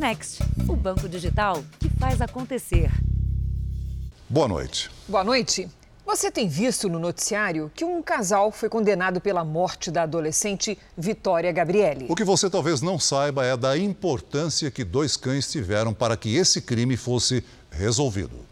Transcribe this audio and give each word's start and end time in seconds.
Next, 0.00 0.42
o 0.66 0.74
banco 0.74 1.06
digital 1.06 1.62
que 1.78 1.90
faz 1.90 2.22
acontecer. 2.22 2.90
Boa 4.30 4.48
noite. 4.48 4.90
Boa 5.06 5.22
noite. 5.22 5.68
Você 6.06 6.30
tem 6.30 6.48
visto 6.48 6.88
no 6.88 6.98
noticiário 6.98 7.70
que 7.74 7.84
um 7.84 8.02
casal 8.02 8.50
foi 8.50 8.70
condenado 8.70 9.20
pela 9.20 9.44
morte 9.44 9.90
da 9.90 10.04
adolescente 10.04 10.78
Vitória 10.96 11.52
Gabriele. 11.52 12.06
O 12.08 12.16
que 12.16 12.24
você 12.24 12.48
talvez 12.48 12.80
não 12.80 12.98
saiba 12.98 13.44
é 13.44 13.54
da 13.58 13.76
importância 13.76 14.70
que 14.70 14.84
dois 14.84 15.18
cães 15.18 15.52
tiveram 15.52 15.92
para 15.92 16.16
que 16.16 16.34
esse 16.34 16.62
crime 16.62 16.96
fosse 16.96 17.44
resolvido. 17.70 18.49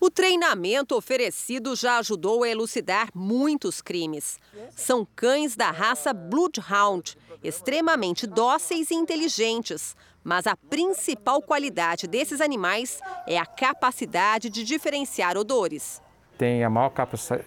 O 0.00 0.08
treinamento 0.08 0.94
oferecido 0.96 1.74
já 1.74 1.98
ajudou 1.98 2.44
a 2.44 2.48
elucidar 2.48 3.08
muitos 3.12 3.82
crimes. 3.82 4.38
São 4.70 5.06
cães 5.16 5.56
da 5.56 5.72
raça 5.72 6.14
Bloodhound, 6.14 7.16
extremamente 7.42 8.24
dóceis 8.24 8.92
e 8.92 8.94
inteligentes. 8.94 9.96
Mas 10.22 10.46
a 10.46 10.56
principal 10.56 11.42
qualidade 11.42 12.06
desses 12.06 12.40
animais 12.40 13.00
é 13.26 13.38
a 13.38 13.46
capacidade 13.46 14.48
de 14.48 14.62
diferenciar 14.62 15.36
odores. 15.36 16.00
Tem 16.36 16.62
a 16.62 16.70
maior 16.70 16.92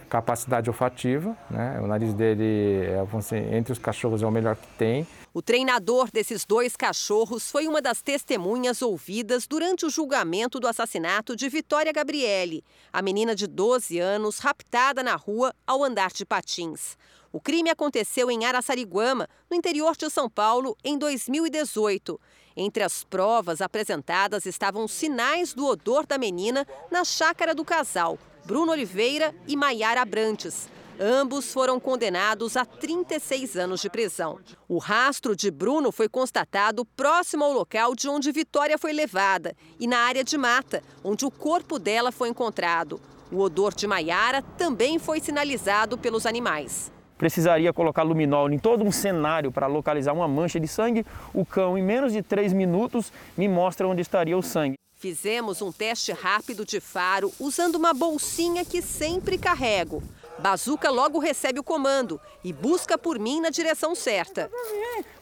capacidade 0.10 0.70
olfativa, 0.70 1.38
né? 1.50 1.80
o 1.82 1.88
nariz 1.88 2.14
dele, 2.14 2.86
é, 2.86 3.58
entre 3.58 3.72
os 3.72 3.80
cachorros, 3.80 4.22
é 4.22 4.28
o 4.28 4.32
melhor 4.32 4.58
que 4.58 4.68
tem. 4.78 5.08
O 5.34 5.42
treinador 5.42 6.12
desses 6.12 6.44
dois 6.44 6.76
cachorros 6.76 7.50
foi 7.50 7.66
uma 7.66 7.82
das 7.82 8.02
testemunhas 8.02 8.82
ouvidas 8.82 9.48
durante 9.48 9.86
o 9.86 9.90
julgamento 9.90 10.60
do 10.60 10.68
assassinato 10.68 11.38
de 11.38 11.48
Vitória 11.48 11.94
Gabriele, 11.94 12.66
a 12.92 13.02
menina 13.02 13.34
de 13.34 13.48
12 13.48 13.98
anos 13.98 14.40
raptada 14.40 15.02
na 15.02 15.16
rua 15.16 15.56
ao 15.66 15.86
andar 15.86 16.12
de 16.12 16.26
patins. 16.26 16.98
O 17.32 17.40
crime 17.40 17.70
aconteceu 17.70 18.30
em 18.30 18.44
Araçariguama, 18.44 19.26
no 19.50 19.56
interior 19.56 19.96
de 19.96 20.10
São 20.10 20.30
Paulo, 20.30 20.76
em 20.84 20.98
2018. 20.98 22.20
Entre 22.58 22.84
as 22.84 23.06
provas 23.06 23.62
apresentadas 23.62 24.46
estavam 24.46 24.86
sinais 24.86 25.54
do 25.54 25.66
odor 25.66 26.06
da 26.06 26.18
menina 26.18 26.68
na 26.92 27.06
chácara 27.06 27.56
do 27.56 27.64
casal, 27.64 28.20
Bruno 28.44 28.74
Oliveira 28.74 29.34
e 29.48 29.56
Maiara 29.56 30.02
Abrantes. 30.02 30.68
Ambos 31.00 31.52
foram 31.52 31.80
condenados 31.80 32.56
a 32.56 32.66
36 32.66 33.56
anos 33.56 33.82
de 33.82 33.90
prisão. 33.90 34.40
O 34.68 34.78
rastro 34.78 35.36
de 35.36 35.50
Bruno 35.50 35.92
foi 35.92 36.08
constatado 36.08 36.86
próximo 36.86 37.44
ao 37.44 37.54
local 37.54 37.96
de 37.96 38.08
onde 38.08 38.32
Vitória 38.32 38.78
foi 38.78 38.94
levada 38.94 39.56
e 39.80 39.88
na 39.88 40.00
área 40.00 40.24
de 40.24 40.38
mata, 40.38 40.84
onde 41.04 41.26
o 41.26 41.32
corpo 41.32 41.80
dela 41.80 42.12
foi 42.12 42.30
encontrado. 42.30 43.00
O 43.32 43.40
odor 43.40 43.74
de 43.74 43.88
Maiara 43.88 44.42
também 44.58 45.00
foi 45.00 45.20
sinalizado 45.20 45.98
pelos 45.98 46.26
animais. 46.26 46.92
Precisaria 47.18 47.72
colocar 47.72 48.02
luminol 48.02 48.50
em 48.50 48.58
todo 48.58 48.84
um 48.84 48.92
cenário 48.92 49.52
para 49.52 49.68
localizar 49.68 50.12
uma 50.12 50.28
mancha 50.28 50.60
de 50.60 50.68
sangue. 50.68 51.06
O 51.34 51.46
cão, 51.46 51.78
em 51.78 51.84
menos 51.84 52.14
de 52.14 52.22
três 52.24 52.52
minutos, 52.52 53.14
me 53.38 53.48
mostra 53.48 53.88
onde 53.88 54.02
estaria 54.02 54.38
o 54.38 54.42
sangue. 54.42 54.74
Fizemos 54.98 55.62
um 55.62 55.72
teste 55.72 56.12
rápido 56.12 56.66
de 56.66 56.80
faro 56.80 57.32
usando 57.40 57.76
uma 57.76 57.94
bolsinha 57.94 58.66
que 58.66 58.82
sempre 58.82 59.38
carrego. 59.38 60.04
Bazuca 60.42 60.90
logo 60.90 61.20
recebe 61.20 61.60
o 61.60 61.64
comando 61.64 62.20
e 62.44 62.52
busca 62.52 62.98
por 62.98 63.20
mim 63.20 63.40
na 63.40 63.52
direção 63.52 63.94
certa. 63.94 64.50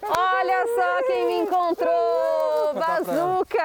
Olha 0.02 0.66
só 0.76 1.03
quem 1.08 1.26
me 1.28 1.34
encontrou! 1.39 2.73
Bazuca! 2.73 3.58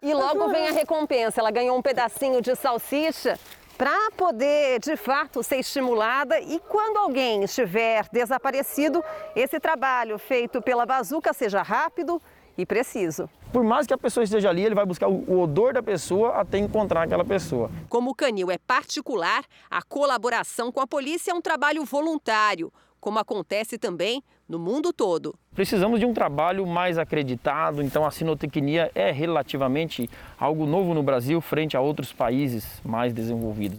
E 0.00 0.14
logo 0.14 0.48
vem 0.48 0.68
a 0.68 0.72
recompensa. 0.72 1.40
Ela 1.40 1.50
ganhou 1.50 1.76
um 1.76 1.82
pedacinho 1.82 2.40
de 2.40 2.54
salsicha 2.54 3.40
para 3.76 4.12
poder, 4.12 4.78
de 4.78 4.96
fato, 4.96 5.42
ser 5.42 5.56
estimulada 5.56 6.38
e 6.38 6.60
quando 6.60 6.98
alguém 6.98 7.42
estiver 7.42 8.06
desaparecido, 8.12 9.02
esse 9.34 9.58
trabalho 9.58 10.16
feito 10.16 10.62
pela 10.62 10.86
bazuca 10.86 11.32
seja 11.32 11.60
rápido 11.60 12.22
e 12.60 12.66
preciso. 12.66 13.28
Por 13.52 13.64
mais 13.64 13.86
que 13.86 13.94
a 13.94 13.98
pessoa 13.98 14.22
esteja 14.22 14.48
ali, 14.48 14.62
ele 14.62 14.74
vai 14.74 14.86
buscar 14.86 15.08
o 15.08 15.40
odor 15.40 15.72
da 15.72 15.82
pessoa 15.82 16.34
até 16.34 16.58
encontrar 16.58 17.02
aquela 17.02 17.24
pessoa. 17.24 17.70
Como 17.88 18.10
o 18.10 18.14
canil 18.14 18.50
é 18.50 18.58
particular, 18.58 19.44
a 19.70 19.82
colaboração 19.82 20.70
com 20.70 20.80
a 20.80 20.86
polícia 20.86 21.32
é 21.32 21.34
um 21.34 21.40
trabalho 21.40 21.84
voluntário, 21.84 22.72
como 23.00 23.18
acontece 23.18 23.78
também 23.78 24.22
no 24.48 24.58
mundo 24.58 24.92
todo. 24.92 25.34
Precisamos 25.54 25.98
de 25.98 26.06
um 26.06 26.12
trabalho 26.12 26.66
mais 26.66 26.98
acreditado, 26.98 27.82
então 27.82 28.04
a 28.04 28.10
sinotecnia 28.10 28.90
é 28.94 29.10
relativamente 29.10 30.08
algo 30.38 30.66
novo 30.66 30.92
no 30.92 31.02
Brasil 31.02 31.40
frente 31.40 31.76
a 31.76 31.80
outros 31.80 32.12
países 32.12 32.80
mais 32.84 33.12
desenvolvidos. 33.12 33.78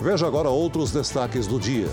Veja 0.00 0.26
agora 0.26 0.48
outros 0.48 0.92
destaques 0.92 1.46
do 1.46 1.58
dia. 1.58 1.88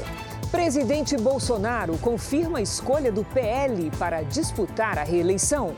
Presidente 0.54 1.18
Bolsonaro 1.18 1.98
confirma 1.98 2.60
a 2.60 2.62
escolha 2.62 3.12
do 3.12 3.24
PL 3.24 3.90
para 3.98 4.22
disputar 4.22 5.00
a 5.00 5.04
reeleição. 5.04 5.76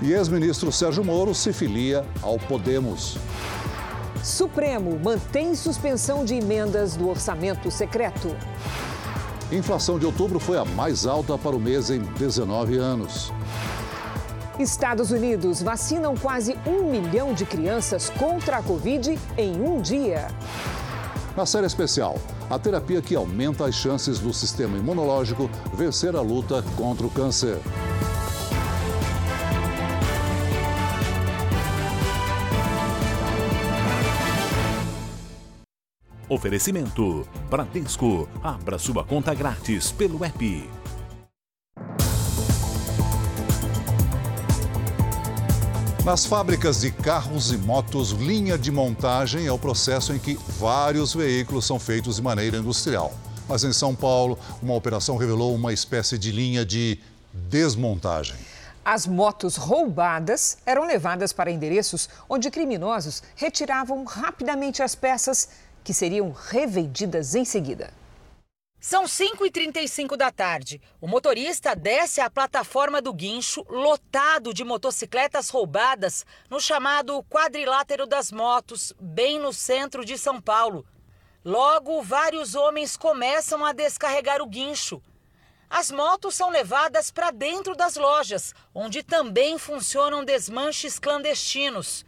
E 0.00 0.14
ex-ministro 0.14 0.72
Sérgio 0.72 1.04
Moro 1.04 1.34
se 1.34 1.52
filia 1.52 2.02
ao 2.22 2.38
Podemos. 2.38 3.18
Supremo 4.24 4.98
mantém 4.98 5.54
suspensão 5.54 6.24
de 6.24 6.36
emendas 6.36 6.96
do 6.96 7.06
orçamento 7.06 7.70
secreto. 7.70 8.34
Inflação 9.52 9.98
de 9.98 10.06
outubro 10.06 10.40
foi 10.40 10.56
a 10.56 10.64
mais 10.64 11.04
alta 11.04 11.36
para 11.36 11.54
o 11.54 11.60
mês 11.60 11.90
em 11.90 12.00
19 12.00 12.78
anos. 12.78 13.30
Estados 14.58 15.10
Unidos 15.10 15.62
vacinam 15.62 16.16
quase 16.16 16.56
um 16.66 16.90
milhão 16.90 17.34
de 17.34 17.44
crianças 17.44 18.08
contra 18.08 18.56
a 18.56 18.62
Covid 18.62 19.18
em 19.36 19.60
um 19.60 19.82
dia. 19.82 20.28
Na 21.36 21.44
série 21.44 21.66
especial, 21.66 22.16
a 22.48 22.58
terapia 22.58 23.02
que 23.02 23.14
aumenta 23.14 23.66
as 23.66 23.74
chances 23.74 24.18
do 24.18 24.32
sistema 24.32 24.78
imunológico 24.78 25.50
vencer 25.74 26.16
a 26.16 26.22
luta 26.22 26.62
contra 26.78 27.06
o 27.06 27.10
câncer. 27.10 27.58
Oferecimento: 36.26 37.28
Bradesco. 37.50 38.26
Abra 38.42 38.78
sua 38.78 39.04
conta 39.04 39.34
grátis 39.34 39.92
pelo 39.92 40.24
app. 40.24 40.75
Nas 46.06 46.24
fábricas 46.24 46.82
de 46.82 46.92
carros 46.92 47.50
e 47.50 47.58
motos, 47.58 48.12
linha 48.12 48.56
de 48.56 48.70
montagem 48.70 49.44
é 49.44 49.50
o 49.50 49.58
processo 49.58 50.12
em 50.12 50.20
que 50.20 50.38
vários 50.56 51.12
veículos 51.12 51.66
são 51.66 51.80
feitos 51.80 52.14
de 52.14 52.22
maneira 52.22 52.58
industrial. 52.58 53.12
Mas 53.48 53.64
em 53.64 53.72
São 53.72 53.92
Paulo, 53.92 54.38
uma 54.62 54.74
operação 54.74 55.16
revelou 55.16 55.52
uma 55.52 55.72
espécie 55.72 56.16
de 56.16 56.30
linha 56.30 56.64
de 56.64 57.00
desmontagem. 57.32 58.36
As 58.84 59.04
motos 59.04 59.56
roubadas 59.56 60.58
eram 60.64 60.86
levadas 60.86 61.32
para 61.32 61.50
endereços 61.50 62.08
onde 62.28 62.52
criminosos 62.52 63.20
retiravam 63.34 64.04
rapidamente 64.04 64.84
as 64.84 64.94
peças 64.94 65.48
que 65.82 65.92
seriam 65.92 66.30
revendidas 66.30 67.34
em 67.34 67.44
seguida. 67.44 67.90
São 68.78 69.04
5h35 69.04 70.16
da 70.16 70.30
tarde. 70.30 70.80
O 71.00 71.08
motorista 71.08 71.74
desce 71.74 72.20
a 72.20 72.30
plataforma 72.30 73.00
do 73.00 73.12
guincho, 73.12 73.64
lotado 73.68 74.52
de 74.52 74.62
motocicletas 74.62 75.48
roubadas, 75.48 76.24
no 76.48 76.60
chamado 76.60 77.22
quadrilátero 77.24 78.06
das 78.06 78.30
motos, 78.30 78.92
bem 79.00 79.38
no 79.38 79.52
centro 79.52 80.04
de 80.04 80.16
São 80.16 80.40
Paulo. 80.40 80.86
Logo, 81.44 82.02
vários 82.02 82.54
homens 82.54 82.96
começam 82.96 83.64
a 83.64 83.72
descarregar 83.72 84.42
o 84.42 84.46
guincho. 84.46 85.02
As 85.68 85.90
motos 85.90 86.34
são 86.34 86.50
levadas 86.50 87.10
para 87.10 87.32
dentro 87.32 87.74
das 87.74 87.96
lojas, 87.96 88.54
onde 88.74 89.02
também 89.02 89.58
funcionam 89.58 90.24
desmanches 90.24 90.98
clandestinos. 90.98 92.04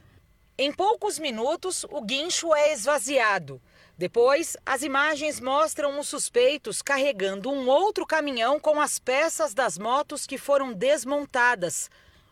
Em 0.56 0.72
poucos 0.72 1.18
minutos, 1.18 1.84
o 1.90 2.00
guincho 2.00 2.54
é 2.54 2.72
esvaziado. 2.72 3.60
Depois, 3.98 4.56
as 4.64 4.84
imagens 4.84 5.40
mostram 5.40 5.98
os 5.98 6.06
suspeitos 6.06 6.80
carregando 6.80 7.50
um 7.50 7.68
outro 7.68 8.06
caminhão 8.06 8.60
com 8.60 8.80
as 8.80 9.00
peças 9.00 9.52
das 9.52 9.76
motos 9.76 10.24
que 10.24 10.38
foram 10.38 10.72
desmontadas. 10.72 11.90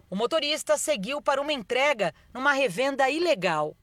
O 0.08 0.14
motorista 0.14 0.78
seguiu 0.78 1.20
para 1.20 1.42
uma 1.42 1.52
entrega 1.52 2.14
numa 2.32 2.52
revenda 2.52 3.10
ilegal. 3.10 3.76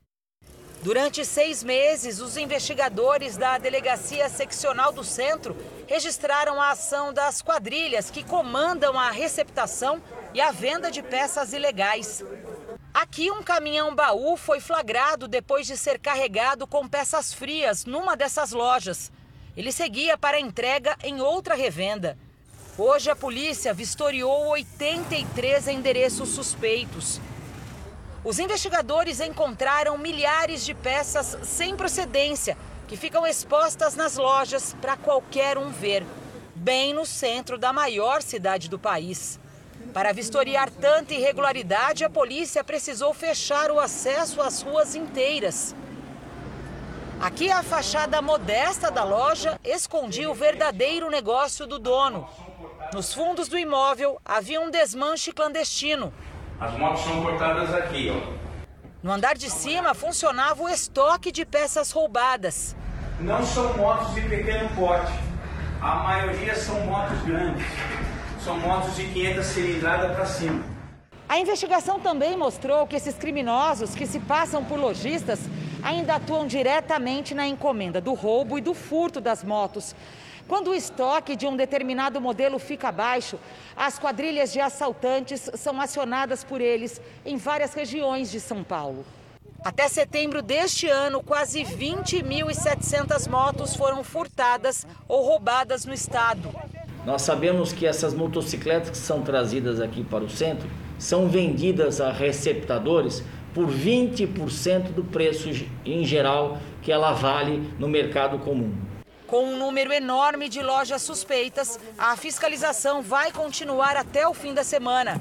Durante 0.82 1.26
seis 1.26 1.62
meses, 1.62 2.22
os 2.22 2.38
investigadores 2.38 3.36
da 3.36 3.58
Delegacia 3.58 4.30
Seccional 4.30 4.94
do 4.94 5.04
Centro 5.04 5.54
registraram 5.86 6.62
a 6.62 6.72
ação 6.72 7.12
das 7.12 7.42
quadrilhas 7.42 8.10
que 8.10 8.24
comandam 8.24 8.98
a 8.98 9.12
receptação 9.12 10.02
e 10.34 10.40
a 10.40 10.52
venda 10.52 10.90
de 10.90 11.02
peças 11.04 11.52
ilegais. 11.52 12.24
Aqui, 12.94 13.32
um 13.32 13.42
caminhão 13.42 13.96
baú 13.96 14.38
foi 14.38 14.60
flagrado 14.60 15.28
depois 15.28 15.66
de 15.66 15.76
ser 15.76 15.98
carregado 15.98 16.68
com 16.68 16.88
peças 16.88 17.34
frias 17.34 17.86
numa 17.86 18.16
dessas 18.16 18.52
lojas. 18.52 19.12
Ele 19.58 19.72
seguia 19.72 20.16
para 20.16 20.40
entrega 20.40 20.96
em 21.04 21.20
outra 21.20 21.56
revenda. 21.56 22.16
Hoje, 22.78 23.10
a 23.10 23.16
polícia 23.16 23.74
vistoriou 23.74 24.50
83 24.50 25.68
endereços 25.70 26.30
suspeitos. 26.30 27.20
Os 28.24 28.38
investigadores 28.38 29.20
encontraram 29.20 29.98
milhares 29.98 30.64
de 30.64 30.76
peças 30.76 31.38
sem 31.44 31.76
procedência 31.76 32.56
que 32.88 32.96
ficam 32.96 33.26
expostas 33.26 33.96
nas 33.96 34.18
lojas 34.18 34.76
para 34.80 34.96
qualquer 34.96 35.58
um 35.58 35.72
ver. 35.72 36.06
bem 36.56 36.94
no 36.94 37.06
centro 37.06 37.58
da 37.58 37.74
maior 37.74 38.22
cidade 38.22 38.70
do 38.70 38.78
país. 38.80 39.40
Para 39.92 40.14
vistoriar 40.14 40.70
tanta 40.70 41.14
irregularidade, 41.14 42.06
a 42.06 42.10
polícia 42.10 42.64
precisou 42.64 43.14
fechar 43.14 43.72
o 43.72 43.80
acesso 43.80 44.42
às 44.42 44.62
ruas 44.62 44.96
inteiras. 44.96 45.76
Aqui 47.20 47.52
a 47.52 47.64
fachada 47.64 48.22
modesta 48.22 48.92
da 48.92 49.04
loja 49.04 49.60
escondia 49.64 50.30
o 50.30 50.34
verdadeiro 50.34 51.10
negócio 51.10 51.66
do 51.66 51.80
dono. 51.80 52.28
Nos 52.94 53.14
fundos 53.14 53.48
do 53.48 53.58
imóvel 53.58 54.20
havia 54.26 54.60
um 54.62 54.70
desmanche 54.70 55.32
clandestino. 55.32 56.14
As 56.60 56.78
motos 56.78 57.04
são 57.04 57.24
cortadas 57.24 57.74
aqui, 57.74 58.12
ó. 58.12 58.44
No 59.02 59.12
andar 59.12 59.36
de 59.36 59.50
cima 59.50 59.94
funcionava 59.94 60.64
o 60.64 60.70
estoque 60.70 61.32
de 61.32 61.46
peças 61.46 61.92
roubadas. 61.92 62.76
Não 63.20 63.46
são 63.46 63.74
motos 63.78 64.14
de 64.16 64.22
pequeno 64.22 64.70
porte. 64.76 65.12
A 65.82 65.96
maioria 65.96 66.56
são 66.56 66.80
motos 66.82 67.22
grandes. 67.24 67.66
São 68.44 68.60
motos 68.60 68.98
de 68.98 69.08
500 69.08 69.46
cilindradas 69.46 70.16
para 70.16 70.26
cima. 70.26 70.64
A 71.30 71.40
investigação 71.40 71.98
também 71.98 72.36
mostrou 72.36 72.86
que 72.86 72.98
esses 72.98 73.16
criminosos 73.16 73.96
que 73.96 74.06
se 74.06 74.20
passam 74.20 74.66
por 74.66 74.78
lojistas 74.78 75.40
ainda 75.82 76.16
atuam 76.16 76.46
diretamente 76.46 77.34
na 77.34 77.48
encomenda 77.48 78.02
do 78.02 78.14
roubo 78.14 78.58
e 78.58 78.62
do 78.62 78.74
furto 78.74 79.22
das 79.22 79.46
motos. 79.46 79.96
Quando 80.46 80.72
o 80.72 80.76
estoque 80.76 81.38
de 81.38 81.48
um 81.48 81.56
determinado 81.56 82.20
modelo 82.20 82.60
fica 82.60 82.92
baixo, 82.92 83.40
as 83.78 83.98
quadrilhas 83.98 84.52
de 84.52 84.60
assaltantes 84.60 85.50
são 85.56 85.80
acionadas 85.80 86.44
por 86.44 86.60
eles 86.60 87.00
em 87.26 87.38
várias 87.38 87.74
regiões 87.74 88.30
de 88.30 88.42
São 88.42 88.62
Paulo. 88.62 89.06
Até 89.64 89.88
setembro 89.88 90.42
deste 90.42 90.90
ano, 90.90 91.24
quase 91.24 91.64
20.700 91.64 93.30
motos 93.30 93.74
foram 93.74 94.04
furtadas 94.04 94.86
ou 95.08 95.26
roubadas 95.26 95.86
no 95.86 95.94
estado. 95.94 96.54
Nós 97.06 97.22
sabemos 97.22 97.74
que 97.74 97.86
essas 97.86 98.14
motocicletas 98.14 98.90
que 98.90 98.98
são 98.98 99.22
trazidas 99.22 99.82
aqui 99.82 100.04
para 100.04 100.24
o 100.24 100.30
centro 100.30 100.70
são 100.98 101.28
vendidas 101.28 102.00
a 102.00 102.12
receptadores 102.12 103.24
por 103.54 103.68
20% 103.68 104.94
do 104.94 105.04
preço 105.04 105.50
em 105.86 106.06
geral 106.06 106.58
que 106.82 106.92
ela 106.92 107.12
vale 107.12 107.74
no 107.78 107.90
mercado 107.90 108.40
comum. 108.40 108.74
Com 109.28 109.46
um 109.46 109.58
número 109.58 109.92
enorme 109.92 110.48
de 110.48 110.62
lojas 110.62 111.02
suspeitas, 111.02 111.80
a 111.98 112.16
fiscalização 112.16 113.02
vai 113.02 113.32
continuar 113.32 113.98
até 113.98 114.28
o 114.28 114.34
fim 114.34 114.54
da 114.54 114.64
semana. 114.64 115.20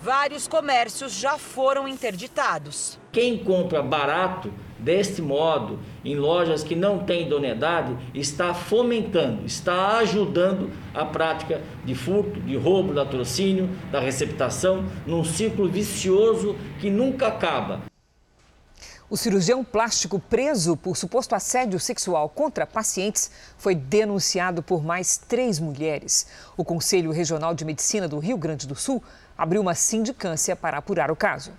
Vários 0.00 0.46
comércios 0.46 1.12
já 1.12 1.36
foram 1.38 1.88
interditados. 1.88 2.98
Quem 3.10 3.38
compra 3.38 3.82
barato 3.82 4.52
deste 4.78 5.22
modo 5.22 5.78
em 6.04 6.16
lojas 6.16 6.62
que 6.62 6.74
não 6.74 7.00
têm 7.00 7.26
idoneidade 7.26 7.96
está 8.14 8.54
fomentando, 8.54 9.44
está 9.46 9.98
ajudando 9.98 10.70
a 10.94 11.04
prática 11.04 11.60
de 11.84 11.94
furto, 11.94 12.40
de 12.40 12.56
roubo, 12.56 12.92
latrocínio, 12.92 13.68
da 13.90 14.00
receptação, 14.00 14.84
num 15.06 15.24
ciclo 15.24 15.68
vicioso 15.68 16.56
que 16.80 16.90
nunca 16.90 17.28
acaba. 17.28 17.82
O 19.08 19.16
cirurgião 19.16 19.62
plástico 19.62 20.18
preso 20.18 20.76
por 20.76 20.96
suposto 20.96 21.36
assédio 21.36 21.78
sexual 21.78 22.28
contra 22.28 22.66
pacientes 22.66 23.30
foi 23.56 23.72
denunciado 23.72 24.64
por 24.64 24.82
mais 24.82 25.16
três 25.16 25.60
mulheres. 25.60 26.26
O 26.56 26.64
Conselho 26.64 27.12
Regional 27.12 27.54
de 27.54 27.64
Medicina 27.64 28.08
do 28.08 28.18
Rio 28.18 28.36
Grande 28.36 28.66
do 28.66 28.74
Sul 28.74 29.00
abriu 29.38 29.62
uma 29.62 29.76
sindicância 29.76 30.56
para 30.56 30.78
apurar 30.78 31.08
o 31.08 31.16
caso. 31.16 31.52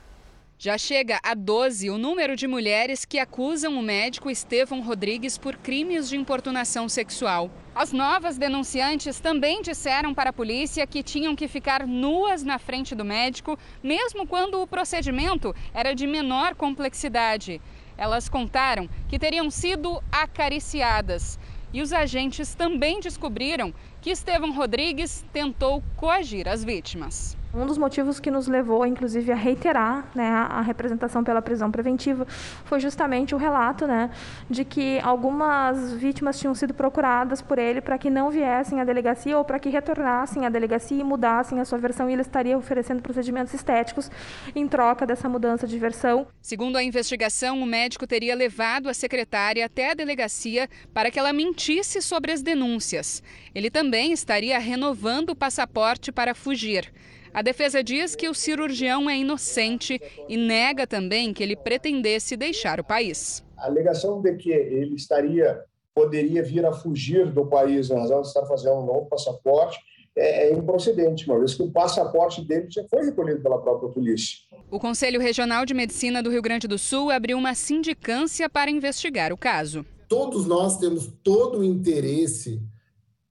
Já 0.60 0.76
chega 0.76 1.20
a 1.22 1.36
12 1.36 1.88
o 1.92 2.00
número 2.00 2.36
de 2.36 2.48
mulheres 2.48 3.06
que 3.06 3.20
acusam 3.20 3.78
o 3.78 3.84
médico 3.84 4.28
Estevão 4.28 4.82
Rodrigues 4.82 5.38
por 5.38 5.56
crimes 5.56 6.10
de 6.10 6.18
importunação 6.18 6.90
sexual. 6.90 7.52
As 7.76 7.92
novas 7.94 8.40
denunciantes 8.40 9.20
também 9.20 9.62
disseram 9.62 10.16
para 10.16 10.32
a 10.32 10.34
polícia 10.34 10.88
que 10.88 11.04
tinham 11.04 11.36
que 11.36 11.48
ficar 11.48 11.86
nuas 11.86 12.42
na 12.42 12.58
frente 12.58 12.96
do 12.96 13.06
médico, 13.06 13.56
mesmo 13.84 14.26
quando 14.26 14.60
o 14.60 14.66
procedimento 14.66 15.56
era 15.76 15.94
de 15.94 16.08
menor 16.08 16.56
complexidade. 16.56 17.62
Elas 17.96 18.28
contaram 18.28 18.90
que 19.08 19.20
teriam 19.20 19.52
sido 19.52 20.02
acariciadas. 20.12 21.38
E 21.72 21.84
os 21.84 21.94
agentes 21.94 22.56
também 22.56 23.00
descobriram 23.00 23.72
que 24.02 24.10
Estevão 24.10 24.56
Rodrigues 24.56 25.24
tentou 25.32 25.84
coagir 25.96 26.48
as 26.48 26.64
vítimas. 26.64 27.37
Um 27.54 27.66
dos 27.66 27.78
motivos 27.78 28.20
que 28.20 28.30
nos 28.30 28.48
levou, 28.48 28.86
inclusive, 28.86 29.32
a 29.32 29.36
reiterar 29.36 30.10
né, 30.14 30.28
a 30.28 30.62
representação 30.62 31.24
pela 31.24 31.42
prisão 31.42 31.72
preventiva 31.72 32.28
foi 32.66 32.80
justamente 32.80 33.34
o 33.34 33.38
relato 33.38 33.88
né, 33.88 34.12
de 34.50 34.66
que 34.66 35.00
algumas 35.00 35.94
vítimas 35.94 36.38
tinham 36.40 36.54
sido 36.54 36.74
procuradas 36.74 37.42
por 37.42 37.58
ele 37.58 37.80
para 37.82 37.98
que 37.98 38.10
não 38.10 38.30
viessem 38.30 38.82
à 38.82 38.84
delegacia 38.84 39.38
ou 39.38 39.46
para 39.46 39.60
que 39.60 39.70
retornassem 39.70 40.46
à 40.46 40.50
delegacia 40.50 41.00
e 41.00 41.04
mudassem 41.04 41.60
a 41.60 41.66
sua 41.66 41.78
versão 41.78 42.10
e 42.10 42.14
ele 42.14 42.22
estaria 42.22 42.58
oferecendo 42.58 43.02
procedimentos 43.02 43.54
estéticos 43.54 44.12
em 44.54 44.68
troca 44.68 45.06
dessa 45.06 45.30
mudança 45.30 45.66
de 45.66 45.80
versão. 45.80 46.28
Segundo 46.42 46.76
a 46.76 46.84
investigação, 46.84 47.62
o 47.62 47.66
médico 47.66 48.06
teria 48.06 48.36
levado 48.36 48.90
a 48.90 48.94
secretária 48.94 49.66
até 49.66 49.92
a 49.92 49.94
delegacia 49.94 50.70
para 50.94 51.10
que 51.10 51.18
ela 51.18 51.34
mentisse 51.34 52.02
sobre 52.02 52.32
as 52.32 52.42
denúncias. 52.42 53.24
Ele 53.56 53.72
também 53.72 54.12
estaria 54.12 54.60
renovando 54.60 55.30
o 55.30 55.36
passaporte 55.36 56.12
para 56.12 56.36
fugir. 56.36 56.92
A 57.38 57.44
defesa 57.44 57.84
diz 57.84 58.16
que 58.16 58.28
o 58.28 58.34
cirurgião 58.34 59.08
é 59.08 59.16
inocente 59.16 60.02
e 60.28 60.36
nega 60.36 60.88
também 60.88 61.32
que 61.32 61.44
ele 61.44 61.56
pretendesse 61.56 62.36
deixar 62.36 62.80
o 62.80 62.84
país. 62.84 63.46
A 63.56 63.68
alegação 63.68 64.20
de 64.20 64.36
que 64.38 64.50
ele 64.50 64.96
estaria 64.96 65.62
poderia 65.94 66.42
vir 66.42 66.66
a 66.66 66.74
fugir 66.74 67.32
do 67.32 67.46
país 67.46 67.92
em 67.92 67.94
razão 67.94 68.24
de 68.24 68.28
estar 68.30 68.44
fazendo 68.48 68.78
um 68.78 68.86
novo 68.88 69.06
passaporte 69.06 69.78
é, 70.16 70.48
é 70.48 70.52
improcedente, 70.52 71.30
uma 71.30 71.38
vez 71.38 71.54
que 71.54 71.62
o 71.62 71.72
passaporte 71.72 72.44
dele 72.44 72.66
já 72.72 72.84
foi 72.90 73.06
recolhido 73.06 73.44
pela 73.44 73.62
própria 73.62 73.92
polícia. 73.92 74.40
O 74.72 74.80
Conselho 74.80 75.22
Regional 75.22 75.64
de 75.64 75.76
Medicina 75.76 76.24
do 76.24 76.32
Rio 76.32 76.42
Grande 76.42 76.68
do 76.68 76.80
Sul 76.80 77.12
abriu 77.12 77.38
uma 77.38 77.54
sindicância 77.54 78.50
para 78.50 78.72
investigar 78.72 79.32
o 79.32 79.38
caso. 79.38 79.86
Todos 80.10 80.48
nós 80.48 80.80
temos 80.80 81.14
todo 81.24 81.60
o 81.60 81.64
interesse 81.64 82.60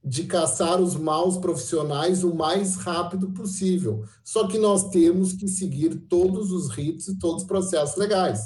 de 0.07 0.23
caçar 0.23 0.81
os 0.81 0.95
maus 0.95 1.37
profissionais 1.37 2.23
o 2.23 2.33
mais 2.33 2.77
rápido 2.77 3.29
possível. 3.33 4.05
Só 4.23 4.47
que 4.47 4.57
nós 4.57 4.89
temos 4.91 5.33
que 5.33 5.49
seguir 5.49 5.97
todos 6.09 6.53
os 6.53 6.71
ritos 6.71 7.09
e 7.09 7.19
todos 7.19 7.43
os 7.43 7.49
processos 7.49 7.97
legais. 7.97 8.39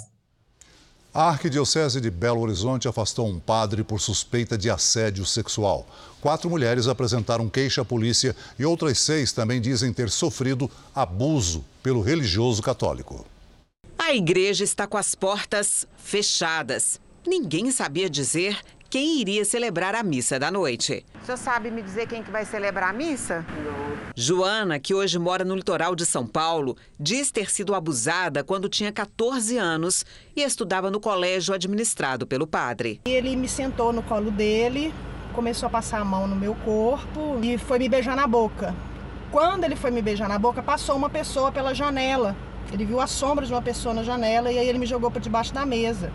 A 1.12 1.28
Arquidiocese 1.28 2.00
de 2.00 2.10
Belo 2.10 2.40
Horizonte 2.40 2.88
afastou 2.88 3.26
um 3.26 3.38
padre 3.38 3.84
por 3.84 4.00
suspeita 4.00 4.56
de 4.56 4.70
assédio 4.70 5.26
sexual. 5.26 5.86
Quatro 6.20 6.48
mulheres 6.48 6.86
apresentaram 6.86 7.48
queixa 7.48 7.82
à 7.82 7.84
polícia 7.84 8.34
e 8.58 8.64
outras 8.64 8.98
seis 9.00 9.32
também 9.32 9.60
dizem 9.60 9.92
ter 9.92 10.08
sofrido 10.08 10.70
abuso 10.94 11.62
pelo 11.82 12.00
religioso 12.00 12.62
católico. 12.62 13.26
A 13.98 14.14
igreja 14.14 14.64
está 14.64 14.86
com 14.86 14.96
as 14.96 15.14
portas 15.14 15.86
fechadas. 15.98 16.98
Ninguém 17.26 17.70
sabia 17.70 18.08
dizer 18.08 18.58
quem 18.91 19.20
iria 19.20 19.44
celebrar 19.44 19.94
a 19.94 20.03
missa 20.03 20.37
da 20.37 20.51
noite. 20.51 21.06
O 21.23 21.25
senhor 21.25 21.37
sabe 21.37 21.70
me 21.70 21.81
dizer 21.81 22.09
quem 22.09 22.25
que 22.25 22.31
vai 22.31 22.44
celebrar 22.44 22.91
a 22.91 22.93
missa? 22.93 23.47
Não. 23.65 24.11
Joana, 24.17 24.81
que 24.81 24.93
hoje 24.93 25.17
mora 25.17 25.44
no 25.44 25.55
litoral 25.55 25.94
de 25.94 26.05
São 26.05 26.27
Paulo, 26.27 26.77
diz 26.99 27.31
ter 27.31 27.49
sido 27.53 27.73
abusada 27.73 28.43
quando 28.43 28.69
tinha 28.69 28.91
14 28.91 29.56
anos 29.56 30.05
e 30.35 30.43
estudava 30.43 30.91
no 30.91 30.99
colégio 30.99 31.55
administrado 31.55 32.27
pelo 32.27 32.49
padre. 32.49 33.01
Ele 33.05 33.37
me 33.37 33.47
sentou 33.47 33.93
no 33.93 34.03
colo 34.03 34.32
dele, 34.32 34.93
começou 35.32 35.69
a 35.69 35.70
passar 35.70 36.01
a 36.01 36.05
mão 36.05 36.27
no 36.27 36.35
meu 36.35 36.56
corpo 36.56 37.39
e 37.41 37.56
foi 37.56 37.79
me 37.79 37.89
beijar 37.89 38.17
na 38.17 38.27
boca. 38.27 38.75
Quando 39.31 39.63
ele 39.63 39.77
foi 39.77 39.93
me 39.93 40.03
beijar 40.03 40.29
na 40.29 40.39
boca, 40.39 40.61
passou 40.61 40.97
uma 40.97 41.09
pessoa 41.09 41.53
pela 41.53 41.73
janela. 41.73 42.35
Ele 42.73 42.85
viu 42.85 43.01
a 43.01 43.06
sombra 43.06 43.47
de 43.47 43.53
uma 43.53 43.63
pessoa 43.63 43.94
na 43.94 44.03
janela 44.03 44.51
e 44.51 44.59
aí 44.59 44.69
ele 44.69 44.79
me 44.79 44.87
jogou 44.87 45.13
para 45.13 45.20
debaixo 45.20 45.55
da 45.55 45.65
mesa. 45.65 46.13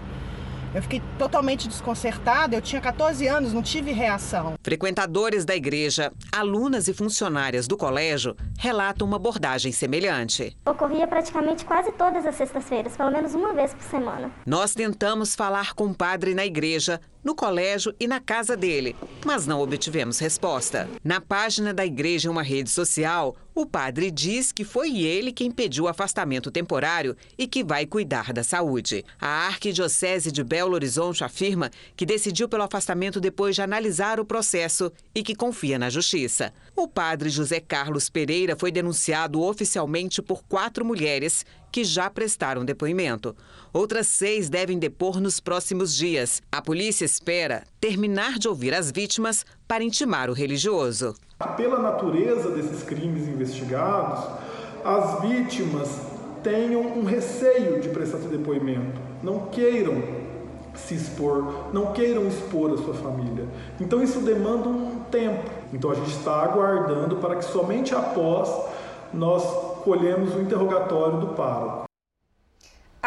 Eu 0.76 0.82
fiquei 0.82 1.02
totalmente 1.18 1.70
desconcertada, 1.70 2.54
eu 2.54 2.62
tinha 2.62 2.82
14 2.82 3.26
anos, 3.28 3.54
não 3.54 3.64
tive 3.64 3.94
reação. 3.94 4.56
Frequentadores 4.62 5.46
da 5.46 5.56
igreja, 5.56 6.12
alunas 6.30 6.90
e 6.90 6.94
funcionárias 6.94 7.66
do 7.66 7.78
colégio 7.78 8.36
relatam 8.60 9.08
uma 9.08 9.16
abordagem 9.16 9.72
semelhante. 9.72 10.58
Ocorria 10.66 11.08
praticamente 11.08 11.64
quase 11.64 11.94
todas 11.94 12.26
as 12.26 12.36
sextas-feiras, 12.36 12.98
pelo 12.98 13.10
menos 13.10 13.34
uma 13.34 13.54
vez 13.54 13.74
por 13.74 13.84
semana. 13.84 14.30
Nós 14.46 14.74
tentamos 14.74 15.34
falar 15.34 15.74
com 15.74 15.86
o 15.86 15.96
padre 15.96 16.36
na 16.36 16.46
igreja, 16.46 17.00
no 17.24 17.34
colégio 17.34 17.96
e 17.98 18.06
na 18.06 18.20
casa 18.20 18.58
dele, 18.58 18.98
mas 19.26 19.48
não 19.48 19.62
obtivemos 19.62 20.20
resposta. 20.20 20.90
Na 21.02 21.22
página 21.22 21.74
da 21.74 21.86
igreja 21.86 22.28
em 22.28 22.32
uma 22.32 22.44
rede 22.44 22.70
social, 22.70 23.34
o 23.56 23.66
padre 23.66 24.12
diz 24.12 24.52
que 24.52 24.66
foi 24.66 25.00
ele 25.00 25.32
quem 25.32 25.50
pediu 25.50 25.86
o 25.86 25.88
afastamento 25.88 26.52
temporário 26.52 27.16
e 27.38 27.48
que 27.48 27.64
vai 27.64 27.86
cuidar 27.86 28.34
da 28.34 28.44
saúde. 28.44 29.06
A 29.20 29.48
Arquidiocese 29.48 30.30
de 30.30 30.44
Belo 30.44 30.74
Horizonte 30.74 31.24
afirma 31.24 31.72
que 31.96 32.06
decidiu 32.06 32.50
pelo 32.50 32.64
afastamento 32.64 33.18
depois 33.22 33.56
de 33.56 33.62
analisar 33.62 34.20
o 34.20 34.26
processo 34.26 34.92
e 35.16 35.24
que 35.24 35.34
confia 35.34 35.80
na 35.80 35.90
justiça. 35.90 36.54
O 36.76 36.86
padre 36.86 37.30
José 37.30 37.62
Carlos 37.62 38.10
Pereira 38.10 38.58
foi 38.58 38.74
denunciado 38.74 39.42
oficialmente 39.42 40.22
por 40.22 40.44
quatro 40.44 40.84
mulheres 40.84 41.46
que 41.72 41.86
já 41.86 42.10
prestaram 42.10 42.66
depoimento. 42.66 43.34
Outras 43.72 44.08
seis 44.08 44.50
devem 44.50 44.78
depor 44.78 45.22
nos 45.22 45.40
próximos 45.40 45.96
dias. 45.96 46.42
A 46.52 46.62
polícia 46.62 47.06
espera 47.06 47.64
terminar 47.80 48.38
de 48.38 48.50
ouvir 48.50 48.74
as 48.74 48.92
vítimas 48.92 49.46
para 49.66 49.84
intimar 49.84 50.30
o 50.30 50.34
religioso. 50.34 51.16
Pela 51.58 51.80
natureza 51.80 52.50
desses 52.50 52.82
crimes 52.82 53.28
investigados, 53.28 54.24
as 54.86 55.20
vítimas 55.20 56.00
tenham 56.42 56.82
um 56.82 57.04
receio 57.04 57.82
de 57.82 57.90
prestar 57.90 58.20
esse 58.20 58.30
depoimento, 58.30 59.02
não 59.22 59.48
queiram 59.48 60.02
se 60.74 60.96
expor, 60.96 61.74
não 61.74 61.88
queiram 61.88 62.26
expor 62.28 62.72
a 62.74 62.78
sua 62.78 62.94
família. 62.94 63.46
Então 63.82 64.02
isso 64.02 64.20
demanda 64.20 64.70
um 64.70 65.02
tempo. 65.12 65.50
Então 65.74 65.92
a 65.92 65.96
gente 65.96 66.12
está 66.12 66.42
aguardando 66.42 67.18
para 67.18 67.36
que 67.36 67.44
somente 67.44 67.94
após 67.94 68.50
nós 69.14 69.44
colhemos 69.84 70.34
o 70.36 70.40
interrogatório 70.40 71.20
do 71.20 71.28
pároco. 71.28 71.85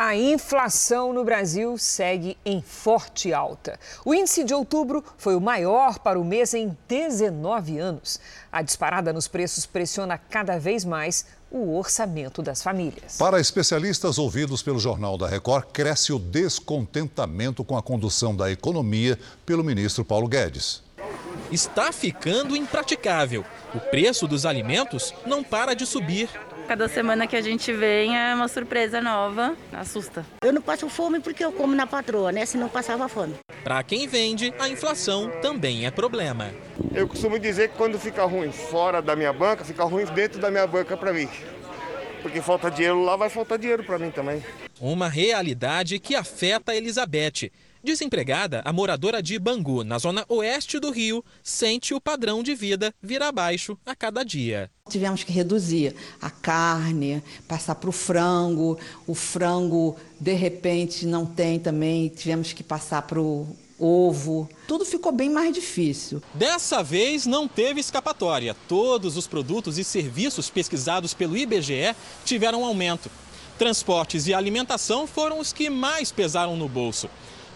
A 0.01 0.15
inflação 0.15 1.13
no 1.13 1.25
Brasil 1.25 1.77
segue 1.77 2.39
em 2.45 2.63
forte 2.63 3.33
alta. 3.35 3.81
O 4.05 4.15
índice 4.15 4.45
de 4.45 4.55
outubro 4.55 5.03
foi 5.17 5.35
o 5.35 5.41
maior 5.41 5.99
para 5.99 6.21
o 6.21 6.25
mês 6.25 6.55
em 6.55 6.79
19 6.87 7.81
anos. 7.81 8.21
A 8.53 8.63
disparada 8.63 9.13
nos 9.13 9.27
preços 9.27 9.67
pressiona 9.67 10.17
cada 10.17 10.57
vez 10.57 10.85
mais 10.85 11.27
o 11.51 11.77
orçamento 11.77 12.41
das 12.43 12.63
famílias. 12.63 13.17
Para 13.19 13.41
especialistas 13.41 14.19
ouvidos 14.19 14.63
pelo 14.63 14.79
Jornal 14.79 15.19
da 15.19 15.27
Record, 15.27 15.65
cresce 15.73 16.13
o 16.13 16.19
descontentamento 16.21 17.65
com 17.65 17.77
a 17.77 17.83
condução 17.83 18.37
da 18.37 18.53
economia 18.53 19.19
pelo 19.45 19.65
ministro 19.65 20.05
Paulo 20.05 20.29
Guedes. 20.29 20.81
Está 21.51 21.91
ficando 21.91 22.55
impraticável. 22.55 23.45
O 23.75 23.81
preço 23.81 24.29
dos 24.29 24.47
alimentos 24.47 25.13
não 25.27 25.43
para 25.43 25.75
de 25.75 25.85
subir 25.85 26.31
Cada 26.69 26.87
semana 26.87 27.27
que 27.27 27.35
a 27.35 27.41
gente 27.41 27.73
vem 27.73 28.15
é 28.15 28.35
uma 28.35 28.47
surpresa 28.47 29.01
nova, 29.01 29.57
assusta. 29.73 30.23
Eu 30.45 30.53
não 30.53 30.61
passo 30.61 30.87
fome 30.91 31.19
porque 31.19 31.43
eu 31.43 31.51
como 31.51 31.75
na 31.75 31.87
patroa, 31.87 32.31
né? 32.31 32.45
Se 32.45 32.59
não 32.59 32.69
passava 32.69 33.09
fome. 33.09 33.37
Para 33.65 33.83
quem 33.83 34.07
vende, 34.07 34.53
a 34.59 34.69
inflação 34.69 35.31
também 35.41 35.87
é 35.87 35.91
problema. 35.91 36.53
Eu 36.95 37.09
costumo 37.09 37.39
dizer 37.39 37.71
que 37.71 37.77
quando 37.79 37.99
fica 37.99 38.23
ruim 38.27 38.53
fora 38.53 39.01
da 39.01 39.17
minha 39.17 39.33
banca, 39.33 39.65
fica 39.65 39.83
ruim 39.85 40.05
dentro 40.15 40.39
da 40.39 40.51
minha 40.51 40.67
banca 40.67 40.95
para 40.95 41.11
mim. 41.11 41.27
Porque 42.21 42.43
falta 42.43 42.71
dinheiro 42.71 43.03
lá, 43.03 43.17
vai 43.17 43.31
faltar 43.31 43.57
dinheiro 43.57 43.83
para 43.83 43.99
mim 43.99 44.11
também. 44.11 44.45
Uma 44.79 45.09
realidade 45.09 45.99
que 45.99 46.15
afeta 46.15 46.73
a 46.73 46.77
Elizabeth. 46.77 47.51
Desempregada, 47.83 48.61
a 48.65 48.73
moradora 48.73 49.23
de 49.23 49.39
Bangu, 49.39 49.85
na 49.85 49.99
zona 49.99 50.25
oeste 50.29 50.81
do 50.81 50.91
Rio, 50.91 51.25
sente 51.43 51.95
o 51.95 52.01
padrão 52.01 52.43
de 52.43 52.55
vida 52.55 52.93
vir 53.01 53.23
abaixo 53.23 53.79
a 53.87 53.95
cada 53.95 54.25
dia. 54.25 54.71
Tivemos 54.91 55.23
que 55.23 55.33
reduzir 55.33 55.95
a 56.21 56.29
carne, 56.29 57.23
passar 57.47 57.77
para 57.77 57.89
o 57.89 57.93
frango. 57.93 58.79
O 59.07 59.15
frango, 59.15 59.97
de 60.19 60.33
repente, 60.33 61.07
não 61.07 61.25
tem 61.25 61.61
também, 61.61 62.09
tivemos 62.09 62.53
que 62.53 62.65
passar 62.65 63.03
para 63.03 63.21
o 63.21 63.47
ovo. 63.79 64.49
Tudo 64.67 64.85
ficou 64.85 65.13
bem 65.13 65.31
mais 65.31 65.55
difícil. 65.55 66.21
Dessa 66.35 66.83
vez 66.83 67.27
não 67.27 67.47
teve 67.47 67.79
escapatória. 67.81 68.57
Todos 68.67 69.17
os 69.17 69.29
produtos 69.29 69.79
e 69.79 69.85
serviços 69.85 70.51
pesquisados 70.51 71.15
pelo 71.15 71.37
IBGE 71.37 71.95
tiveram 72.25 72.65
aumento. 72.65 73.09
Transportes 73.57 74.27
e 74.27 74.35
alimentação 74.35 75.07
foram 75.07 75.41
os 75.41 75.53
que 75.53 75.69
mais 75.69 76.13
pesaram 76.13 76.57
no 76.57 76.69
bolso. 76.69 77.09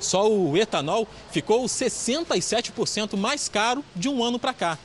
Só 0.02 0.30
o 0.30 0.56
etanol 0.56 1.09
ficou 1.30 1.64
67% 1.64 3.16
mais 3.16 3.49
caro 3.49 3.85
de 3.94 4.09
um 4.09 4.23
ano 4.23 4.38
para 4.38 4.52
cá. 4.52 4.78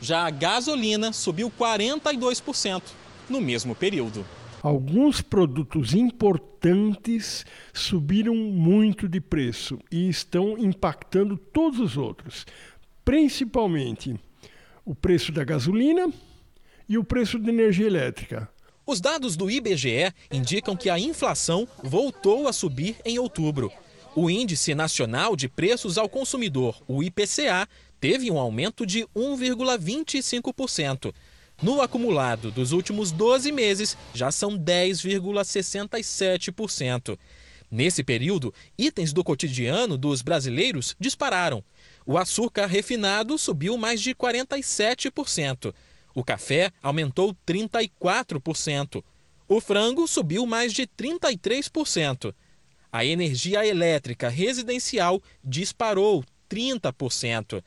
Já 0.00 0.26
a 0.26 0.30
gasolina 0.30 1.12
subiu 1.12 1.50
42% 1.50 2.82
no 3.28 3.40
mesmo 3.40 3.74
período. 3.74 4.24
Alguns 4.62 5.20
produtos 5.20 5.94
importantes 5.94 7.46
subiram 7.72 8.34
muito 8.34 9.08
de 9.08 9.20
preço 9.20 9.78
e 9.90 10.08
estão 10.08 10.58
impactando 10.58 11.36
todos 11.36 11.78
os 11.78 11.96
outros, 11.96 12.44
principalmente 13.04 14.18
o 14.84 14.94
preço 14.94 15.30
da 15.30 15.44
gasolina 15.44 16.12
e 16.88 16.98
o 16.98 17.04
preço 17.04 17.38
da 17.38 17.50
energia 17.50 17.86
elétrica. 17.86 18.48
Os 18.84 19.00
dados 19.00 19.36
do 19.36 19.50
IBGE 19.50 20.12
indicam 20.32 20.74
que 20.74 20.88
a 20.88 20.98
inflação 20.98 21.68
voltou 21.82 22.48
a 22.48 22.52
subir 22.52 22.96
em 23.04 23.18
outubro. 23.18 23.70
O 24.14 24.30
Índice 24.30 24.74
Nacional 24.74 25.36
de 25.36 25.46
Preços 25.48 25.98
ao 25.98 26.08
Consumidor, 26.08 26.80
o 26.88 27.02
IPCA, 27.02 27.68
teve 28.00 28.30
um 28.30 28.38
aumento 28.38 28.86
de 28.86 29.00
1,25%. 29.14 31.12
No 31.60 31.82
acumulado 31.82 32.50
dos 32.50 32.72
últimos 32.72 33.12
12 33.12 33.52
meses, 33.52 33.98
já 34.14 34.30
são 34.30 34.58
10,67%. 34.58 37.18
Nesse 37.70 38.02
período, 38.02 38.54
itens 38.78 39.12
do 39.12 39.22
cotidiano 39.22 39.98
dos 39.98 40.22
brasileiros 40.22 40.96
dispararam. 40.98 41.62
O 42.06 42.16
açúcar 42.16 42.64
refinado 42.66 43.36
subiu 43.36 43.76
mais 43.76 44.00
de 44.00 44.14
47%. 44.14 45.74
O 46.14 46.24
café 46.24 46.72
aumentou 46.82 47.36
34%. 47.46 49.04
O 49.46 49.60
frango 49.60 50.08
subiu 50.08 50.46
mais 50.46 50.72
de 50.72 50.86
33%. 50.86 52.32
A 52.90 53.04
energia 53.04 53.66
elétrica 53.66 54.28
residencial 54.28 55.20
disparou 55.44 56.24
30%. 56.48 57.62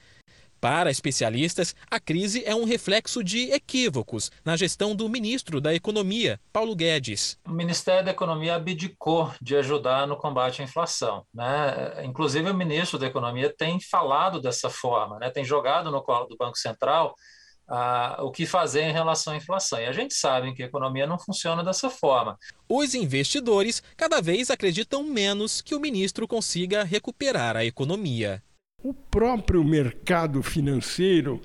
Para 0.60 0.92
especialistas, 0.92 1.76
a 1.90 2.00
crise 2.00 2.44
é 2.46 2.54
um 2.54 2.66
reflexo 2.66 3.24
de 3.24 3.52
equívocos 3.52 4.32
na 4.46 4.56
gestão 4.56 4.96
do 4.96 5.10
ministro 5.10 5.60
da 5.60 5.74
Economia, 5.74 6.40
Paulo 6.54 6.76
Guedes. 6.76 7.36
O 7.48 7.52
Ministério 7.52 8.06
da 8.06 8.12
Economia 8.12 8.56
abdicou 8.56 9.34
de 9.42 9.56
ajudar 9.56 10.06
no 10.06 10.16
combate 10.16 10.62
à 10.62 10.66
inflação. 10.66 11.26
Né? 11.34 12.06
Inclusive, 12.06 12.48
o 12.50 12.54
ministro 12.54 13.00
da 13.00 13.08
Economia 13.08 13.52
tem 13.52 13.80
falado 13.80 14.40
dessa 14.40 14.70
forma, 14.70 15.18
né? 15.18 15.32
tem 15.32 15.44
jogado 15.44 15.90
no 15.90 16.04
colo 16.04 16.28
do 16.28 16.38
Banco 16.38 16.58
Central 16.58 17.16
o 18.20 18.32
que 18.32 18.46
fazer 18.46 18.82
em 18.82 18.94
relação 18.94 19.34
à 19.34 19.38
inflação. 19.38 19.80
E 19.80 19.86
a 19.86 19.92
gente 19.92 20.14
sabe 20.14 20.54
que 20.54 20.64
a 20.64 20.66
economia 20.66 21.08
não 21.08 21.18
funciona 21.18 21.64
dessa 21.64 21.90
forma. 21.90 22.38
Os 22.68 22.94
investidores 22.94 23.82
cada 23.96 24.22
vez 24.22 24.50
acreditam 24.50 25.04
menos 25.04 25.62
que 25.62 25.76
o 25.76 25.80
ministro 25.80 26.28
consiga 26.28 26.84
recuperar 26.84 27.56
a 27.56 27.66
economia. 27.66 28.44
O 28.84 28.94
próprio 28.94 29.64
mercado 29.64 30.42
financeiro 30.42 31.40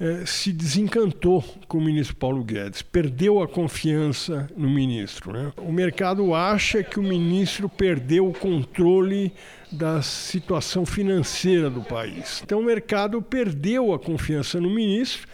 eh, 0.00 0.24
se 0.26 0.52
desencantou 0.52 1.42
com 1.68 1.78
o 1.78 1.80
ministro 1.80 2.16
Paulo 2.16 2.42
Guedes, 2.42 2.82
perdeu 2.82 3.40
a 3.40 3.46
confiança 3.46 4.48
no 4.56 4.68
ministro. 4.68 5.32
Né? 5.32 5.52
O 5.58 5.70
mercado 5.70 6.34
acha 6.34 6.82
que 6.82 6.98
o 6.98 7.02
ministro 7.02 7.68
perdeu 7.68 8.28
o 8.28 8.32
controle 8.32 9.32
da 9.70 10.02
situação 10.02 10.84
financeira 10.84 11.70
do 11.70 11.82
país. 11.82 12.42
Então 12.44 12.58
o 12.58 12.64
mercado 12.64 13.22
perdeu 13.22 13.94
a 13.94 13.98
confiança 13.98 14.60
no 14.60 14.68
ministro 14.68 15.28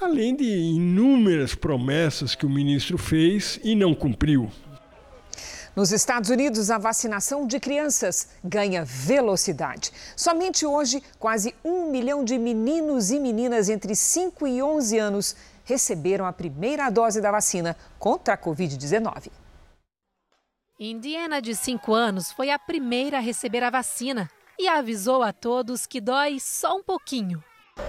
além 0.00 0.34
de 0.34 0.44
inúmeras 0.44 1.54
promessas 1.54 2.34
que 2.34 2.44
o 2.44 2.50
ministro 2.50 2.98
fez 2.98 3.60
e 3.62 3.74
não 3.74 3.94
cumpriu. 3.94 4.50
Nos 5.76 5.90
Estados 5.90 6.30
Unidos, 6.30 6.70
a 6.70 6.78
vacinação 6.78 7.48
de 7.48 7.58
crianças 7.58 8.28
ganha 8.44 8.84
velocidade. 8.84 9.90
Somente 10.16 10.64
hoje, 10.64 11.02
quase 11.18 11.52
um 11.64 11.90
milhão 11.90 12.22
de 12.22 12.38
meninos 12.38 13.10
e 13.10 13.18
meninas 13.18 13.68
entre 13.68 13.96
5 13.96 14.46
e 14.46 14.62
11 14.62 14.98
anos 14.98 15.36
receberam 15.64 16.26
a 16.26 16.32
primeira 16.32 16.88
dose 16.90 17.20
da 17.20 17.32
vacina 17.32 17.76
contra 17.98 18.34
a 18.34 18.38
Covid-19. 18.38 19.32
Indiana, 20.78 21.42
de 21.42 21.56
5 21.56 21.92
anos, 21.92 22.30
foi 22.30 22.50
a 22.50 22.58
primeira 22.58 23.18
a 23.18 23.20
receber 23.20 23.64
a 23.64 23.70
vacina 23.70 24.30
e 24.56 24.68
avisou 24.68 25.24
a 25.24 25.32
todos 25.32 25.86
que 25.86 26.00
dói 26.00 26.38
só 26.38 26.76
um 26.76 26.84
pouquinho. 26.84 27.42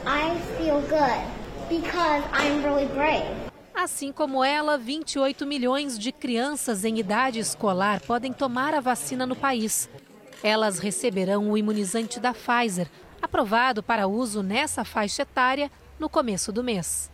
I 0.08 0.36
feel 0.58 0.82
good. 0.82 1.46
Because 1.70 2.24
I'm 2.34 2.63
really 2.63 2.88
brave. 2.94 3.45
Assim 3.75 4.12
como 4.13 4.41
ela, 4.41 4.77
28 4.77 5.46
milhões 5.46 6.00
de 6.00 6.13
crianças 6.13 6.86
em 6.86 6.98
idade 6.98 7.39
escolar 7.39 8.00
podem 8.00 8.32
tomar 8.32 8.74
a 8.74 8.79
vacina 8.79 9.25
no 9.25 9.36
país. 9.36 9.89
Elas 10.41 10.79
receberão 10.79 11.51
o 11.51 11.58
imunizante 11.58 12.17
da 12.17 12.34
Pfizer, 12.34 12.89
aprovado 13.22 13.84
para 13.84 14.08
uso 14.08 14.41
nessa 14.41 14.86
faixa 14.86 15.24
etária 15.24 15.70
no 16.00 16.08
começo 16.08 16.53
do 16.53 16.63
mês. 16.63 17.12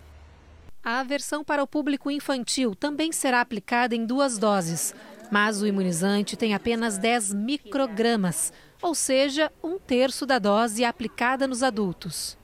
A 0.84 1.02
versão 1.04 1.44
para 1.44 1.64
o 1.64 1.68
público 1.68 2.12
infantil 2.12 2.76
também 2.76 3.12
será 3.12 3.42
aplicada 3.42 3.96
em 3.96 4.06
duas 4.06 4.38
doses, 4.38 4.94
mas 5.32 5.62
o 5.62 5.68
imunizante 5.68 6.38
tem 6.38 6.54
apenas 6.54 6.98
10 6.98 7.34
microgramas, 7.34 8.54
ou 8.82 8.94
seja, 8.94 9.52
um 9.64 9.80
terço 9.80 10.26
da 10.28 10.38
dose 10.38 10.86
aplicada 10.86 11.48
nos 11.48 11.64
adultos. 11.64 12.38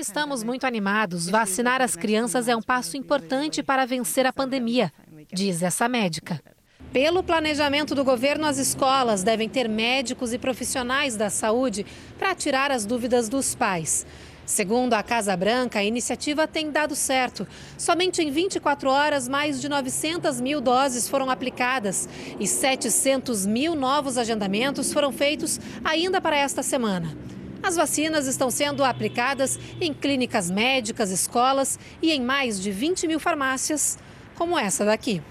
Estamos 0.00 0.42
muito 0.42 0.64
animados. 0.64 1.28
Vacinar 1.28 1.82
as 1.82 1.94
crianças 1.94 2.48
é 2.48 2.56
um 2.56 2.62
passo 2.62 2.96
importante 2.96 3.62
para 3.62 3.84
vencer 3.84 4.24
a 4.24 4.32
pandemia, 4.32 4.90
diz 5.30 5.62
essa 5.62 5.86
médica. 5.90 6.42
Pelo 6.90 7.22
planejamento 7.22 7.94
do 7.94 8.02
governo, 8.02 8.46
as 8.46 8.56
escolas 8.56 9.22
devem 9.22 9.46
ter 9.46 9.68
médicos 9.68 10.32
e 10.32 10.38
profissionais 10.38 11.16
da 11.16 11.28
saúde 11.28 11.84
para 12.18 12.34
tirar 12.34 12.70
as 12.70 12.86
dúvidas 12.86 13.28
dos 13.28 13.54
pais. 13.54 14.06
Segundo 14.46 14.94
a 14.94 15.02
Casa 15.02 15.36
Branca, 15.36 15.80
a 15.80 15.84
iniciativa 15.84 16.48
tem 16.48 16.70
dado 16.70 16.96
certo. 16.96 17.46
Somente 17.76 18.22
em 18.22 18.30
24 18.30 18.88
horas, 18.88 19.28
mais 19.28 19.60
de 19.60 19.68
900 19.68 20.40
mil 20.40 20.62
doses 20.62 21.10
foram 21.10 21.28
aplicadas 21.28 22.08
e 22.40 22.46
700 22.46 23.44
mil 23.44 23.74
novos 23.74 24.16
agendamentos 24.16 24.94
foram 24.94 25.12
feitos 25.12 25.60
ainda 25.84 26.22
para 26.22 26.38
esta 26.38 26.62
semana. 26.62 27.14
As 27.62 27.76
vacinas 27.76 28.26
estão 28.26 28.50
sendo 28.50 28.82
aplicadas 28.84 29.58
em 29.80 29.92
clínicas 29.92 30.50
médicas, 30.50 31.10
escolas 31.10 31.78
e 32.00 32.10
em 32.10 32.20
mais 32.22 32.60
de 32.60 32.70
20 32.70 33.06
mil 33.06 33.20
farmácias, 33.20 33.98
como 34.34 34.58
essa 34.58 34.84
daqui. 34.84 35.22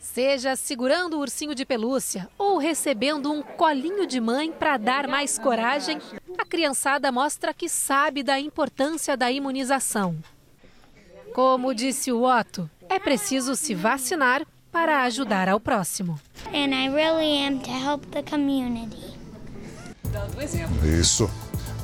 Seja 0.00 0.56
segurando 0.56 1.14
o 1.14 1.20
ursinho 1.20 1.54
de 1.54 1.64
pelúcia 1.64 2.28
ou 2.38 2.58
recebendo 2.58 3.30
um 3.30 3.42
colinho 3.42 4.06
de 4.06 4.20
mãe 4.20 4.50
para 4.50 4.76
dar 4.76 5.06
mais 5.06 5.38
coragem, 5.38 6.00
a 6.36 6.44
criançada 6.44 7.12
mostra 7.12 7.54
que 7.54 7.68
sabe 7.68 8.22
da 8.22 8.40
importância 8.40 9.16
da 9.16 9.30
imunização. 9.30 10.16
Como 11.34 11.74
disse 11.74 12.10
o 12.10 12.24
Otto, 12.24 12.68
é 12.88 12.98
preciso 12.98 13.54
se 13.54 13.74
vacinar 13.74 14.44
para 14.72 15.02
ajudar 15.02 15.48
ao 15.48 15.60
próximo. 15.60 16.18
And 16.46 16.74
I 16.74 16.88
really 16.88 17.46
am 17.46 17.58
to 17.60 17.70
help 17.70 18.04
the 18.10 18.22
community. 18.22 19.17
Dando 20.12 20.40
exemplo. 20.40 20.86
Isso. 20.86 21.30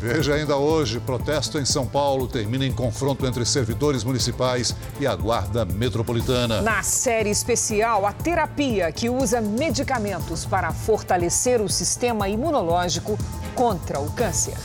Veja 0.01 0.35
ainda 0.35 0.57
hoje, 0.57 1.01
protesto 1.01 1.59
em 1.59 1.65
São 1.65 1.87
Paulo 1.87 2.29
termina 2.29 2.67
em 2.67 2.73
confronto 2.73 3.25
entre 3.25 3.45
servidores 3.47 4.05
municipais 4.05 4.75
e 5.01 5.07
a 5.07 5.17
guarda 5.17 5.65
metropolitana. 5.65 6.61
Na 6.61 6.83
série 6.83 7.31
especial, 7.31 8.05
a 8.05 8.13
terapia 8.13 8.93
que 8.93 9.09
usa 9.09 9.41
medicamentos 9.41 10.45
para 10.45 10.73
fortalecer 10.73 11.63
o 11.63 11.71
sistema 11.71 12.29
imunológico 12.29 13.17
contra 13.55 13.99
o 13.99 14.11
câncer. 14.11 14.59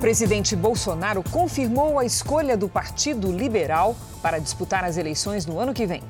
Presidente 0.00 0.56
Bolsonaro 0.56 1.22
confirmou 1.22 1.98
a 1.98 2.04
escolha 2.06 2.56
do 2.56 2.70
Partido 2.70 3.30
Liberal 3.30 3.94
para 4.22 4.38
disputar 4.38 4.82
as 4.82 4.96
eleições 4.96 5.44
no 5.44 5.60
ano 5.60 5.74
que 5.74 5.86
vem. 5.86 6.02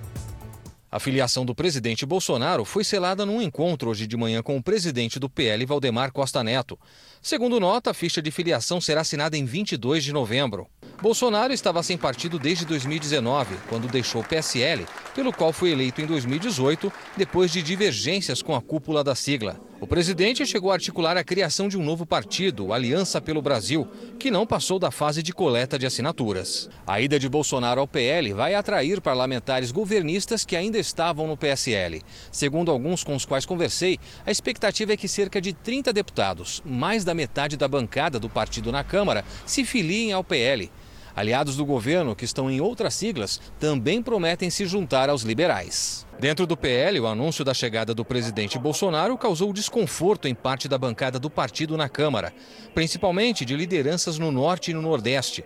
A 0.93 1.01
filiação 1.01 1.45
do 1.45 1.55
presidente 1.55 2.07
Bolsonaro 2.07 2.65
foi 2.65 2.85
selada 2.85 3.27
num 3.27 3.43
encontro 3.43 3.91
hoje 3.91 4.07
de 4.07 4.17
manhã 4.17 4.43
com 4.43 4.57
o 4.57 4.63
presidente 4.63 5.19
do 5.19 5.29
PL, 5.29 5.67
Valdemar 5.67 6.13
Costa 6.13 6.43
Neto. 6.43 6.79
Segundo 7.23 7.61
nota, 7.61 7.91
a 7.91 7.95
ficha 7.95 8.23
de 8.23 8.31
filiação 8.31 8.81
será 8.81 9.03
assinada 9.03 9.37
em 9.37 9.45
22 9.45 10.03
de 10.03 10.11
novembro. 10.11 10.67
Bolsonaro 11.03 11.53
estava 11.53 11.83
sem 11.83 11.99
partido 11.99 12.39
desde 12.39 12.65
2019, 12.65 13.57
quando 13.69 13.89
deixou 13.89 14.23
o 14.23 14.25
PSL, 14.25 14.87
pelo 15.15 15.31
qual 15.31 15.53
foi 15.53 15.71
eleito 15.71 16.01
em 16.01 16.07
2018, 16.07 16.91
depois 17.19 17.53
de 17.53 17.63
divergências 17.63 18.41
com 18.41 18.55
a 18.55 18.61
cúpula 18.61 19.05
da 19.05 19.15
sigla. 19.15 19.61
O 19.81 19.87
presidente 19.87 20.45
chegou 20.45 20.71
a 20.71 20.75
articular 20.75 21.17
a 21.17 21.25
criação 21.25 21.67
de 21.67 21.79
um 21.79 21.83
novo 21.83 22.05
partido, 22.05 22.71
Aliança 22.71 23.19
pelo 23.19 23.41
Brasil, 23.41 23.89
que 24.19 24.31
não 24.31 24.47
passou 24.47 24.79
da 24.79 24.91
fase 24.91 25.23
de 25.23 25.33
coleta 25.33 25.79
de 25.79 25.87
assinaturas. 25.87 26.69
A 26.87 27.01
ida 27.01 27.19
de 27.19 27.31
Bolsonaro 27.31 27.81
ao 27.81 27.89
PL 27.89 28.35
vai 28.35 28.55
atrair 28.55 29.01
parlamentares 29.01 29.73
governistas 29.73 30.45
que 30.45 30.55
ainda 30.55 30.79
estavam 30.79 31.27
no 31.27 31.35
PSL. 31.35 32.03
Segundo 32.31 32.71
alguns 32.71 33.03
com 33.03 33.15
os 33.15 33.25
quais 33.25 33.47
conversei, 33.47 33.99
a 34.27 34.31
expectativa 34.31 34.93
é 34.93 34.99
que 34.99 35.09
cerca 35.09 35.41
de 35.41 35.55
30 35.55 35.95
deputados, 35.95 36.63
mais 36.63 37.05
da 37.05 37.10
metade 37.15 37.57
da 37.57 37.69
bancada 37.69 38.19
do 38.19 38.29
partido 38.29 38.71
na 38.71 38.85
Câmara, 38.85 39.25
se 39.45 39.65
filiem 39.65 40.13
ao 40.13 40.25
PL. 40.25 40.71
Aliados 41.15 41.57
do 41.57 41.67
governo, 41.67 42.15
que 42.15 42.25
estão 42.25 42.51
em 42.51 42.61
outras 42.61 42.95
siglas, 42.95 43.41
também 43.59 44.03
prometem 44.03 44.49
se 44.49 44.65
juntar 44.65 45.11
aos 45.11 45.23
liberais. 45.23 46.07
Dentro 46.19 46.47
do 46.47 46.57
PL, 46.57 47.01
o 47.01 47.07
anúncio 47.07 47.45
da 47.45 47.53
chegada 47.53 47.95
do 47.95 48.05
presidente 48.05 48.59
Bolsonaro 48.59 49.17
causou 49.19 49.53
desconforto 49.53 50.29
em 50.29 50.35
parte 50.35 50.69
da 50.69 50.79
bancada 50.79 51.19
do 51.19 51.29
partido 51.29 51.77
na 51.77 51.89
Câmara, 51.89 52.33
principalmente 52.75 53.45
de 53.45 53.57
lideranças 53.57 54.19
no 54.19 54.31
Norte 54.31 54.71
e 54.71 54.75
no 54.75 54.83
Nordeste. 54.83 55.45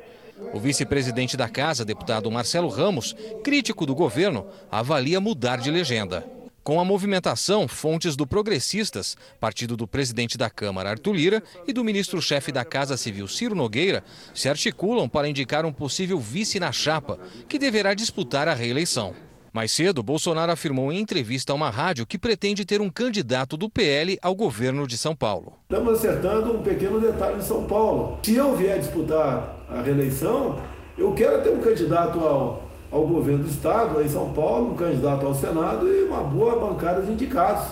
O 0.53 0.59
vice-presidente 0.59 1.37
da 1.37 1.49
Casa, 1.49 1.85
deputado 1.85 2.31
Marcelo 2.31 2.69
Ramos, 2.69 3.15
crítico 3.43 3.87
do 3.87 3.95
governo, 3.95 4.47
avalia 4.71 5.21
mudar 5.21 5.59
de 5.59 5.71
legenda. 5.71 6.27
Com 6.65 6.81
a 6.81 6.85
movimentação, 6.85 7.69
fontes 7.69 8.17
do 8.17 8.27
Progressistas, 8.27 9.19
partido 9.39 9.77
do 9.77 9.87
presidente 9.87 10.39
da 10.39 10.49
Câmara, 10.49 10.89
Arthur 10.89 11.13
Lira, 11.13 11.43
e 11.69 11.75
do 11.75 11.85
ministro-chefe 11.85 12.51
da 12.51 12.65
Casa 12.65 12.97
Civil, 12.97 13.29
Ciro 13.29 13.55
Nogueira, 13.55 14.03
se 14.35 14.49
articulam 14.49 15.07
para 15.07 15.29
indicar 15.29 15.67
um 15.67 15.73
possível 15.73 16.19
vice 16.19 16.59
na 16.59 16.73
chapa, 16.73 17.19
que 17.51 17.59
deverá 17.59 17.93
disputar 17.93 18.49
a 18.49 18.55
reeleição. 18.55 19.15
Mais 19.53 19.73
cedo, 19.73 20.03
Bolsonaro 20.03 20.53
afirmou 20.53 20.91
em 20.91 21.01
entrevista 21.01 21.53
a 21.53 21.55
uma 21.55 21.69
rádio 21.69 22.07
que 22.07 22.17
pretende 22.17 22.65
ter 22.65 22.81
um 22.81 22.89
candidato 22.89 23.59
do 23.59 23.69
PL 23.69 24.19
ao 24.23 24.35
governo 24.35 24.87
de 24.87 24.97
São 24.97 25.15
Paulo. 25.15 25.59
Estamos 25.71 25.99
acertando 25.99 26.57
um 26.57 26.63
pequeno 26.63 26.99
detalhe 26.99 27.41
em 27.41 27.43
São 27.43 27.67
Paulo. 27.67 28.19
Se 28.23 28.37
eu 28.37 28.57
vier 28.57 28.79
disputar 28.79 29.67
a 29.69 29.83
reeleição, 29.83 30.63
eu 30.97 31.13
quero 31.13 31.43
ter 31.43 31.51
um 31.51 31.61
candidato 31.61 32.21
ao 32.21 32.64
ao 32.95 33.05
governo 33.05 33.43
do 33.43 33.51
Estado, 33.51 34.01
em 34.01 34.09
São 34.09 34.33
Paulo, 34.33 34.71
um 34.71 34.75
candidato 34.77 35.27
ao 35.27 35.35
Senado 35.35 35.89
e 35.89 36.05
uma 36.05 36.23
boa 36.23 36.61
bancada 36.61 37.03
de 37.03 37.11
indicados. 37.11 37.67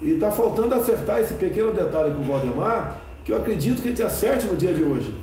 E 0.00 0.12
está 0.12 0.30
faltando 0.30 0.74
acertar 0.74 1.20
esse 1.20 1.34
pequeno 1.34 1.74
detalhe 1.74 2.14
com 2.14 2.22
o 2.22 2.24
Valdemar, 2.24 2.96
que 3.22 3.32
eu 3.32 3.36
acredito 3.36 3.82
que 3.82 3.88
a 3.88 3.90
gente 3.90 4.02
acerte 4.02 4.46
no 4.46 4.56
dia 4.56 4.72
de 4.72 4.82
hoje. 4.82 5.14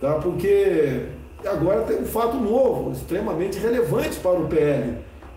Tá? 0.00 0.14
Porque 0.14 1.04
agora 1.46 1.82
tem 1.82 2.00
um 2.00 2.04
fato 2.04 2.36
novo, 2.36 2.90
extremamente 2.90 3.60
relevante 3.60 4.18
para 4.18 4.32
o 4.32 4.48
PL. 4.48 4.94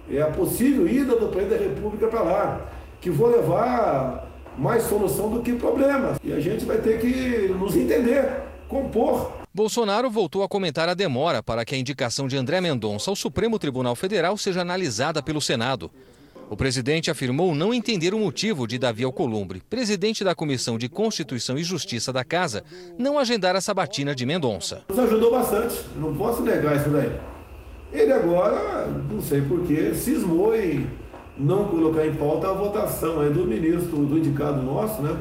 É 0.10 0.24
a 0.24 0.28
possível 0.32 0.88
ida 0.88 1.16
do 1.16 1.28
presidente 1.28 1.60
da 1.60 1.64
República 1.64 2.08
para 2.08 2.24
lá, 2.24 2.62
que 3.00 3.12
vou 3.12 3.30
levar 3.30 4.28
mais 4.58 4.82
solução 4.82 5.30
do 5.30 5.42
que 5.42 5.54
problemas. 5.54 6.18
E 6.24 6.34
a 6.34 6.40
gente 6.40 6.66
vai 6.66 6.80
ter 6.80 7.00
que 7.00 7.54
nos 7.54 7.76
entender, 7.76 8.32
compor 8.68 9.45
Bolsonaro 9.56 10.10
voltou 10.10 10.44
a 10.44 10.50
comentar 10.50 10.90
a 10.90 10.94
demora 10.94 11.42
para 11.42 11.64
que 11.64 11.74
a 11.74 11.78
indicação 11.78 12.28
de 12.28 12.36
André 12.36 12.60
Mendonça 12.60 13.10
ao 13.10 13.16
Supremo 13.16 13.58
Tribunal 13.58 13.96
Federal 13.96 14.36
seja 14.36 14.60
analisada 14.60 15.24
pelo 15.24 15.40
Senado. 15.40 15.90
O 16.50 16.58
presidente 16.58 17.10
afirmou 17.10 17.56
não 17.56 17.74
entender 17.74 18.14
o 18.14 18.20
motivo 18.20 18.68
de 18.68 18.78
Davi 18.78 19.06
Alcolumbre, 19.06 19.64
presidente 19.70 20.26
da 20.26 20.36
Comissão 20.36 20.78
de 20.78 20.90
Constituição 20.90 21.58
e 21.58 21.64
Justiça 21.64 22.12
da 22.12 22.26
Casa, 22.26 22.66
não 22.98 23.18
agendar 23.18 23.56
a 23.56 23.62
sabatina 23.62 24.14
de 24.14 24.26
Mendonça. 24.26 24.84
Nos 24.90 25.00
ajudou 25.00 25.32
bastante, 25.32 25.86
não 25.96 26.14
posso 26.14 26.44
negar 26.44 26.76
isso 26.76 26.90
daí. 26.90 27.18
Ele 27.94 28.12
agora, 28.12 28.88
não 29.10 29.22
sei 29.22 29.40
porquê, 29.40 29.96
cismou 29.96 30.54
em 30.54 30.86
não 31.38 31.70
colocar 31.70 32.06
em 32.06 32.14
pauta 32.14 32.50
a 32.50 32.54
votação 32.54 33.22
aí 33.22 33.30
do 33.30 33.46
ministro, 33.46 34.06
do 34.06 34.18
indicado 34.18 34.62
nosso, 34.62 35.02
né? 35.02 35.18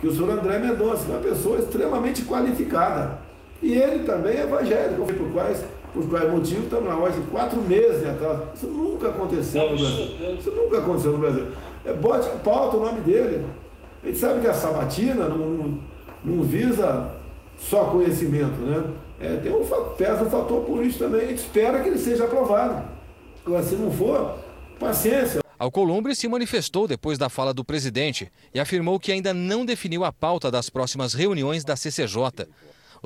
Que 0.00 0.06
o 0.06 0.14
senhor 0.14 0.30
André 0.30 0.60
Mendonça, 0.60 1.04
uma 1.10 1.20
pessoa 1.20 1.58
extremamente 1.58 2.22
qualificada. 2.22 3.25
E 3.62 3.72
ele 3.72 4.04
também 4.04 4.36
é 4.36 4.42
evangélico, 4.42 5.06
por 5.06 5.32
quais, 5.32 5.64
por 5.92 6.08
quais 6.08 6.30
motivos 6.30 6.64
estamos 6.64 6.88
na 6.88 6.96
ordem 6.96 7.20
de 7.20 7.26
quatro 7.28 7.60
meses 7.62 8.06
atrás. 8.06 8.40
Isso 8.54 8.66
nunca 8.66 9.08
aconteceu 9.08 9.70
no 9.70 9.78
Brasil. 9.78 10.36
Isso 10.38 10.50
nunca 10.50 10.78
aconteceu 10.78 11.12
no 11.12 11.18
Brasil. 11.18 11.46
É, 11.84 11.92
bote 11.92 12.28
em 12.28 12.38
pauta 12.38 12.76
o 12.76 12.80
nome 12.80 13.00
dele. 13.00 13.44
A 14.02 14.06
gente 14.06 14.18
sabe 14.18 14.40
que 14.40 14.46
a 14.46 14.54
sabatina 14.54 15.28
não, 15.28 15.38
não, 15.38 15.78
não 16.24 16.42
visa 16.42 17.12
só 17.58 17.86
conhecimento, 17.86 18.60
né? 18.60 18.84
É, 19.18 19.36
tem 19.36 19.52
um, 19.52 19.64
pesa 19.96 20.24
um 20.24 20.30
fator 20.30 20.62
político 20.64 21.04
também, 21.04 21.22
a 21.22 21.26
gente 21.28 21.38
espera 21.38 21.80
que 21.80 21.88
ele 21.88 21.98
seja 21.98 22.24
aprovado. 22.24 22.84
Agora, 23.44 23.62
se 23.62 23.74
não 23.74 23.90
for, 23.90 24.38
paciência. 24.78 25.40
Alcolumbre 25.58 26.14
se 26.14 26.28
manifestou 26.28 26.86
depois 26.86 27.16
da 27.16 27.30
fala 27.30 27.54
do 27.54 27.64
presidente 27.64 28.30
e 28.52 28.60
afirmou 28.60 29.00
que 29.00 29.10
ainda 29.10 29.32
não 29.32 29.64
definiu 29.64 30.04
a 30.04 30.12
pauta 30.12 30.50
das 30.50 30.68
próximas 30.68 31.14
reuniões 31.14 31.64
da 31.64 31.74
CCJ. 31.76 32.46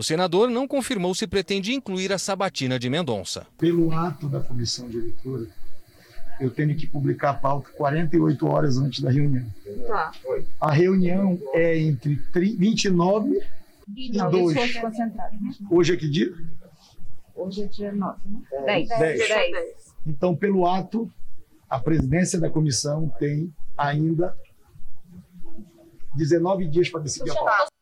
O 0.00 0.02
senador 0.02 0.48
não 0.48 0.66
confirmou 0.66 1.14
se 1.14 1.26
pretende 1.26 1.74
incluir 1.74 2.10
a 2.10 2.16
sabatina 2.16 2.78
de 2.78 2.88
Mendonça. 2.88 3.46
Pelo 3.58 3.92
ato 3.92 4.30
da 4.30 4.40
comissão 4.40 4.88
de 4.88 4.98
leitura, 4.98 5.46
eu 6.40 6.50
tenho 6.50 6.74
que 6.74 6.86
publicar 6.86 7.32
a 7.32 7.34
pauta 7.34 7.68
48 7.72 8.46
horas 8.46 8.78
antes 8.78 9.02
da 9.02 9.10
reunião. 9.10 9.44
Tá. 9.86 10.10
A 10.58 10.72
reunião 10.72 11.38
é 11.52 11.78
entre 11.78 12.18
29 12.34 13.46
e 13.94 14.10
2. 14.10 14.56
Hoje 15.70 15.92
é 15.92 15.96
que 15.98 16.08
dia? 16.08 16.32
Hoje 17.36 17.64
é 17.64 17.66
dia 17.66 17.92
9, 17.92 18.20
né? 18.24 18.40
10. 18.64 18.88
10. 18.88 19.28
10. 19.28 19.94
Então, 20.06 20.34
pelo 20.34 20.66
ato, 20.66 21.12
a 21.68 21.78
presidência 21.78 22.40
da 22.40 22.48
comissão 22.48 23.12
tem 23.18 23.52
ainda 23.76 24.34
19 26.14 26.68
dias 26.68 26.88
para 26.88 27.00
decidir 27.00 27.32
a 27.32 27.34
pauta. 27.34 27.79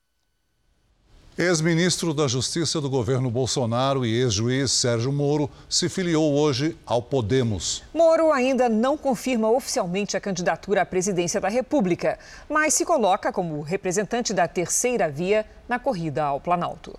Ex-ministro 1.38 2.12
da 2.12 2.26
Justiça 2.26 2.80
do 2.80 2.90
governo 2.90 3.30
Bolsonaro 3.30 4.04
e 4.04 4.12
ex-juiz 4.12 4.72
Sérgio 4.72 5.12
Moro 5.12 5.48
se 5.68 5.88
filiou 5.88 6.34
hoje 6.34 6.76
ao 6.84 7.00
Podemos. 7.00 7.84
Moro 7.94 8.32
ainda 8.32 8.68
não 8.68 8.98
confirma 8.98 9.48
oficialmente 9.48 10.16
a 10.16 10.20
candidatura 10.20 10.82
à 10.82 10.84
presidência 10.84 11.40
da 11.40 11.46
República, 11.48 12.18
mas 12.48 12.74
se 12.74 12.84
coloca 12.84 13.32
como 13.32 13.62
representante 13.62 14.34
da 14.34 14.48
terceira 14.48 15.08
via 15.08 15.46
na 15.68 15.78
corrida 15.78 16.24
ao 16.24 16.40
Planalto. 16.40 16.98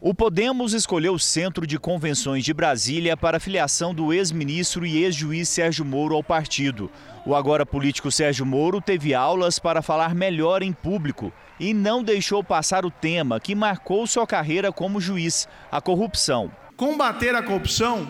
O 0.00 0.14
Podemos 0.14 0.74
escolheu 0.74 1.14
o 1.14 1.18
Centro 1.18 1.66
de 1.66 1.76
Convenções 1.76 2.44
de 2.44 2.54
Brasília 2.54 3.16
para 3.16 3.38
a 3.38 3.40
filiação 3.40 3.92
do 3.92 4.12
ex-ministro 4.12 4.86
e 4.86 5.02
ex-juiz 5.02 5.48
Sérgio 5.48 5.84
Moro 5.84 6.14
ao 6.14 6.22
partido. 6.22 6.88
O 7.26 7.34
agora 7.34 7.66
político 7.66 8.08
Sérgio 8.12 8.46
Moro 8.46 8.80
teve 8.80 9.12
aulas 9.12 9.58
para 9.58 9.82
falar 9.82 10.14
melhor 10.14 10.62
em 10.62 10.72
público 10.72 11.32
e 11.58 11.74
não 11.74 12.04
deixou 12.04 12.44
passar 12.44 12.86
o 12.86 12.92
tema 12.92 13.40
que 13.40 13.56
marcou 13.56 14.06
sua 14.06 14.24
carreira 14.24 14.70
como 14.70 15.00
juiz, 15.00 15.48
a 15.68 15.80
corrupção. 15.80 16.48
Combater 16.76 17.34
a 17.34 17.42
corrupção 17.42 18.08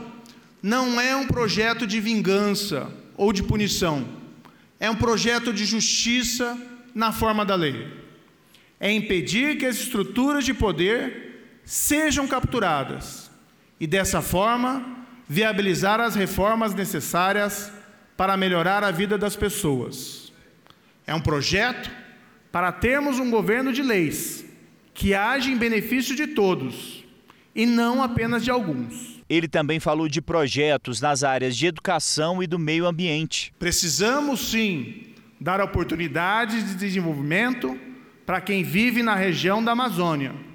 não 0.62 1.00
é 1.00 1.16
um 1.16 1.26
projeto 1.26 1.86
de 1.86 2.00
vingança 2.00 2.92
ou 3.16 3.32
de 3.32 3.42
punição. 3.42 4.06
É 4.78 4.90
um 4.90 4.94
projeto 4.94 5.54
de 5.54 5.64
justiça 5.64 6.54
na 6.94 7.12
forma 7.12 7.46
da 7.46 7.54
lei. 7.54 7.90
É 8.78 8.92
impedir 8.92 9.56
que 9.56 9.64
as 9.64 9.76
estruturas 9.76 10.44
de 10.44 10.52
poder 10.52 11.27
sejam 11.68 12.26
capturadas 12.26 13.30
e, 13.78 13.86
dessa 13.86 14.22
forma, 14.22 15.04
viabilizar 15.28 16.00
as 16.00 16.14
reformas 16.14 16.74
necessárias 16.74 17.70
para 18.16 18.38
melhorar 18.38 18.82
a 18.82 18.90
vida 18.90 19.18
das 19.18 19.36
pessoas. 19.36 20.32
É 21.06 21.14
um 21.14 21.20
projeto 21.20 21.90
para 22.50 22.72
termos 22.72 23.18
um 23.18 23.30
governo 23.30 23.70
de 23.70 23.82
leis 23.82 24.46
que 24.94 25.12
age 25.12 25.52
em 25.52 25.58
benefício 25.58 26.16
de 26.16 26.28
todos 26.28 27.04
e 27.54 27.66
não 27.66 28.02
apenas 28.02 28.42
de 28.42 28.50
alguns. 28.50 29.22
Ele 29.28 29.46
também 29.46 29.78
falou 29.78 30.08
de 30.08 30.22
projetos 30.22 31.02
nas 31.02 31.22
áreas 31.22 31.54
de 31.54 31.66
educação 31.66 32.42
e 32.42 32.46
do 32.46 32.58
meio 32.58 32.86
ambiente. 32.86 33.52
Precisamos 33.58 34.50
sim 34.50 35.02
dar 35.38 35.60
oportunidades 35.60 36.66
de 36.66 36.76
desenvolvimento 36.76 37.78
para 38.24 38.40
quem 38.40 38.62
vive 38.62 39.02
na 39.02 39.14
região 39.14 39.62
da 39.62 39.72
Amazônia, 39.72 40.47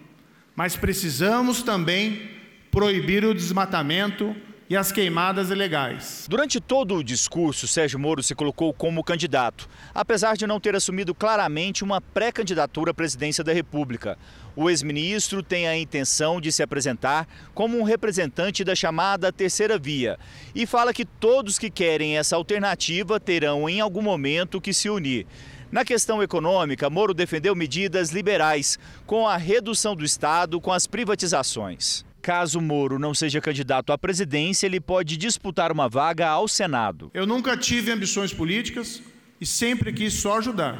mas 0.55 0.75
precisamos 0.75 1.63
também 1.63 2.29
proibir 2.71 3.23
o 3.23 3.33
desmatamento 3.33 4.35
e 4.69 4.77
as 4.77 4.91
queimadas 4.91 5.49
ilegais. 5.49 6.25
Durante 6.27 6.59
todo 6.59 6.95
o 6.95 7.03
discurso, 7.03 7.67
Sérgio 7.67 7.99
Moro 7.99 8.23
se 8.23 8.33
colocou 8.33 8.73
como 8.73 9.03
candidato, 9.03 9.69
apesar 9.93 10.35
de 10.35 10.47
não 10.47 10.59
ter 10.59 10.75
assumido 10.75 11.13
claramente 11.13 11.83
uma 11.83 12.01
pré-candidatura 12.01 12.91
à 12.91 12.93
presidência 12.93 13.43
da 13.43 13.53
República. 13.53 14.17
O 14.55 14.69
ex-ministro 14.69 15.43
tem 15.43 15.67
a 15.67 15.77
intenção 15.77 16.39
de 16.39 16.51
se 16.51 16.63
apresentar 16.63 17.27
como 17.53 17.77
um 17.77 17.83
representante 17.83 18.63
da 18.63 18.73
chamada 18.73 19.31
terceira 19.31 19.77
via 19.77 20.17
e 20.55 20.65
fala 20.65 20.93
que 20.93 21.05
todos 21.05 21.59
que 21.59 21.69
querem 21.69 22.17
essa 22.17 22.35
alternativa 22.35 23.19
terão 23.19 23.67
em 23.69 23.81
algum 23.81 24.01
momento 24.01 24.61
que 24.61 24.73
se 24.73 24.89
unir. 24.89 25.27
Na 25.73 25.83
questão 25.83 26.21
econômica, 26.21 26.87
Moro 26.87 27.15
defendeu 27.15 27.55
medidas 27.55 28.11
liberais, 28.11 28.77
com 29.07 29.27
a 29.27 29.37
redução 29.37 29.95
do 29.95 30.05
Estado 30.05 30.61
com 30.61 30.71
as 30.71 30.85
privatizações. 30.85 32.05
Caso 32.21 32.61
Moro 32.61 32.99
não 32.99 33.11
seja 33.11 33.41
candidato 33.41 33.91
à 33.91 33.97
presidência, 33.97 34.67
ele 34.67 34.79
pode 34.79 35.17
disputar 35.17 35.71
uma 35.71 35.89
vaga 35.89 36.29
ao 36.29 36.47
Senado. 36.47 37.09
Eu 37.11 37.25
nunca 37.25 37.57
tive 37.57 37.91
ambições 37.91 38.31
políticas 38.31 39.01
e 39.41 39.47
sempre 39.47 39.91
quis 39.91 40.13
só 40.13 40.37
ajudar. 40.37 40.79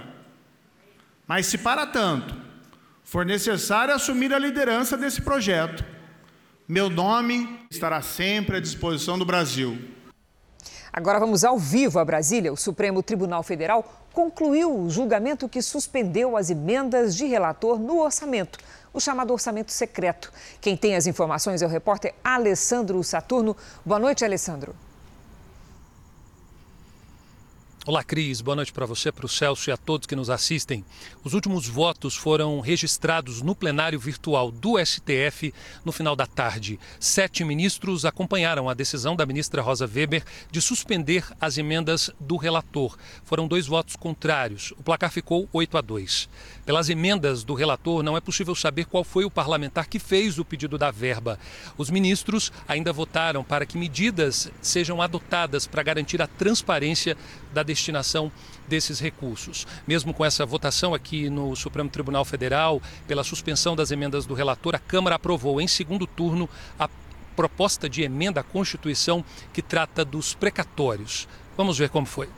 Mas 1.25 1.47
se 1.47 1.58
para 1.58 1.88
tanto 1.88 2.36
for 3.03 3.25
necessário 3.25 3.95
assumir 3.95 4.32
a 4.32 4.38
liderança 4.38 4.95
desse 4.95 5.23
projeto, 5.23 5.84
meu 6.67 6.88
nome 6.88 7.62
estará 7.71 7.99
sempre 8.03 8.58
à 8.58 8.60
disposição 8.60 9.17
do 9.17 9.25
Brasil. 9.25 9.75
Agora 10.93 11.19
vamos 11.19 11.43
ao 11.43 11.58
vivo 11.58 11.97
a 11.97 12.06
Brasília. 12.06 12.53
O 12.53 12.58
Supremo 12.58 13.01
Tribunal 13.01 13.41
Federal 13.41 13.84
concluiu 14.13 14.79
o 14.79 14.89
julgamento 14.91 15.49
que 15.49 15.60
suspendeu 15.60 16.38
as 16.38 16.51
emendas 16.51 17.15
de 17.15 17.25
relator 17.25 17.79
no 17.79 17.99
orçamento 17.99 18.60
o 18.93 18.99
chamado 18.99 19.34
orçamento 19.34 19.71
secreto. 19.71 20.32
Quem 20.62 20.77
tem 20.77 20.95
as 20.95 21.08
informações 21.08 21.62
é 21.62 21.65
o 21.65 21.69
repórter 21.69 22.13
Alessandro 22.23 23.03
Saturno. 23.03 23.58
Boa 23.84 23.99
noite, 23.99 24.23
Alessandro. 24.23 24.75
Olá, 27.86 28.02
Cris. 28.02 28.39
Boa 28.39 28.56
noite 28.56 28.72
para 28.72 28.86
você, 28.86 29.12
para 29.12 29.26
o 29.26 29.30
Celso 29.30 29.69
e 29.69 29.74
a 29.74 29.76
todos 29.76 30.08
que 30.08 30.15
nos 30.15 30.30
assistem. 30.30 30.86
Os 31.22 31.34
últimos 31.34 31.67
votos 31.67 32.15
foram 32.15 32.62
registrados 32.62 33.41
no 33.41 33.54
plenário 33.54 34.00
virtual 34.00 34.52
do 34.52 34.76
STF 34.80 35.54
no 35.84 35.91
final 35.91 36.15
da 36.15 36.26
tarde. 36.26 36.80
Sete 36.98 37.43
ministros 37.43 38.06
acompanharam 38.06 38.69
a 38.69 38.74
decisão 38.74 39.17
da 39.17 39.26
ministra 39.26 39.62
Rosa 39.62 39.86
Weber 39.86 40.24
de 40.50 40.62
suspender 40.62 41.26
as 41.41 41.58
emendas 41.58 42.10
do 42.22 42.38
relator. 42.38 42.98
Foram 43.26 43.50
dois 43.50 43.67
votos 43.67 43.98
contrários. 43.98 44.72
O 44.78 44.84
placar 44.84 45.12
ficou 45.12 45.50
8 45.52 45.78
a 45.78 45.82
2. 45.82 46.30
Pelas 46.65 46.89
emendas 46.89 47.43
do 47.43 47.54
relator, 47.54 48.02
não 48.02 48.15
é 48.15 48.22
possível 48.22 48.56
saber 48.56 48.86
qual 48.86 49.04
foi 49.04 49.26
o 49.26 49.30
parlamentar 49.30 49.88
que 49.88 50.00
fez 50.00 50.39
o 50.39 50.46
pedido 50.46 50.78
da 50.78 50.89
verba. 50.89 51.38
Os 51.78 51.89
ministros 51.89 52.50
ainda 52.65 52.93
votaram 52.93 53.43
para 53.43 53.65
que 53.65 53.78
medidas 53.78 54.50
sejam 54.62 55.02
adotadas 55.02 55.67
para 55.67 55.84
garantir 55.84 56.22
a 56.22 56.28
transparência 56.28 57.17
da 57.52 57.72
destinação 57.73 58.31
desses 58.67 58.99
recursos. 58.99 59.67
Mesmo 59.88 60.13
com 60.13 60.23
essa 60.23 60.45
votação 60.45 60.93
aqui 60.93 61.29
no 61.29 61.55
Supremo 61.55 61.89
Tribunal 61.89 62.23
Federal, 62.25 62.81
pela 63.07 63.23
suspensão 63.23 63.75
das 63.75 63.91
emendas 63.91 64.25
do 64.25 64.33
relator, 64.33 64.75
a 64.75 64.79
Câmara 64.79 65.15
aprovou 65.15 65.59
em 65.59 65.67
segundo 65.67 66.07
turno 66.07 66.49
a 66.79 66.89
proposta 67.36 67.89
de 67.89 68.03
emenda 68.03 68.41
à 68.41 68.43
Constituição 68.43 69.23
que 69.51 69.62
trata 69.62 70.05
dos 70.05 70.33
precatórios. 70.33 71.27
Vamos 71.57 71.77
ver 71.77 71.89
como 71.89 72.05
foi. 72.05 72.29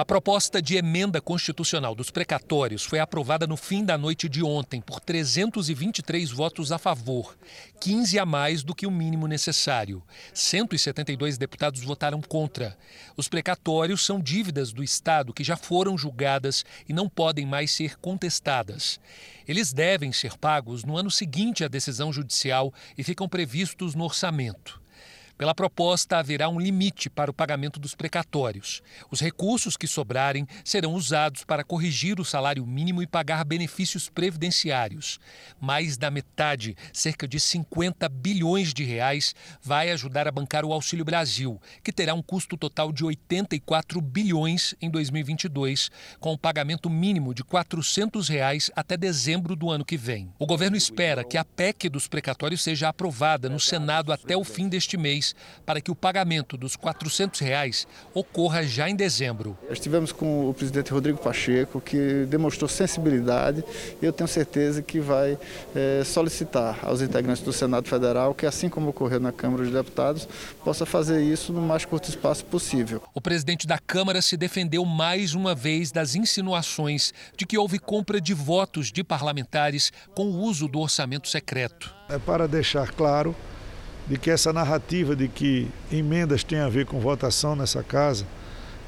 A 0.00 0.04
proposta 0.06 0.62
de 0.62 0.76
emenda 0.76 1.20
constitucional 1.20 1.94
dos 1.94 2.10
precatórios 2.10 2.86
foi 2.86 2.98
aprovada 2.98 3.46
no 3.46 3.54
fim 3.54 3.84
da 3.84 3.98
noite 3.98 4.30
de 4.30 4.42
ontem 4.42 4.80
por 4.80 4.98
323 4.98 6.30
votos 6.30 6.72
a 6.72 6.78
favor, 6.78 7.36
15 7.78 8.18
a 8.18 8.24
mais 8.24 8.62
do 8.62 8.74
que 8.74 8.86
o 8.86 8.90
mínimo 8.90 9.26
necessário. 9.26 10.02
172 10.32 11.36
deputados 11.36 11.82
votaram 11.82 12.22
contra. 12.22 12.78
Os 13.14 13.28
precatórios 13.28 14.02
são 14.02 14.18
dívidas 14.18 14.72
do 14.72 14.82
Estado 14.82 15.34
que 15.34 15.44
já 15.44 15.54
foram 15.54 15.98
julgadas 15.98 16.64
e 16.88 16.94
não 16.94 17.06
podem 17.06 17.44
mais 17.44 17.70
ser 17.70 17.98
contestadas. 17.98 18.98
Eles 19.46 19.70
devem 19.70 20.12
ser 20.12 20.38
pagos 20.38 20.82
no 20.82 20.96
ano 20.96 21.10
seguinte 21.10 21.62
à 21.62 21.68
decisão 21.68 22.10
judicial 22.10 22.72
e 22.96 23.04
ficam 23.04 23.28
previstos 23.28 23.94
no 23.94 24.04
orçamento. 24.04 24.79
Pela 25.40 25.54
proposta, 25.54 26.18
haverá 26.18 26.50
um 26.50 26.60
limite 26.60 27.08
para 27.08 27.30
o 27.30 27.32
pagamento 27.32 27.80
dos 27.80 27.94
precatórios. 27.94 28.82
Os 29.10 29.22
recursos 29.22 29.74
que 29.74 29.86
sobrarem 29.86 30.46
serão 30.62 30.92
usados 30.92 31.44
para 31.44 31.64
corrigir 31.64 32.20
o 32.20 32.24
salário 32.26 32.66
mínimo 32.66 33.02
e 33.02 33.06
pagar 33.06 33.42
benefícios 33.42 34.10
previdenciários. 34.10 35.18
Mais 35.58 35.96
da 35.96 36.10
metade, 36.10 36.76
cerca 36.92 37.26
de 37.26 37.40
50 37.40 38.06
bilhões 38.10 38.74
de 38.74 38.84
reais, 38.84 39.34
vai 39.62 39.90
ajudar 39.90 40.28
a 40.28 40.30
bancar 40.30 40.62
o 40.62 40.74
Auxílio 40.74 41.06
Brasil, 41.06 41.58
que 41.82 41.90
terá 41.90 42.12
um 42.12 42.20
custo 42.20 42.54
total 42.54 42.92
de 42.92 43.02
84 43.02 43.98
bilhões 44.02 44.74
em 44.78 44.90
2022, 44.90 45.90
com 46.20 46.32
o 46.32 46.34
um 46.34 46.36
pagamento 46.36 46.90
mínimo 46.90 47.32
de 47.32 47.42
400 47.42 48.28
reais 48.28 48.70
até 48.76 48.94
dezembro 48.94 49.56
do 49.56 49.70
ano 49.70 49.86
que 49.86 49.96
vem. 49.96 50.30
O 50.38 50.44
governo 50.44 50.76
espera 50.76 51.24
que 51.24 51.38
a 51.38 51.44
PEC 51.46 51.88
dos 51.88 52.06
precatórios 52.06 52.62
seja 52.62 52.90
aprovada 52.90 53.48
no 53.48 53.58
Senado 53.58 54.12
até 54.12 54.36
o 54.36 54.44
fim 54.44 54.68
deste 54.68 54.98
mês 54.98 55.29
para 55.64 55.80
que 55.80 55.90
o 55.90 55.94
pagamento 55.94 56.56
dos 56.56 56.76
400 56.76 57.40
reais 57.40 57.86
ocorra 58.14 58.62
já 58.62 58.88
em 58.88 58.96
dezembro. 58.96 59.56
Estivemos 59.70 60.12
com 60.12 60.48
o 60.48 60.54
presidente 60.54 60.92
Rodrigo 60.92 61.18
Pacheco, 61.18 61.80
que 61.80 62.26
demonstrou 62.26 62.68
sensibilidade 62.68 63.64
e 64.00 64.04
eu 64.04 64.12
tenho 64.12 64.28
certeza 64.28 64.82
que 64.82 65.00
vai 65.00 65.38
é, 65.74 66.02
solicitar 66.04 66.78
aos 66.82 67.02
integrantes 67.02 67.42
do 67.42 67.52
Senado 67.52 67.88
Federal 67.88 68.34
que, 68.34 68.46
assim 68.46 68.68
como 68.68 68.90
ocorreu 68.90 69.20
na 69.20 69.32
Câmara 69.32 69.64
dos 69.64 69.72
Deputados, 69.72 70.28
possa 70.64 70.84
fazer 70.86 71.22
isso 71.22 71.52
no 71.52 71.60
mais 71.60 71.84
curto 71.84 72.08
espaço 72.08 72.44
possível. 72.44 73.02
O 73.14 73.20
presidente 73.20 73.66
da 73.66 73.78
Câmara 73.78 74.22
se 74.22 74.36
defendeu 74.36 74.84
mais 74.84 75.34
uma 75.34 75.54
vez 75.54 75.90
das 75.90 76.14
insinuações 76.14 77.12
de 77.36 77.46
que 77.46 77.58
houve 77.58 77.78
compra 77.78 78.20
de 78.20 78.34
votos 78.34 78.92
de 78.92 79.02
parlamentares 79.02 79.92
com 80.14 80.24
o 80.26 80.40
uso 80.40 80.68
do 80.68 80.80
orçamento 80.80 81.28
secreto. 81.28 81.94
É 82.08 82.18
para 82.18 82.46
deixar 82.48 82.90
claro 82.92 83.34
de 84.10 84.18
que 84.18 84.28
essa 84.28 84.52
narrativa 84.52 85.14
de 85.14 85.28
que 85.28 85.70
emendas 85.90 86.42
têm 86.42 86.58
a 86.58 86.68
ver 86.68 86.84
com 86.84 86.98
votação 86.98 87.54
nessa 87.54 87.80
casa, 87.80 88.26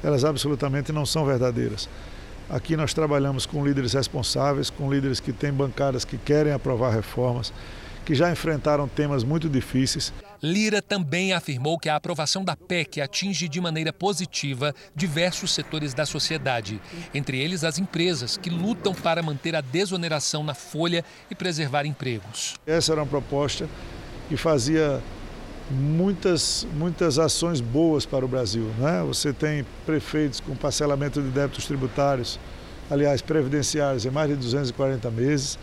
elas 0.03 0.25
absolutamente 0.25 0.91
não 0.91 1.05
são 1.05 1.25
verdadeiras. 1.25 1.87
Aqui 2.49 2.75
nós 2.75 2.93
trabalhamos 2.93 3.45
com 3.45 3.65
líderes 3.65 3.93
responsáveis, 3.93 4.69
com 4.69 4.91
líderes 4.91 5.21
que 5.21 5.31
têm 5.31 5.53
bancadas 5.53 6.03
que 6.03 6.17
querem 6.17 6.51
aprovar 6.51 6.93
reformas, 6.93 7.53
que 8.03 8.13
já 8.13 8.29
enfrentaram 8.29 8.85
temas 8.85 9.23
muito 9.23 9.47
difíceis. 9.47 10.11
Lira 10.41 10.81
também 10.81 11.31
afirmou 11.31 11.79
que 11.79 11.87
a 11.87 11.95
aprovação 11.95 12.43
da 12.43 12.57
PEC 12.57 12.99
atinge 12.99 13.47
de 13.47 13.61
maneira 13.61 13.93
positiva 13.93 14.75
diversos 14.93 15.53
setores 15.53 15.93
da 15.93 16.05
sociedade, 16.05 16.81
entre 17.13 17.39
eles 17.39 17.63
as 17.63 17.79
empresas, 17.79 18.35
que 18.35 18.49
lutam 18.49 18.93
para 18.93 19.23
manter 19.23 19.55
a 19.55 19.61
desoneração 19.61 20.43
na 20.43 20.53
folha 20.53 21.01
e 21.31 21.33
preservar 21.33 21.85
empregos. 21.85 22.55
Essa 22.67 22.91
era 22.91 23.01
uma 23.01 23.07
proposta 23.07 23.69
que 24.29 24.37
fazia 24.37 25.01
muitas, 25.69 26.67
muitas 26.73 27.19
ações 27.19 27.61
boas 27.61 28.05
para 28.05 28.23
o 28.25 28.27
Brasil. 28.27 28.65
Né? 28.77 29.03
Você 29.07 29.33
tem 29.33 29.65
prefeitos 29.85 30.39
com 30.39 30.55
parcelamento 30.55 31.21
de 31.21 31.29
débitos 31.29 31.65
tributários, 31.65 32.39
aliás, 32.89 33.21
previdenciários 33.21 34.05
em 34.05 34.09
mais 34.09 34.29
de 34.29 34.35
240 34.35 35.09
meses. 35.11 35.57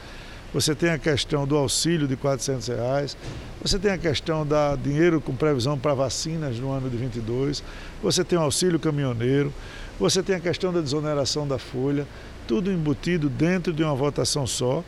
Você 0.52 0.74
tem 0.74 0.90
a 0.90 0.98
questão 0.98 1.46
do 1.46 1.56
auxílio 1.56 2.08
de 2.08 2.16
400 2.16 2.66
reais. 2.66 3.16
você 3.62 3.78
tem 3.78 3.92
a 3.92 3.98
questão 3.98 4.44
da 4.44 4.74
dinheiro 4.74 5.20
com 5.20 5.34
previsão 5.34 5.78
para 5.78 5.94
vacinas 5.94 6.58
no 6.58 6.72
ano 6.72 6.90
de 6.90 6.96
22, 6.96 7.62
você 8.02 8.24
tem 8.24 8.36
o 8.36 8.42
auxílio 8.42 8.80
caminhoneiro, 8.80 9.52
você 9.98 10.22
tem 10.22 10.34
a 10.34 10.40
questão 10.40 10.72
da 10.72 10.80
desoneração 10.80 11.46
da 11.46 11.58
folha, 11.58 12.04
tudo 12.48 12.72
embutido 12.72 13.28
dentro 13.28 13.72
de 13.72 13.84
uma 13.84 13.94
votação 13.94 14.44
só. 14.44 14.82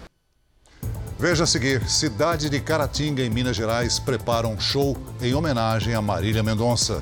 Veja 1.23 1.45
a 1.45 1.47
seguir: 1.47 1.89
cidade 1.89 2.51
de 2.51 2.59
Caratinga, 2.59 3.23
em 3.23 3.31
Minas 3.31 3.55
Gerais, 3.55 3.97
prepara 3.97 4.49
um 4.49 4.59
show 4.59 4.97
em 5.21 5.33
homenagem 5.35 5.95
a 5.95 6.03
Marília 6.03 6.43
Mendonça. 6.43 7.01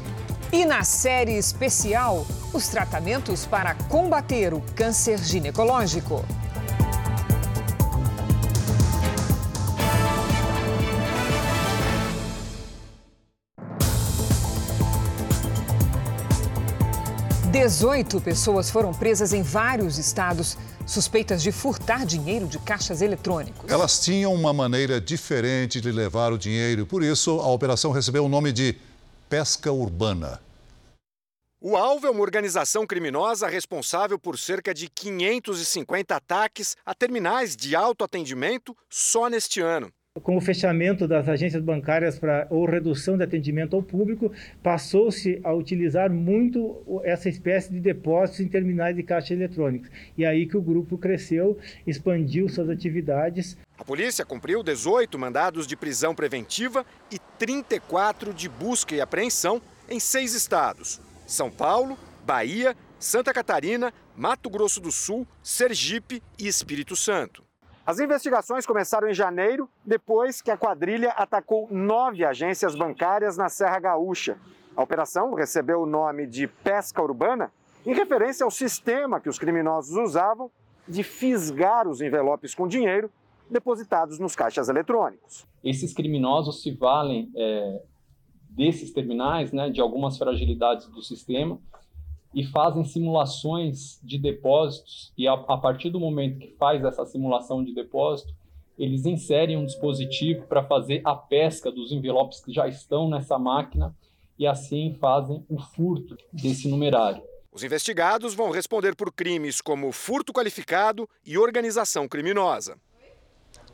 E 0.53 0.67
na 0.67 0.85
série 0.85 1.39
especial, 1.39 2.27
os 2.53 2.69
tratamentos 2.69 3.47
para 3.47 3.75
combater 3.89 4.53
o 4.53 4.61
câncer 4.77 5.17
ginecológico. 5.17 6.23
Dezoito 17.51 18.21
pessoas 18.21 18.71
foram 18.71 18.95
presas 18.95 19.33
em 19.33 19.43
vários 19.43 19.99
estados, 19.99 20.57
suspeitas 20.87 21.43
de 21.43 21.51
furtar 21.51 22.07
dinheiro 22.07 22.47
de 22.47 22.61
caixas 22.61 23.03
eletrônicos. 23.03 23.69
Elas 23.69 23.99
tinham 23.99 24.33
uma 24.33 24.53
maneira 24.53 25.01
diferente 25.01 25.81
de 25.81 25.91
levar 25.91 26.33
o 26.33 26.39
dinheiro, 26.39 26.87
por 26.87 27.03
isso 27.03 27.41
a 27.41 27.49
operação 27.49 27.91
recebeu 27.91 28.25
o 28.25 28.29
nome 28.29 28.53
de 28.53 28.77
pesca 29.29 29.73
urbana. 29.73 30.41
O 31.61 31.77
alvo 31.77 32.07
é 32.07 32.11
uma 32.11 32.23
organização 32.23 32.87
criminosa 32.87 33.49
responsável 33.49 34.17
por 34.17 34.39
cerca 34.39 34.73
de 34.73 34.89
550 34.89 36.15
ataques 36.15 36.77
a 36.87 36.95
terminais 36.95 37.57
de 37.57 37.75
autoatendimento 37.75 38.77
só 38.89 39.29
neste 39.29 39.61
ano. 39.61 39.93
Com 40.25 40.37
o 40.37 40.41
fechamento 40.41 41.07
das 41.07 41.29
agências 41.29 41.63
bancárias 41.63 42.21
ou 42.51 42.65
redução 42.65 43.17
de 43.17 43.23
atendimento 43.23 43.77
ao 43.77 43.83
público, 43.83 44.33
passou-se 44.61 45.41
a 45.45 45.55
utilizar 45.55 46.11
muito 46.11 46.83
essa 47.05 47.29
espécie 47.29 47.71
de 47.71 47.79
depósitos 47.79 48.41
em 48.41 48.49
terminais 48.49 48.97
de 48.97 49.05
caixa 49.05 49.35
eletrônicos. 49.35 49.89
E 50.19 50.27
aí 50.27 50.49
que 50.49 50.57
o 50.57 50.61
grupo 50.61 50.99
cresceu, 50.99 51.57
expandiu 51.87 52.49
suas 52.49 52.69
atividades. 52.69 53.57
A 53.79 53.85
polícia 53.85 54.25
cumpriu 54.25 54.65
18 54.65 55.17
mandados 55.17 55.65
de 55.65 55.77
prisão 55.77 56.13
preventiva 56.13 56.85
e 57.09 57.17
34 57.39 58.35
de 58.35 58.49
busca 58.49 58.97
e 58.97 59.01
apreensão 59.01 59.63
em 59.89 60.01
seis 60.01 60.35
estados: 60.35 61.01
São 61.25 61.53
Paulo, 61.53 61.97
Bahia, 62.27 62.77
Santa 62.99 63.33
Catarina, 63.33 63.95
Mato 64.17 64.51
Grosso 64.51 64.81
do 64.81 64.91
Sul, 64.91 65.25
Sergipe 65.41 66.21
e 66.37 66.49
Espírito 66.49 66.97
Santo. 66.97 67.50
As 67.91 67.99
investigações 67.99 68.65
começaram 68.65 69.09
em 69.09 69.13
janeiro, 69.13 69.69
depois 69.85 70.41
que 70.41 70.49
a 70.49 70.57
quadrilha 70.57 71.11
atacou 71.11 71.67
nove 71.73 72.25
agências 72.25 72.77
bancárias 72.77 73.37
na 73.37 73.49
Serra 73.49 73.81
Gaúcha. 73.81 74.39
A 74.77 74.83
operação 74.85 75.35
recebeu 75.35 75.83
o 75.83 75.87
nome 75.87 76.25
de 76.25 76.47
Pesca 76.47 77.03
Urbana, 77.03 77.51
em 77.85 77.93
referência 77.93 78.45
ao 78.45 78.51
sistema 78.53 79.19
que 79.19 79.29
os 79.29 79.41
criminosos 79.41 79.97
usavam 79.97 80.53
de 80.87 81.03
fisgar 81.03 81.89
os 81.89 82.01
envelopes 82.01 82.55
com 82.55 82.69
dinheiro 82.69 83.11
depositados 83.51 84.21
nos 84.21 84.37
caixas 84.37 84.69
eletrônicos. 84.69 85.45
Esses 85.65 85.93
criminosos 85.93 86.63
se 86.63 86.71
valem 86.71 87.29
é, 87.35 87.83
desses 88.51 88.93
terminais, 88.93 89.51
né, 89.51 89.69
de 89.69 89.81
algumas 89.81 90.17
fragilidades 90.17 90.87
do 90.87 91.03
sistema, 91.03 91.59
e 92.35 92.45
fazem 92.45 92.85
simulações 92.85 93.99
de 94.03 94.19
depósitos 94.19 95.13
e 95.17 95.27
a, 95.27 95.33
a, 95.33 95.59
partir 95.59 95.91
do 95.91 95.99
momento 95.99 96.39
que 96.39 96.55
faz 96.59 96.85
essa 96.85 97.05
simulação 97.05 97.65
de 97.65 97.75
depósito, 97.75 98.33
eles 98.79 99.05
inserem 99.05 99.57
um 99.57 99.67
dispositivo 99.67 100.47
para 100.47 100.65
fazer 100.65 101.03
a 101.05 101.15
pesca 101.15 101.71
dos 101.71 101.93
envelopes 101.93 102.41
que 102.41 102.53
já 102.53 102.69
estão 102.69 103.09
nessa 103.09 103.39
máquina 103.39 103.95
e 104.39 104.47
assim 104.47 104.97
fazem 104.99 105.45
o 105.49 105.59
furto 105.59 106.17
desse 106.33 106.69
numerário. 106.69 107.23
Os 107.53 107.65
investigados 107.65 108.33
vão 108.33 108.51
responder 108.51 108.95
por 108.95 109.13
crimes 109.13 109.61
como 109.61 109.91
furto 109.91 110.33
qualificado 110.33 111.09
e 111.27 111.37
organização 111.37 112.09
criminosa. 112.09 112.79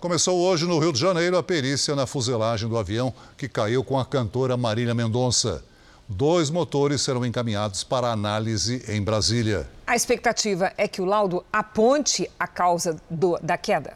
Começou 0.01 0.39
hoje 0.41 0.67
no 0.67 0.79
Rio 0.79 0.93
de 0.93 0.99
Janeiro 0.99 1.37
a 1.37 1.43
perícia 1.43 1.95
na 1.95 2.07
fuselagem 2.07 2.69
do 2.69 2.77
avião 2.77 3.13
que 3.37 3.49
caiu 3.49 3.85
com 3.85 3.99
a 3.99 4.05
cantora 4.05 4.57
Marília 4.57 4.95
Mendonça. 4.95 5.65
Dois 6.09 6.51
motores 6.51 7.03
serão 7.03 7.27
encaminhados 7.27 7.83
para 7.83 8.13
análise 8.13 8.85
em 8.89 9.03
Brasília. 9.03 9.69
A 9.85 9.97
expectativa 9.97 10.73
é 10.77 10.87
que 10.87 11.03
o 11.03 11.05
laudo 11.05 11.45
aponte 11.53 12.31
a 12.39 12.47
causa 12.47 13.01
do, 13.11 13.37
da 13.43 13.59
queda. 13.59 13.95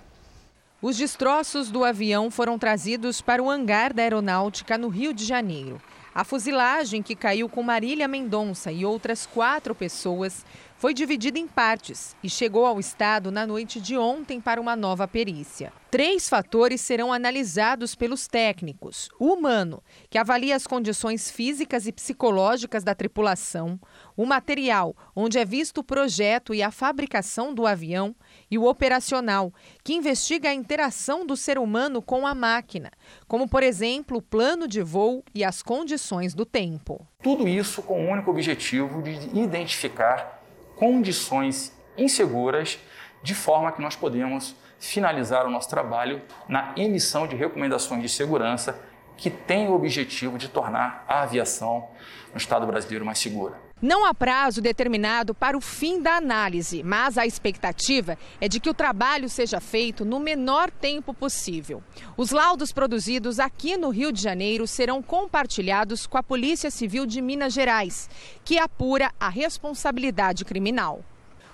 Os 0.83 0.97
destroços 0.97 1.71
do 1.71 1.85
avião 1.85 2.29
foram 2.29 2.59
trazidos 2.59 3.21
para 3.21 3.41
o 3.41 3.49
hangar 3.49 3.93
da 3.93 4.03
aeronáutica 4.03 4.77
no 4.77 4.89
Rio 4.89 5.15
de 5.15 5.25
Janeiro. 5.25 5.81
A 6.13 6.25
fuzilagem 6.25 7.01
que 7.01 7.15
caiu 7.15 7.49
com 7.49 7.63
Marília 7.63 8.09
Mendonça 8.09 8.73
e 8.73 8.85
outras 8.85 9.25
quatro 9.25 9.73
pessoas 9.73 10.45
foi 10.81 10.95
dividida 10.95 11.39
em 11.39 11.47
partes 11.47 12.17
e 12.25 12.31
chegou 12.31 12.65
ao 12.65 12.81
Estado 12.81 13.31
na 13.31 13.47
noite 13.47 13.79
de 13.79 13.99
ontem 13.99 14.41
para 14.41 14.59
uma 14.59 14.75
nova 14.75 15.07
perícia. 15.07 15.71
Três 15.91 16.27
fatores 16.27 16.81
serão 16.81 17.13
analisados 17.13 17.95
pelos 17.95 18.27
técnicos: 18.27 19.11
o 19.19 19.27
humano, 19.27 19.83
que 20.09 20.17
avalia 20.17 20.57
as 20.57 20.67
condições 20.67 21.31
físicas 21.31 21.87
e 21.87 21.93
psicológicas 21.93 22.83
da 22.83 22.95
tripulação, 22.95 23.79
o 24.17 24.25
material, 24.25 24.97
onde 25.15 25.39
é 25.39 25.45
visto 25.45 25.79
o 25.79 25.85
projeto 25.85 26.55
e 26.55 26.63
a 26.63 26.71
fabricação 26.71 27.53
do 27.53 27.67
avião, 27.67 28.17
e 28.51 28.57
o 28.57 28.65
operacional, 28.65 29.53
que 29.85 29.93
investiga 29.93 30.49
a 30.49 30.55
interação 30.55 31.27
do 31.27 31.37
ser 31.37 31.59
humano 31.59 32.01
com 32.01 32.27
a 32.27 32.35
máquina, 32.35 32.91
como, 33.29 33.47
por 33.47 33.63
exemplo, 33.63 34.17
o 34.17 34.23
plano 34.23 34.67
de 34.67 34.81
voo 34.81 35.23
e 35.35 35.45
as 35.45 35.63
condições 35.63 36.33
do 36.33 36.47
tempo. 36.47 37.07
Tudo 37.23 37.47
isso 37.47 37.83
com 37.83 38.07
o 38.07 38.11
único 38.11 38.31
objetivo 38.31 39.03
de 39.03 39.11
identificar 39.39 40.40
condições 40.81 41.77
inseguras, 41.99 42.79
de 43.23 43.35
forma 43.35 43.71
que 43.71 43.83
nós 43.83 43.95
podemos 43.95 44.57
finalizar 44.79 45.47
o 45.47 45.51
nosso 45.51 45.69
trabalho 45.69 46.23
na 46.49 46.73
emissão 46.75 47.27
de 47.27 47.37
recomendações 47.37 48.01
de 48.01 48.09
segurança 48.09 48.81
que 49.15 49.29
têm 49.29 49.69
o 49.69 49.75
objetivo 49.75 50.39
de 50.39 50.49
tornar 50.49 51.05
a 51.07 51.21
aviação 51.21 51.91
no 52.33 52.39
Estado 52.39 52.67
brasileiro 52.67 53.05
mais 53.05 53.19
segura. 53.19 53.70
Não 53.83 54.05
há 54.05 54.13
prazo 54.13 54.61
determinado 54.61 55.35
para 55.35 55.57
o 55.57 55.61
fim 55.61 56.03
da 56.03 56.17
análise, 56.17 56.83
mas 56.83 57.17
a 57.17 57.25
expectativa 57.25 58.19
é 58.39 58.47
de 58.47 58.61
que 58.61 58.69
o 58.69 58.75
trabalho 58.75 59.27
seja 59.27 59.59
feito 59.59 60.05
no 60.05 60.21
menor 60.21 60.71
tempo 60.71 61.15
possível. 61.15 61.83
Os 62.15 62.31
laudos 62.31 62.73
produzidos 62.73 63.41
aqui 63.41 63.79
no 63.79 63.89
Rio 63.89 64.13
de 64.13 64.21
Janeiro 64.21 64.67
serão 64.67 65.03
compartilhados 65.03 66.07
com 66.07 66.19
a 66.19 66.23
Polícia 66.23 66.71
Civil 66.71 67.07
de 67.07 67.23
Minas 67.23 67.55
Gerais, 67.55 68.11
que 68.45 68.59
apura 68.59 69.11
a 69.19 69.31
responsabilidade 69.31 70.45
criminal. 70.45 71.03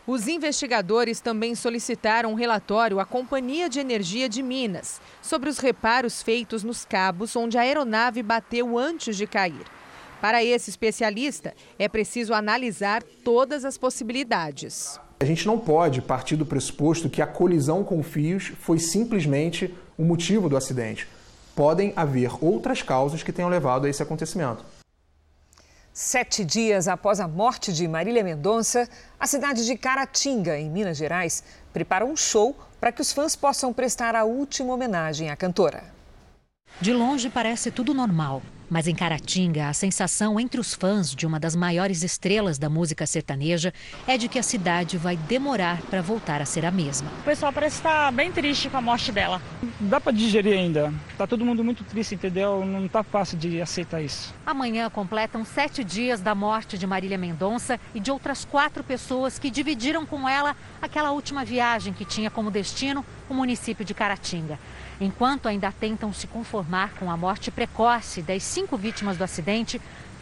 Os 0.04 0.26
investigadores 0.26 1.20
também 1.20 1.54
solicitaram 1.54 2.32
um 2.32 2.34
relatório 2.34 2.98
à 2.98 3.04
Companhia 3.04 3.68
de 3.68 3.78
Energia 3.78 4.28
de 4.28 4.42
Minas 4.42 5.00
sobre 5.22 5.48
os 5.48 5.58
reparos 5.58 6.24
feitos 6.24 6.64
nos 6.64 6.84
cabos 6.84 7.36
onde 7.36 7.56
a 7.56 7.60
aeronave 7.60 8.20
bateu 8.20 8.76
antes 8.76 9.16
de 9.16 9.28
cair. 9.28 9.75
Para 10.26 10.42
esse 10.42 10.70
especialista, 10.70 11.54
é 11.78 11.88
preciso 11.88 12.34
analisar 12.34 13.00
todas 13.22 13.64
as 13.64 13.78
possibilidades. 13.78 14.98
A 15.20 15.24
gente 15.24 15.46
não 15.46 15.56
pode 15.56 16.02
partir 16.02 16.34
do 16.34 16.44
pressuposto 16.44 17.08
que 17.08 17.22
a 17.22 17.26
colisão 17.28 17.84
com 17.84 18.02
fios 18.02 18.48
foi 18.58 18.80
simplesmente 18.80 19.72
o 19.96 20.02
motivo 20.02 20.48
do 20.48 20.56
acidente. 20.56 21.06
Podem 21.54 21.92
haver 21.94 22.32
outras 22.44 22.82
causas 22.82 23.22
que 23.22 23.30
tenham 23.30 23.48
levado 23.48 23.86
a 23.86 23.88
esse 23.88 24.02
acontecimento. 24.02 24.64
Sete 25.92 26.44
dias 26.44 26.88
após 26.88 27.20
a 27.20 27.28
morte 27.28 27.72
de 27.72 27.86
Marília 27.86 28.24
Mendonça, 28.24 28.88
a 29.20 29.28
cidade 29.28 29.64
de 29.64 29.78
Caratinga, 29.78 30.58
em 30.58 30.68
Minas 30.68 30.96
Gerais, 30.96 31.44
prepara 31.72 32.04
um 32.04 32.16
show 32.16 32.56
para 32.80 32.90
que 32.90 33.00
os 33.00 33.12
fãs 33.12 33.36
possam 33.36 33.72
prestar 33.72 34.16
a 34.16 34.24
última 34.24 34.74
homenagem 34.74 35.30
à 35.30 35.36
cantora. 35.36 35.84
De 36.80 36.92
longe 36.92 37.30
parece 37.30 37.70
tudo 37.70 37.94
normal. 37.94 38.42
Mas 38.68 38.88
em 38.88 38.94
Caratinga, 38.94 39.68
a 39.68 39.72
sensação 39.72 40.40
entre 40.40 40.60
os 40.60 40.74
fãs 40.74 41.14
de 41.14 41.24
uma 41.24 41.38
das 41.38 41.54
maiores 41.54 42.02
estrelas 42.02 42.58
da 42.58 42.68
música 42.68 43.06
sertaneja 43.06 43.72
é 44.06 44.18
de 44.18 44.28
que 44.28 44.40
a 44.40 44.42
cidade 44.42 44.98
vai 44.98 45.16
demorar 45.16 45.80
para 45.82 46.02
voltar 46.02 46.42
a 46.42 46.44
ser 46.44 46.64
a 46.64 46.70
mesma. 46.70 47.08
O 47.20 47.24
pessoal 47.24 47.52
parece 47.52 47.76
estar 47.76 48.10
bem 48.12 48.32
triste 48.32 48.68
com 48.68 48.76
a 48.76 48.80
morte 48.80 49.12
dela. 49.12 49.40
Dá 49.78 50.00
para 50.00 50.12
digerir 50.12 50.58
ainda. 50.58 50.92
Tá 51.16 51.26
todo 51.28 51.44
mundo 51.44 51.62
muito 51.62 51.84
triste, 51.84 52.16
entendeu? 52.16 52.64
Não 52.64 52.88
tá 52.88 53.04
fácil 53.04 53.38
de 53.38 53.62
aceitar 53.62 54.02
isso. 54.02 54.34
Amanhã 54.44 54.90
completam 54.90 55.44
sete 55.44 55.84
dias 55.84 56.20
da 56.20 56.34
morte 56.34 56.76
de 56.76 56.86
Marília 56.86 57.16
Mendonça 57.16 57.78
e 57.94 58.00
de 58.00 58.10
outras 58.10 58.44
quatro 58.44 58.82
pessoas 58.82 59.38
que 59.38 59.48
dividiram 59.48 60.04
com 60.04 60.28
ela 60.28 60.56
aquela 60.82 61.12
última 61.12 61.44
viagem 61.44 61.92
que 61.92 62.04
tinha 62.04 62.30
como 62.30 62.50
destino 62.50 63.04
o 63.28 63.34
município 63.34 63.84
de 63.84 63.94
Caratinga. 63.94 64.58
Enquanto 65.00 65.46
ainda 65.46 65.70
tentam 65.70 66.12
se 66.12 66.26
conformar 66.26 66.94
com 66.94 67.10
a 67.10 67.16
morte 67.16 67.50
precoce 67.50 68.22
das 68.22 68.42
cinco 68.56 68.78
vítimas 68.78 69.18
do 69.18 69.24
acidente, 69.24 69.78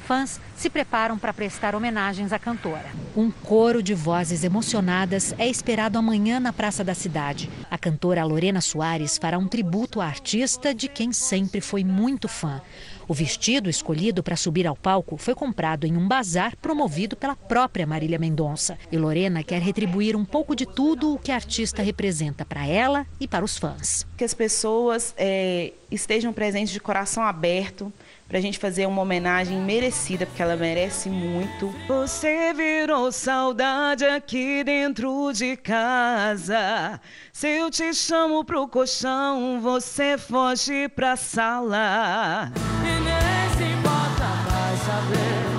fãs 0.09 0.41
se 0.57 0.69
preparam 0.69 1.17
para 1.17 1.33
prestar 1.33 1.73
homenagens 1.77 2.33
à 2.33 2.39
cantora. 2.39 2.87
Um 3.17 3.31
coro 3.31 3.81
de 3.81 3.95
vozes 3.95 4.43
emocionadas 4.43 5.33
é 5.39 5.47
esperado 5.47 5.97
amanhã 5.97 6.41
na 6.41 6.53
Praça 6.53 6.83
da 6.83 6.95
Cidade. 6.95 7.49
A 7.71 7.79
cantora 7.79 8.25
Lorena 8.25 8.61
Soares 8.61 9.17
fará 9.19 9.39
um 9.39 9.47
tributo 9.47 10.01
à 10.01 10.07
artista 10.07 10.75
de 10.75 10.89
quem 10.89 11.13
sempre 11.13 11.61
foi 11.61 11.85
muito 11.85 12.27
fã. 12.27 12.61
O 13.07 13.15
vestido 13.15 13.71
escolhido 13.71 14.21
para 14.21 14.35
subir 14.35 14.67
ao 14.67 14.75
palco 14.75 15.17
foi 15.17 15.35
comprado 15.35 15.87
em 15.87 15.97
um 15.97 16.09
bazar 16.09 16.57
promovido 16.57 17.15
pela 17.15 17.37
própria 17.37 17.87
Marília 17.87 18.19
Mendonça. 18.19 18.77
E 18.91 18.97
Lorena 18.97 19.45
quer 19.45 19.63
retribuir 19.63 20.17
um 20.17 20.25
pouco 20.25 20.57
de 20.57 20.67
tudo 20.67 21.15
o 21.15 21.19
que 21.19 21.31
a 21.31 21.37
artista 21.37 21.83
representa 21.83 22.45
para 22.45 22.67
ela 22.67 23.07
e 23.21 23.29
para 23.29 23.45
os 23.45 23.57
fãs. 23.57 24.05
Que 24.17 24.25
as 24.25 24.35
pessoas 24.35 25.15
é, 25.17 25.73
estejam 25.89 26.33
presentes 26.33 26.73
de 26.73 26.81
coração 26.81 27.23
aberto 27.23 27.93
para 28.29 28.39
a 28.39 28.41
gente 28.41 28.59
fazer 28.59 28.87
uma 28.87 29.03
homenagem 29.03 29.61
merecida, 29.61 30.27
porque 30.27 30.43
ela 30.43 30.57
merece 30.57 31.09
muito. 31.09 31.75
Você 31.87 32.53
virou 32.55 33.13
saudade 33.13 34.05
aqui 34.05 34.65
dentro 34.65 35.33
de 35.33 35.57
casa. 35.57 37.01
Se 37.33 37.49
eu 37.49 37.71
te 37.71 37.93
chamo 37.95 38.45
pro 38.45 38.67
colchão, 38.67 39.61
você 39.61 40.17
foge 40.17 40.89
pra 40.89 41.17
sala. 41.17 42.51
E 42.81 43.01
nem 43.01 43.51
se 43.57 43.73
importa 43.73 44.25
mais 44.51 44.81
saber. 44.81 45.55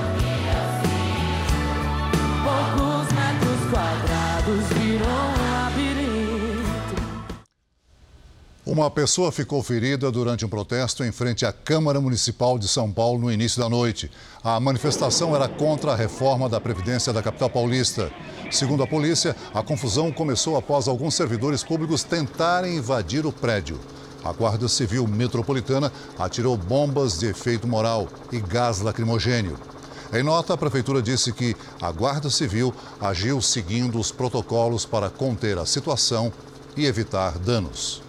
Poucos 2.43 3.11
metros 3.13 3.71
quadrados 3.71 4.67
virou 4.77 5.34
Uma 8.65 8.89
pessoa 8.89 9.31
ficou 9.31 9.61
ferida 9.61 10.11
durante 10.11 10.43
um 10.43 10.49
protesto 10.49 11.03
em 11.03 11.11
frente 11.11 11.45
à 11.45 11.53
Câmara 11.53 12.01
Municipal 12.01 12.57
de 12.57 12.67
São 12.67 12.91
Paulo 12.91 13.19
no 13.19 13.31
início 13.31 13.61
da 13.61 13.69
noite. 13.69 14.09
A 14.43 14.59
manifestação 14.59 15.35
era 15.35 15.47
contra 15.47 15.91
a 15.91 15.95
reforma 15.95 16.49
da 16.49 16.59
Previdência 16.59 17.13
da 17.13 17.21
capital 17.21 17.47
paulista. 17.47 18.11
Segundo 18.49 18.81
a 18.81 18.87
polícia, 18.87 19.35
a 19.53 19.61
confusão 19.61 20.11
começou 20.11 20.57
após 20.57 20.87
alguns 20.87 21.13
servidores 21.13 21.63
públicos 21.63 22.03
tentarem 22.03 22.77
invadir 22.77 23.23
o 23.27 23.31
prédio. 23.31 23.79
A 24.23 24.33
Guarda 24.33 24.67
Civil 24.67 25.07
Metropolitana 25.07 25.91
atirou 26.17 26.57
bombas 26.57 27.19
de 27.19 27.27
efeito 27.27 27.67
moral 27.67 28.07
e 28.31 28.39
gás 28.39 28.81
lacrimogênio. 28.81 29.59
Em 30.11 30.23
nota, 30.23 30.55
a 30.55 30.57
Prefeitura 30.57 31.03
disse 31.03 31.31
que 31.31 31.55
a 31.79 31.91
Guarda 31.91 32.31
Civil 32.31 32.73
agiu 32.99 33.39
seguindo 33.43 33.99
os 33.99 34.11
protocolos 34.11 34.87
para 34.87 35.11
conter 35.11 35.59
a 35.59 35.67
situação 35.67 36.33
e 36.75 36.87
evitar 36.87 37.37
danos. 37.37 38.04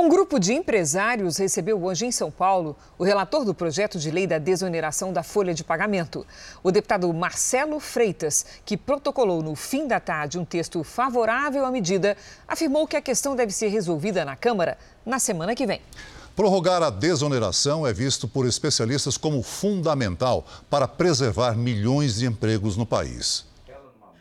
Um 0.00 0.08
grupo 0.08 0.38
de 0.38 0.52
empresários 0.52 1.38
recebeu 1.38 1.82
hoje 1.82 2.06
em 2.06 2.12
São 2.12 2.30
Paulo 2.30 2.76
o 2.96 3.02
relator 3.02 3.44
do 3.44 3.52
projeto 3.52 3.98
de 3.98 4.12
lei 4.12 4.28
da 4.28 4.38
desoneração 4.38 5.12
da 5.12 5.24
folha 5.24 5.52
de 5.52 5.64
pagamento. 5.64 6.24
O 6.62 6.70
deputado 6.70 7.12
Marcelo 7.12 7.80
Freitas, 7.80 8.46
que 8.64 8.76
protocolou 8.76 9.42
no 9.42 9.56
fim 9.56 9.88
da 9.88 9.98
tarde 9.98 10.38
um 10.38 10.44
texto 10.44 10.84
favorável 10.84 11.66
à 11.66 11.72
medida, 11.72 12.16
afirmou 12.46 12.86
que 12.86 12.96
a 12.96 13.02
questão 13.02 13.34
deve 13.34 13.50
ser 13.50 13.70
resolvida 13.70 14.24
na 14.24 14.36
Câmara 14.36 14.78
na 15.04 15.18
semana 15.18 15.52
que 15.52 15.66
vem. 15.66 15.80
Prorrogar 16.36 16.80
a 16.80 16.90
desoneração 16.90 17.84
é 17.84 17.92
visto 17.92 18.28
por 18.28 18.46
especialistas 18.46 19.16
como 19.16 19.42
fundamental 19.42 20.46
para 20.70 20.86
preservar 20.86 21.56
milhões 21.56 22.14
de 22.14 22.26
empregos 22.26 22.76
no 22.76 22.86
país. 22.86 23.44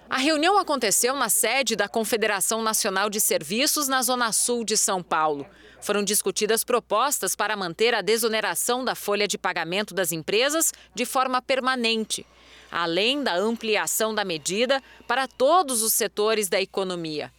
A 0.10 0.18
reunião 0.18 0.58
aconteceu 0.58 1.16
na 1.16 1.30
sede 1.30 1.76
da 1.76 1.88
Confederação 1.88 2.64
Nacional 2.64 3.12
de 3.12 3.20
Serviços 3.20 3.88
na 3.88 4.02
Zona 4.02 4.32
Sul 4.32 4.64
de 4.64 4.76
São 4.76 5.04
Paulo. 5.04 5.46
Foram 5.82 6.04
discutidas 6.04 6.64
propostas 6.64 7.36
para 7.36 7.56
manter 7.56 7.94
a 7.94 8.02
desoneração 8.02 8.84
da 8.84 8.96
folha 8.96 9.28
de 9.28 9.38
pagamento 9.38 9.94
das 9.94 10.12
empresas 10.12 10.74
de 10.94 11.06
forma 11.06 11.42
permanente, 11.42 12.26
além 12.72 13.24
da 13.24 13.36
ampliação 13.36 14.14
da 14.14 14.26
medida 14.26 14.82
para 15.08 15.28
todos 15.28 15.82
os 15.82 15.94
setores 15.94 16.50
da 16.50 16.62
economia. 16.62 17.32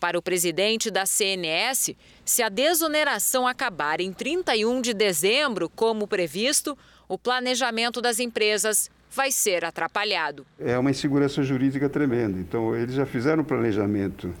Para 0.00 0.18
o 0.18 0.22
presidente 0.22 0.90
da 0.90 1.06
CNS, 1.06 1.94
se 2.24 2.42
a 2.42 2.48
desoneração 2.48 3.46
acabar 3.46 4.00
em 4.00 4.12
31 4.12 4.80
de 4.80 4.92
dezembro, 4.92 5.68
como 5.68 6.08
previsto, 6.08 6.76
o 7.08 7.16
planejamento 7.16 8.00
das 8.00 8.18
empresas 8.18 8.90
vai 9.14 9.30
ser 9.30 9.64
atrapalhado. 9.64 10.44
É 10.58 10.76
uma 10.76 10.90
insegurança 10.90 11.42
jurídica 11.42 11.88
tremenda. 11.88 12.38
Então, 12.38 12.74
eles 12.74 12.94
já 12.94 13.06
fizeram 13.06 13.42
um 13.42 13.44
planejamento 13.44 14.34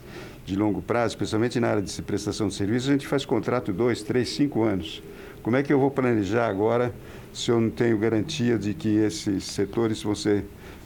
de 0.52 0.58
longo 0.58 0.82
prazo, 0.82 1.14
especialmente 1.14 1.58
na 1.58 1.68
área 1.68 1.82
de 1.82 2.02
prestação 2.02 2.48
de 2.48 2.54
serviços, 2.54 2.88
a 2.88 2.92
gente 2.92 3.06
faz 3.06 3.24
contrato 3.24 3.72
dois, 3.72 4.02
três, 4.02 4.28
cinco 4.28 4.62
anos. 4.62 5.02
Como 5.42 5.56
é 5.56 5.62
que 5.62 5.72
eu 5.72 5.80
vou 5.80 5.90
planejar 5.90 6.46
agora 6.46 6.94
se 7.32 7.50
eu 7.50 7.60
não 7.60 7.70
tenho 7.70 7.98
garantia 7.98 8.58
de 8.58 8.74
que 8.74 8.96
esses 8.96 9.44
setores 9.44 10.02
vão, 10.02 10.14
ser, 10.14 10.44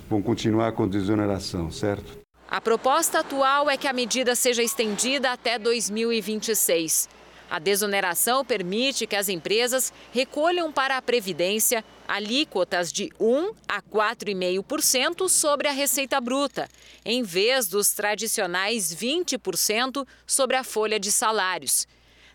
vão 0.09 0.23
continuar 0.23 0.73
com 0.73 0.87
desoneração, 0.87 1.71
certo? 1.71 2.19
A 2.49 2.61
proposta 2.61 3.19
atual 3.19 3.69
é 3.69 3.77
que 3.77 3.89
a 3.89 3.93
medida 3.93 4.37
seja 4.37 4.63
estendida 4.63 5.33
até 5.33 5.59
2026. 5.59 7.09
A 7.49 7.59
desoneração 7.59 8.45
permite 8.45 9.07
que 9.07 9.15
as 9.15 9.29
empresas 9.29 9.93
recolham 10.13 10.73
para 10.73 10.97
a 10.97 11.03
Previdência 11.03 11.85
alíquotas 12.09 12.93
de 12.93 13.11
1 13.21 13.53
a 13.69 13.81
4,5% 13.83 15.29
sobre 15.29 15.69
a 15.69 15.73
receita 15.73 16.21
bruta, 16.21 16.69
em 17.05 17.23
vez 17.23 17.69
dos 17.69 17.93
tradicionais 17.93 18.95
20% 18.95 20.07
sobre 20.27 20.57
a 20.57 20.65
folha 20.65 20.99
de 20.99 21.13
salários. 21.13 21.87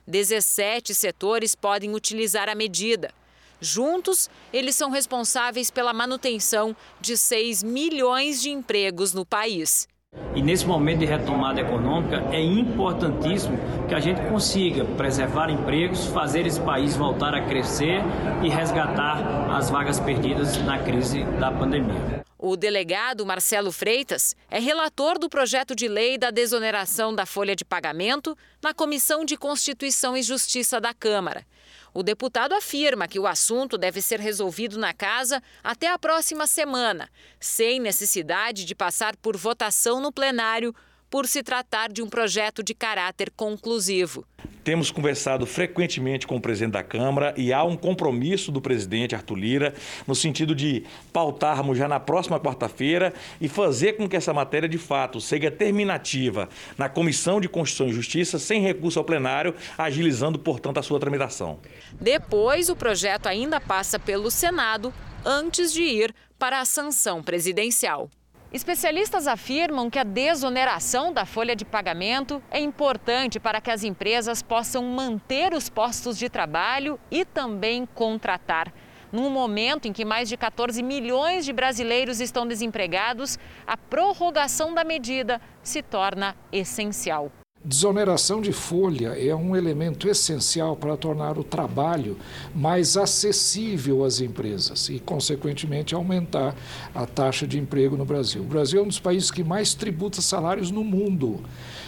17 0.08 0.96
setores 0.96 1.56
podem 1.56 1.94
utilizar 1.94 2.50
a 2.50 2.56
medida. 2.56 3.14
Juntos, 3.60 4.30
eles 4.52 4.76
são 4.76 4.90
responsáveis 4.90 5.70
pela 5.70 5.94
manutenção 5.94 6.76
de 7.00 7.16
6 7.16 7.62
milhões 7.64 8.42
de 8.42 8.50
empregos 8.50 9.14
no 9.14 9.26
país. 9.26 9.88
E 10.36 10.42
nesse 10.42 10.66
momento 10.66 11.00
de 11.00 11.06
retomada 11.06 11.60
econômica 11.60 12.18
é 12.32 12.42
importantíssimo 12.42 13.58
que 13.88 13.94
a 13.94 14.00
gente 14.00 14.22
consiga 14.30 14.84
preservar 14.84 15.50
empregos, 15.50 16.06
fazer 16.08 16.46
esse 16.46 16.60
país 16.62 16.96
voltar 16.96 17.34
a 17.34 17.42
crescer 17.42 18.02
e 18.42 18.50
resgatar 18.50 19.20
as 19.56 19.70
vagas 19.70 20.00
perdidas 20.00 20.58
na 20.64 20.80
crise 20.80 21.24
da 21.40 21.52
pandemia. 21.52 22.24
O 22.38 22.58
delegado 22.58 23.26
Marcelo 23.26 23.72
Freitas 23.72 24.36
é 24.50 24.60
relator 24.60 25.20
do 25.20 25.30
projeto 25.30 25.76
de 25.76 25.88
lei 25.88 26.18
da 26.18 26.32
desoneração 26.32 27.14
da 27.14 27.26
folha 27.26 27.56
de 27.56 27.64
pagamento 27.64 28.36
na 28.64 28.74
Comissão 28.74 29.24
de 29.24 29.38
Constituição 29.38 30.18
e 30.18 30.24
Justiça 30.24 30.82
da 30.82 30.94
Câmara. 30.94 31.46
O 31.94 32.02
deputado 32.02 32.54
afirma 32.54 33.08
que 33.08 33.20
o 33.20 33.28
assunto 33.28 33.78
deve 33.78 34.02
ser 34.02 34.20
resolvido 34.20 34.78
na 34.78 34.94
casa 34.94 35.44
até 35.62 35.92
a 35.92 36.00
próxima 36.00 36.48
semana, 36.48 37.10
sem 37.40 37.80
necessidade 37.80 38.64
de 38.64 38.74
passar 38.74 39.16
por 39.18 39.36
votação 39.36 40.00
no 40.00 40.12
plenário 40.12 40.74
por 41.12 41.28
se 41.28 41.44
tratar 41.44 41.92
de 41.92 42.02
um 42.02 42.08
projeto 42.08 42.64
de 42.64 42.74
caráter 42.74 43.30
conclusivo. 43.36 44.26
Temos 44.64 44.92
conversado 44.92 45.46
frequentemente 45.46 46.26
com 46.26 46.38
o 46.38 46.42
presidente 46.42 46.74
da 46.74 46.84
Câmara 46.84 47.34
e 47.36 47.52
há 47.52 47.64
um 47.64 47.76
compromisso 47.76 48.52
do 48.52 48.62
presidente 48.62 49.14
Arthur 49.14 49.36
Lira 49.36 49.74
no 50.08 50.16
sentido 50.16 50.56
de 50.56 50.86
pautarmos 51.12 51.78
já 51.78 51.88
na 51.88 52.00
próxima 52.00 52.40
quarta-feira 52.40 53.12
e 53.42 53.50
fazer 53.50 53.94
com 53.94 54.08
que 54.08 54.16
essa 54.16 54.34
matéria 54.34 54.70
de 54.70 54.78
fato 54.78 55.20
seja 55.20 55.52
terminativa 55.52 56.48
na 56.78 56.88
Comissão 56.88 57.42
de 57.42 57.50
Constituição 57.50 57.88
e 57.88 57.94
Justiça 57.94 58.40
sem 58.40 58.62
recurso 58.62 59.00
ao 59.00 59.04
plenário, 59.06 59.54
agilizando, 59.78 60.40
portanto, 60.40 60.80
a 60.80 60.84
sua 60.84 61.00
tramitação. 61.00 61.60
Depois, 62.00 62.70
o 62.70 62.76
projeto 62.76 63.28
ainda 63.28 63.60
passa 63.60 64.00
pelo 64.00 64.32
Senado 64.32 64.94
antes 65.26 65.74
de 65.74 65.82
ir 65.82 66.16
para 66.40 66.62
a 66.62 66.66
sanção 66.66 67.22
presidencial. 67.22 68.10
Especialistas 68.54 69.28
afirmam 69.28 69.90
que 69.90 69.98
a 69.98 70.04
desoneração 70.04 71.14
da 71.14 71.26
folha 71.26 71.56
de 71.56 71.64
pagamento 71.64 72.44
é 72.52 72.60
importante 72.60 73.40
para 73.40 73.62
que 73.62 73.72
as 73.72 73.82
empresas 73.82 74.42
possam 74.42 74.84
manter 74.84 75.54
os 75.54 75.70
postos 75.70 76.18
de 76.18 76.28
trabalho 76.28 77.00
e 77.10 77.24
também 77.24 77.86
contratar. 77.86 78.74
Num 79.10 79.30
momento 79.30 79.88
em 79.88 79.94
que 79.94 80.04
mais 80.04 80.28
de 80.28 80.36
14 80.36 80.84
milhões 80.84 81.46
de 81.46 81.54
brasileiros 81.54 82.20
estão 82.20 82.46
desempregados, 82.46 83.40
a 83.66 83.78
prorrogação 83.78 84.74
da 84.74 84.84
medida 84.84 85.40
se 85.64 85.82
torna 85.82 86.36
essencial. 86.52 87.32
Desoneração 87.64 88.42
de 88.42 88.52
folha 88.52 89.10
é 89.10 89.36
um 89.36 89.56
elemento 89.56 90.10
essencial 90.10 90.76
para 90.76 90.98
tornar 90.98 91.38
o 91.38 91.44
trabalho 91.44 92.18
mais 92.56 92.98
acessível 92.98 94.04
às 94.04 94.20
empresas 94.20 94.90
e, 94.90 95.00
consequentemente, 95.00 95.94
aumentar 95.94 96.56
a 96.96 97.06
taxa 97.06 97.46
de 97.46 97.60
emprego 97.60 97.96
no 97.96 98.04
Brasil. 98.04 98.42
O 98.42 98.46
Brasil 98.46 98.80
é 98.80 98.84
um 98.84 98.88
dos 98.88 99.00
países 99.00 99.30
que 99.30 99.44
mais 99.44 99.76
tributa 99.76 100.24
salários 100.24 100.72
no 100.72 100.84
mundo. 100.84 101.40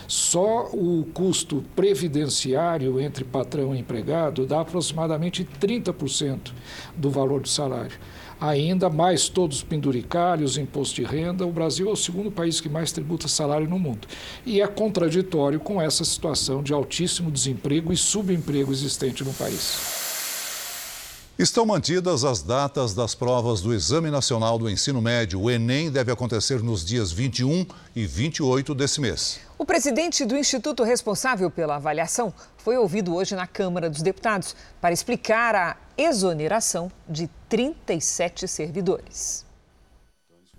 Só 0.07 0.69
o 0.71 1.07
custo 1.11 1.65
previdenciário 1.75 3.01
entre 3.01 3.23
patrão 3.23 3.73
e 3.73 3.79
empregado 3.79 4.45
dá 4.45 4.61
aproximadamente 4.61 5.43
30% 5.59 6.51
do 6.95 7.09
valor 7.09 7.41
do 7.41 7.49
salário 7.49 7.97
ainda 8.43 8.89
mais 8.89 9.29
todos 9.29 9.57
os 9.57 9.63
penduricários, 9.63 10.57
imposto 10.57 10.95
de 10.95 11.03
renda. 11.03 11.47
O 11.47 11.51
Brasil 11.51 11.87
é 11.87 11.91
o 11.93 11.95
segundo 11.95 12.29
país 12.29 12.59
que 12.59 12.67
mais 12.67 12.91
tributa 12.91 13.29
salário 13.29 13.69
no 13.69 13.79
mundo. 13.79 14.05
E 14.45 14.61
é 14.61 14.67
contraditório 14.67 15.61
com 15.61 15.81
essa 15.81 16.03
situação 16.03 16.61
de 16.61 16.73
altíssimo 16.73 17.31
desemprego 17.31 17.93
e 17.93 17.97
subemprego 17.97 18.71
existente 18.71 19.23
no 19.23 19.33
país. 19.33 20.12
Estão 21.43 21.65
mantidas 21.65 22.23
as 22.23 22.41
datas 22.41 22.93
das 22.93 23.13
provas 23.13 23.59
do 23.59 23.73
Exame 23.73 24.09
Nacional 24.09 24.57
do 24.57 24.69
Ensino 24.69 25.01
Médio. 25.01 25.41
O 25.41 25.51
Enem 25.51 25.91
deve 25.91 26.09
acontecer 26.09 26.63
nos 26.63 26.85
dias 26.85 27.11
21 27.11 27.65
e 27.93 28.07
28 28.07 28.73
desse 28.73 29.01
mês. 29.01 29.41
O 29.57 29.65
presidente 29.65 30.23
do 30.23 30.37
instituto 30.37 30.83
responsável 30.83 31.51
pela 31.51 31.75
avaliação 31.75 32.33
foi 32.55 32.77
ouvido 32.77 33.13
hoje 33.13 33.35
na 33.35 33.45
Câmara 33.45 33.89
dos 33.89 34.01
Deputados 34.01 34.55
para 34.79 34.93
explicar 34.93 35.53
a 35.53 35.75
exoneração 35.97 36.89
de 37.09 37.29
37 37.49 38.47
servidores. 38.47 39.45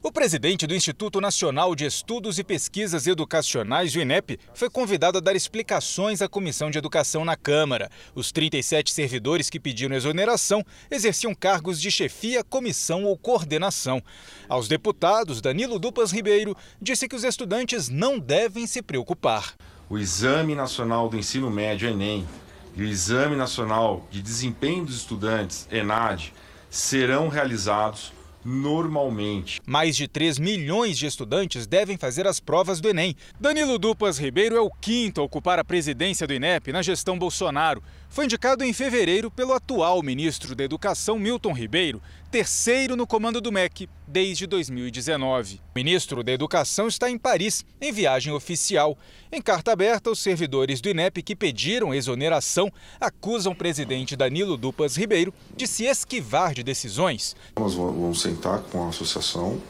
O 0.07 0.13
presidente 0.13 0.67
do 0.67 0.75
Instituto 0.75 1.19
Nacional 1.19 1.75
de 1.75 1.87
Estudos 1.87 2.39
e 2.39 2.45
Pesquisas 2.45 3.07
Educacionais, 3.07 3.95
o 3.95 3.99
INEP, 3.99 4.39
foi 4.53 4.69
convidado 4.69 5.17
a 5.17 5.21
dar 5.21 5.35
explicações 5.35 6.21
à 6.21 6.29
Comissão 6.29 6.71
de 6.71 6.77
Educação 6.77 7.25
na 7.25 7.37
Câmara. 7.37 7.91
Os 8.15 8.31
37 8.31 8.93
servidores 8.93 9.49
que 9.49 9.59
pediram 9.59 9.97
exoneração 9.97 10.63
exerciam 10.91 11.35
cargos 11.35 11.81
de 11.81 11.91
chefia, 11.91 12.45
comissão 12.45 13.05
ou 13.05 13.17
coordenação. 13.17 14.03
Aos 14.47 14.69
deputados, 14.69 15.41
Danilo 15.41 15.79
Dupas 15.79 16.13
Ribeiro 16.13 16.55
disse 16.83 17.09
que 17.09 17.17
os 17.17 17.25
estudantes 17.25 17.89
não 17.89 18.19
devem 18.19 18.67
se 18.67 18.83
preocupar. 18.83 19.55
O 19.89 19.97
Exame 19.97 20.55
Nacional 20.55 21.09
do 21.09 21.17
Ensino 21.17 21.51
Médio, 21.51 21.89
Enem, 21.89 22.29
e 22.77 22.83
o 22.83 22.87
Exame 22.87 23.37
Nacional 23.37 24.07
de 24.11 24.21
Desempenho 24.21 24.85
dos 24.85 24.97
Estudantes, 24.97 25.67
ENAD, 25.73 26.35
serão 26.69 27.29
realizados 27.29 28.13
normalmente. 28.45 29.61
Mais 29.67 29.97
de 29.97 30.07
3 30.07 30.39
milhões 30.39 30.99
de 30.99 31.07
estudantes 31.07 31.67
devem 31.67 31.97
fazer 31.97 32.27
as 32.27 32.41
provas 32.41 32.81
do 32.81 32.89
Enem. 32.89 33.17
Danilo 33.41 33.79
Dupas 33.79 34.19
Ribeiro 34.19 34.57
é 34.57 34.61
o 34.61 34.71
quinto 34.71 35.21
a 35.21 35.25
ocupar 35.25 35.59
a 35.59 35.65
presidência 35.65 36.27
do 36.27 36.35
INEP 36.35 36.73
na 36.73 36.83
gestão 36.83 37.19
Bolsonaro. 37.19 37.83
Foi 38.15 38.27
indicado 38.27 38.63
em 38.63 38.73
fevereiro 38.73 39.29
pelo 39.29 39.53
atual 39.53 40.01
ministro 40.01 40.55
da 40.55 40.63
Educação, 40.63 41.19
Milton 41.19 41.53
Ribeiro, 41.53 42.01
terceiro 42.31 42.95
no 42.95 43.09
comando 43.09 43.41
do 43.41 43.51
MEC 43.51 43.89
desde 44.07 44.47
2019. 44.47 45.57
O 45.57 45.61
ministro 45.75 46.23
da 46.23 46.31
Educação 46.31 46.87
está 46.87 47.11
em 47.11 47.19
Paris, 47.19 47.65
em 47.81 47.91
viagem 47.91 48.33
oficial. 48.33 48.97
Em 49.33 49.43
carta 49.43 49.73
aberta, 49.73 50.13
os 50.13 50.21
servidores 50.21 50.81
do 50.81 50.89
INEP 50.89 51.25
que 51.25 51.35
pediram 51.35 51.93
exoneração 51.93 52.73
acusam 53.01 53.51
o 53.51 53.57
presidente 53.57 54.15
Danilo 54.15 54.57
Dupas 54.57 54.97
Ribeiro 54.97 55.35
de 55.57 55.67
se 55.67 55.83
esquivar 55.83 56.55
de 56.55 56.63
decisões. 56.63 57.35
Nós 57.59 57.75
vamos 57.75 58.21
sentar 58.21 58.61
com 58.61 58.85
a 58.85 58.91
associação, 58.91 59.61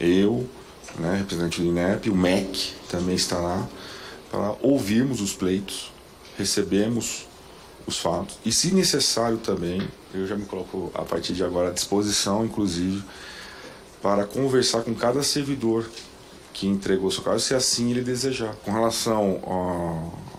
eu, 0.00 0.48
né, 0.98 1.16
representante 1.18 1.60
do 1.60 1.66
INEP, 1.66 2.08
o 2.08 2.16
MEC 2.16 2.72
também 2.88 3.16
estará, 3.16 3.68
para 4.30 4.56
ouvirmos 4.62 5.20
os 5.20 5.34
pleitos, 5.34 5.92
recebemos 6.38 7.30
os 7.86 7.98
fatos. 7.98 8.38
E 8.44 8.52
se 8.52 8.74
necessário 8.74 9.38
também, 9.38 9.86
eu 10.14 10.26
já 10.26 10.36
me 10.36 10.44
coloco 10.44 10.90
a 10.94 11.02
partir 11.02 11.32
de 11.32 11.42
agora 11.42 11.68
à 11.68 11.72
disposição, 11.72 12.44
inclusive, 12.44 13.02
para 14.00 14.24
conversar 14.24 14.82
com 14.82 14.94
cada 14.94 15.22
servidor 15.22 15.88
que 16.52 16.66
entregou 16.66 17.10
seu 17.10 17.22
caso, 17.22 17.40
se 17.40 17.54
assim 17.54 17.90
ele 17.90 18.02
desejar. 18.02 18.54
Com 18.64 18.72
relação 18.72 19.40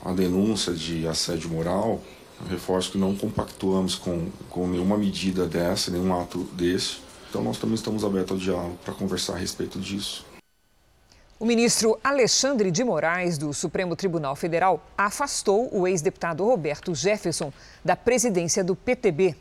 à 0.06 0.12
denúncia 0.14 0.74
de 0.74 1.08
assédio 1.08 1.50
moral, 1.50 2.02
reforço 2.50 2.92
que 2.92 2.98
não 2.98 3.16
compactuamos 3.16 3.96
com, 3.96 4.28
com 4.50 4.68
nenhuma 4.68 4.98
medida 4.98 5.46
dessa, 5.46 5.92
nenhum 5.92 6.20
ato 6.20 6.40
desse. 6.54 6.98
Então 7.30 7.44
nós 7.44 7.58
também 7.58 7.76
estamos 7.76 8.04
abertos 8.04 8.32
ao 8.32 8.38
diálogo 8.38 8.78
para 8.84 8.94
conversar 8.94 9.34
a 9.34 9.38
respeito 9.38 9.80
disso. 9.80 10.26
O 11.40 11.46
ministro 11.46 12.00
Alexandre 12.04 12.70
de 12.70 12.84
Moraes, 12.84 13.40
do 13.40 13.52
Supremo 13.54 13.96
Tribunal 13.96 14.36
Federal, 14.36 14.86
afastou 14.96 15.68
o 15.76 15.88
ex-deputado 15.88 16.46
Roberto 16.46 16.94
Jefferson 16.94 17.52
da 17.84 17.96
presidência 17.96 18.64
do 18.64 18.76
PTB. 18.76 19.36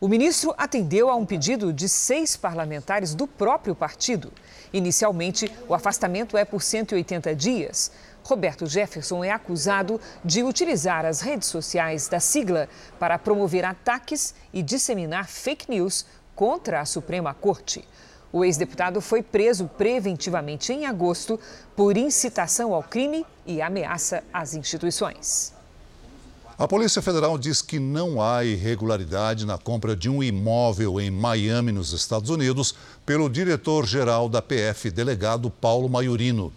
O 0.00 0.06
ministro 0.06 0.54
atendeu 0.56 1.10
a 1.10 1.16
um 1.16 1.26
pedido 1.26 1.72
de 1.72 1.88
seis 1.88 2.36
parlamentares 2.36 3.12
do 3.12 3.26
próprio 3.26 3.74
partido. 3.74 4.32
Inicialmente, 4.72 5.52
o 5.68 5.74
afastamento 5.74 6.36
é 6.36 6.44
por 6.44 6.62
180 6.62 7.34
dias. 7.34 7.90
Roberto 8.22 8.64
Jefferson 8.66 9.24
é 9.24 9.32
acusado 9.32 10.00
de 10.24 10.44
utilizar 10.44 11.04
as 11.04 11.20
redes 11.20 11.48
sociais 11.48 12.08
da 12.08 12.20
sigla 12.20 12.68
para 13.00 13.18
promover 13.18 13.64
ataques 13.64 14.32
e 14.54 14.62
disseminar 14.62 15.28
fake 15.28 15.68
news 15.68 16.06
contra 16.36 16.80
a 16.80 16.86
Suprema 16.86 17.34
Corte. 17.34 17.86
O 18.32 18.44
ex-deputado 18.44 19.00
foi 19.00 19.22
preso 19.22 19.66
preventivamente 19.66 20.72
em 20.72 20.86
agosto 20.86 21.38
por 21.74 21.96
incitação 21.96 22.72
ao 22.72 22.82
crime 22.82 23.26
e 23.44 23.60
ameaça 23.60 24.22
às 24.32 24.54
instituições. 24.54 25.52
A 26.56 26.68
Polícia 26.68 27.00
Federal 27.00 27.38
diz 27.38 27.62
que 27.62 27.80
não 27.80 28.22
há 28.22 28.44
irregularidade 28.44 29.46
na 29.46 29.56
compra 29.56 29.96
de 29.96 30.08
um 30.10 30.22
imóvel 30.22 31.00
em 31.00 31.10
Miami, 31.10 31.72
nos 31.72 31.92
Estados 31.92 32.30
Unidos, 32.30 32.74
pelo 33.04 33.30
diretor-geral 33.30 34.28
da 34.28 34.42
PF, 34.42 34.90
delegado 34.90 35.50
Paulo 35.50 35.88
Maiorino. 35.88 36.52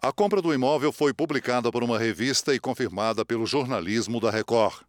A 0.00 0.12
compra 0.12 0.40
do 0.40 0.54
imóvel 0.54 0.92
foi 0.92 1.12
publicada 1.12 1.72
por 1.72 1.82
uma 1.82 1.98
revista 1.98 2.54
e 2.54 2.60
confirmada 2.60 3.24
pelo 3.24 3.46
jornalismo 3.46 4.20
da 4.20 4.30
Record. 4.30 4.82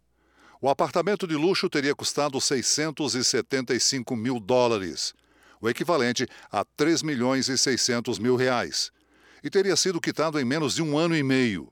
O 0.60 0.68
apartamento 0.68 1.26
de 1.26 1.34
luxo 1.34 1.68
teria 1.68 1.94
custado 1.94 2.38
675 2.40 4.14
mil 4.14 4.38
dólares 4.38 5.14
o 5.60 5.68
equivalente 5.68 6.26
a 6.50 6.64
3 6.76 7.02
milhões 7.02 7.48
e 7.48 7.58
600 7.58 8.18
mil 8.18 8.36
reais, 8.36 8.90
e 9.42 9.50
teria 9.50 9.76
sido 9.76 10.00
quitado 10.00 10.38
em 10.40 10.44
menos 10.44 10.74
de 10.74 10.82
um 10.82 10.96
ano 10.96 11.16
e 11.16 11.22
meio. 11.22 11.70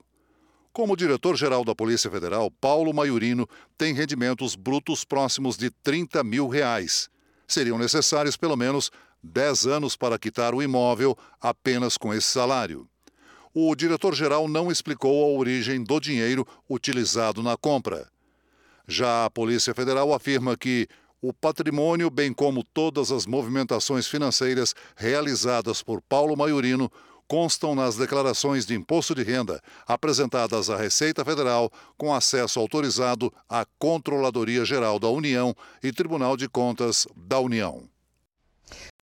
Como 0.71 0.95
diretor-geral 0.95 1.65
da 1.65 1.73
Polícia 1.73 2.09
Federal, 2.09 2.51
Paulo 2.51 2.93
Maiorino 2.93 3.47
tem 3.77 3.93
rendimentos 3.93 4.55
brutos 4.55 5.03
próximos 5.03 5.57
de 5.57 5.69
30 5.69 6.23
mil 6.23 6.47
reais. 6.47 7.09
Seriam 7.47 7.77
necessários 7.77 8.37
pelo 8.37 8.55
menos 8.55 8.91
10 9.23 9.65
anos 9.65 9.95
para 9.95 10.19
quitar 10.19 10.53
o 10.53 10.61
imóvel 10.61 11.17
apenas 11.41 11.97
com 11.97 12.13
esse 12.13 12.27
salário. 12.27 12.87
O 13.53 13.75
diretor-geral 13.75 14.47
não 14.47 14.71
explicou 14.71 15.25
a 15.25 15.37
origem 15.39 15.83
do 15.83 15.99
dinheiro 15.99 16.47
utilizado 16.69 17.41
na 17.41 17.57
compra. 17.57 18.07
Já 18.87 19.25
a 19.25 19.29
Polícia 19.29 19.73
Federal 19.73 20.13
afirma 20.13 20.55
que 20.55 20.87
o 21.21 21.33
patrimônio, 21.33 22.09
bem 22.09 22.33
como 22.33 22.63
todas 22.63 23.11
as 23.11 23.25
movimentações 23.25 24.07
financeiras 24.07 24.73
realizadas 24.95 25.83
por 25.83 26.01
Paulo 26.01 26.35
Maiorino, 26.35 26.91
constam 27.27 27.75
nas 27.75 27.95
declarações 27.95 28.65
de 28.65 28.73
imposto 28.73 29.13
de 29.13 29.21
renda 29.21 29.61
apresentadas 29.85 30.69
à 30.69 30.75
Receita 30.75 31.23
Federal 31.23 31.71
com 31.95 32.13
acesso 32.13 32.59
autorizado 32.59 33.31
à 33.47 33.65
Controladoria 33.77 34.65
Geral 34.65 34.97
da 34.97 35.09
União 35.09 35.55
e 35.83 35.91
Tribunal 35.91 36.35
de 36.35 36.49
Contas 36.49 37.05
da 37.15 37.39
União. 37.39 37.83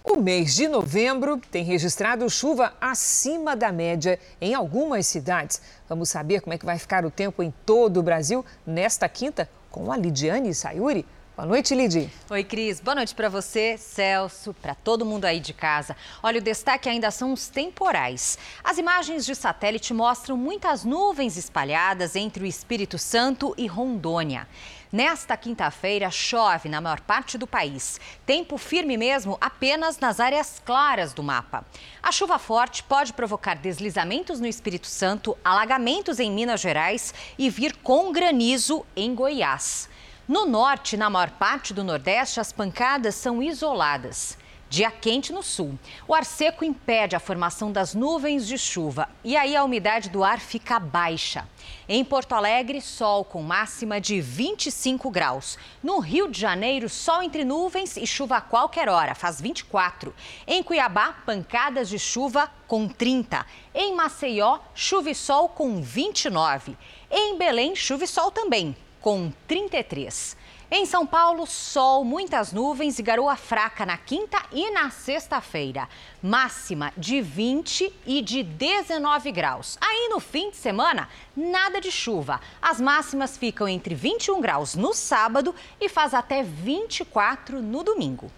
O 0.03 0.22
mês 0.22 0.55
de 0.55 0.68
novembro 0.68 1.39
tem 1.51 1.63
registrado 1.63 2.30
chuva 2.30 2.74
acima 2.80 3.55
da 3.55 3.72
média 3.72 4.20
em 4.39 4.53
algumas 4.53 5.05
cidades. 5.05 5.61
Vamos 5.88 6.09
saber 6.09 6.41
como 6.41 6.53
é 6.53 6.57
que 6.57 6.65
vai 6.65 6.80
ficar 6.80 7.05
o 7.05 7.11
tempo 7.11 7.43
em 7.43 7.53
todo 7.65 7.97
o 7.97 8.03
Brasil 8.03 8.43
nesta 8.65 9.07
quinta 9.07 9.49
com 9.70 9.91
a 9.91 9.97
Lidiane 9.97 10.53
Sayuri. 10.53 11.05
Boa 11.38 11.45
noite, 11.45 11.75
Lidy. 11.75 12.09
Oi, 12.31 12.43
Cris. 12.43 12.79
Boa 12.79 12.95
noite 12.95 13.13
para 13.13 13.29
você, 13.29 13.77
Celso, 13.77 14.55
para 14.55 14.73
todo 14.73 15.05
mundo 15.05 15.25
aí 15.25 15.39
de 15.39 15.53
casa. 15.53 15.95
Olha, 16.23 16.39
o 16.39 16.43
destaque 16.43 16.89
ainda 16.89 17.11
são 17.11 17.31
os 17.31 17.47
temporais. 17.47 18.39
As 18.63 18.79
imagens 18.79 19.23
de 19.23 19.35
satélite 19.35 19.93
mostram 19.93 20.35
muitas 20.35 20.83
nuvens 20.83 21.38
espalhadas 21.38 22.15
entre 22.15 22.43
o 22.43 22.47
Espírito 22.47 22.97
Santo 22.97 23.53
e 23.55 23.67
Rondônia. 23.67 24.47
Nesta 24.91 25.38
quinta-feira, 25.38 26.09
chove 26.09 26.69
na 26.69 26.81
maior 26.81 27.01
parte 27.01 27.38
do 27.38 27.45
país. 27.45 27.99
Tempo 28.25 28.57
firme 28.57 28.97
mesmo 28.97 29.38
apenas 29.39 29.99
nas 29.99 30.19
áreas 30.19 30.59
claras 30.65 31.13
do 31.13 31.21
mapa. 31.21 31.63
A 32.01 32.11
chuva 32.11 32.39
forte 32.39 32.81
pode 32.81 33.13
provocar 33.13 33.57
deslizamentos 33.57 34.39
no 34.39 34.47
Espírito 34.47 34.88
Santo, 34.88 35.38
alagamentos 35.45 36.19
em 36.19 36.31
Minas 36.31 36.61
Gerais 36.61 37.13
e 37.38 37.47
vir 37.47 37.75
com 37.83 38.11
granizo 38.11 38.83
em 38.95 39.13
Goiás. 39.13 39.88
No 40.28 40.45
norte 40.45 40.97
na 40.97 41.09
maior 41.09 41.30
parte 41.30 41.73
do 41.73 41.86
Nordeste, 41.86 42.41
as 42.41 42.51
pancadas 42.51 43.15
são 43.15 43.41
isoladas. 43.41 44.38
Dia 44.69 44.91
quente 44.91 45.32
no 45.32 45.41
sul. 45.41 45.80
O 46.05 46.13
ar 46.13 46.25
seco 46.25 46.65
impede 46.65 47.15
a 47.15 47.19
formação 47.19 47.71
das 47.71 47.95
nuvens 47.95 48.45
de 48.45 48.57
chuva 48.57 49.07
e 49.23 49.38
aí 49.38 49.55
a 49.55 49.63
umidade 49.63 50.09
do 50.09 50.25
ar 50.25 50.41
fica 50.41 50.78
baixa. 50.82 51.47
Em 51.88 52.03
Porto 52.03 52.34
Alegre, 52.34 52.82
sol 52.82 53.23
com 53.23 53.41
máxima 53.41 54.01
de 54.01 54.19
25 54.19 55.09
graus. 55.09 55.57
No 55.82 55.99
Rio 55.99 56.30
de 56.30 56.41
Janeiro, 56.41 56.89
sol 56.89 57.23
entre 57.23 57.45
nuvens 57.45 57.95
e 57.95 58.05
chuva 58.05 58.36
a 58.36 58.41
qualquer 58.41 58.89
hora, 58.89 59.15
faz 59.15 59.39
24. 59.39 60.13
Em 60.45 60.61
Cuiabá, 60.61 61.13
pancadas 61.25 61.88
de 61.88 61.97
chuva 61.97 62.51
com 62.67 62.89
30. 62.89 63.45
Em 63.73 63.95
Maceió, 63.95 64.59
chuva 64.75 65.09
e 65.09 65.15
sol 65.15 65.47
com 65.47 65.82
29. 65.82 66.78
Em 67.09 67.38
Belém, 67.38 67.73
chuva 67.78 68.03
e 68.03 68.07
sol 68.07 68.30
também, 68.30 68.75
com 69.08 69.32
33. 69.47 70.36
Em 70.70 70.86
São 70.86 71.08
Paulo, 71.08 71.47
sol, 71.47 72.03
muitas 72.03 72.51
nuvens 72.51 72.99
e 72.99 73.01
garoa 73.01 73.38
fraca 73.38 73.86
na 73.86 73.97
quinta 73.97 74.38
e 74.51 74.70
na 74.72 74.89
sexta-feira. 74.89 75.88
Máxima 76.22 76.91
de 76.97 77.22
20 77.22 77.89
e 78.05 78.22
de 78.22 78.43
19 78.43 79.32
graus. 79.32 79.78
Aí 79.80 80.10
no 80.10 80.20
fim 80.20 80.51
de 80.51 80.58
semana, 80.58 81.08
nada 81.34 81.80
de 81.80 81.89
chuva. 81.89 82.41
As 82.62 82.82
máximas 82.82 83.38
ficam 83.38 83.66
entre 83.66 83.95
21 83.95 84.41
graus 84.41 84.76
no 84.76 84.93
sábado 84.93 85.55
e 85.80 85.88
faz 85.88 86.14
até 86.14 86.43
24 86.43 87.62
no 87.62 87.86
domingo. 87.86 88.30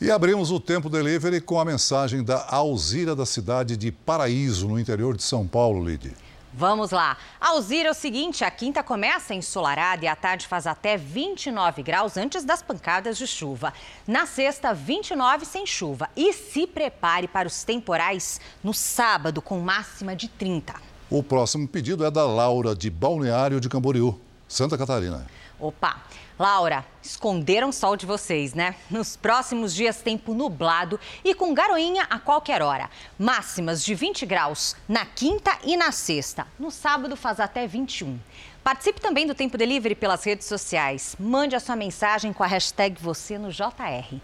E 0.00 0.10
abrimos 0.10 0.50
o 0.50 0.58
Tempo 0.58 0.90
Delivery 0.90 1.40
com 1.40 1.60
a 1.60 1.64
mensagem 1.64 2.24
da 2.24 2.44
Alzira 2.50 3.14
da 3.14 3.24
cidade 3.24 3.76
de 3.76 3.92
Paraíso, 3.92 4.66
no 4.66 4.80
interior 4.80 5.16
de 5.16 5.22
São 5.22 5.46
Paulo, 5.46 5.88
Lide. 5.88 6.25
Vamos 6.58 6.90
lá. 6.90 7.18
Alzira, 7.38 7.88
é 7.88 7.90
o 7.90 7.94
seguinte, 7.94 8.42
a 8.42 8.50
quinta 8.50 8.82
começa 8.82 9.34
ensolarada 9.34 10.06
e 10.06 10.08
à 10.08 10.16
tarde 10.16 10.46
faz 10.46 10.66
até 10.66 10.96
29 10.96 11.82
graus 11.82 12.16
antes 12.16 12.44
das 12.44 12.62
pancadas 12.62 13.18
de 13.18 13.26
chuva. 13.26 13.74
Na 14.06 14.24
sexta, 14.24 14.72
29 14.72 15.44
sem 15.44 15.66
chuva. 15.66 16.08
E 16.16 16.32
se 16.32 16.66
prepare 16.66 17.28
para 17.28 17.46
os 17.46 17.62
temporais 17.62 18.40
no 18.64 18.72
sábado, 18.72 19.42
com 19.42 19.60
máxima 19.60 20.16
de 20.16 20.28
30. 20.28 20.74
O 21.10 21.22
próximo 21.22 21.68
pedido 21.68 22.06
é 22.06 22.10
da 22.10 22.24
Laura, 22.24 22.74
de 22.74 22.88
Balneário 22.88 23.60
de 23.60 23.68
Camboriú, 23.68 24.18
Santa 24.48 24.78
Catarina. 24.78 25.26
Opa! 25.60 26.04
Laura, 26.38 26.84
esconderam 27.02 27.70
o 27.70 27.72
sol 27.72 27.96
de 27.96 28.04
vocês, 28.04 28.52
né? 28.52 28.74
Nos 28.90 29.16
próximos 29.16 29.74
dias, 29.74 30.02
tempo 30.02 30.34
nublado 30.34 31.00
e 31.24 31.34
com 31.34 31.54
garoinha 31.54 32.06
a 32.10 32.18
qualquer 32.18 32.60
hora. 32.60 32.90
Máximas 33.18 33.82
de 33.82 33.94
20 33.94 34.26
graus 34.26 34.76
na 34.86 35.06
quinta 35.06 35.56
e 35.64 35.78
na 35.78 35.90
sexta. 35.92 36.46
No 36.58 36.70
sábado, 36.70 37.16
faz 37.16 37.40
até 37.40 37.66
21. 37.66 38.18
Participe 38.62 39.00
também 39.00 39.26
do 39.26 39.34
Tempo 39.34 39.56
Delivery 39.56 39.94
pelas 39.94 40.24
redes 40.24 40.46
sociais. 40.46 41.16
Mande 41.18 41.56
a 41.56 41.60
sua 41.60 41.74
mensagem 41.74 42.34
com 42.34 42.42
a 42.42 42.46
hashtag 42.46 43.00
você 43.00 43.38
no 43.38 43.50
JR. 43.50 44.16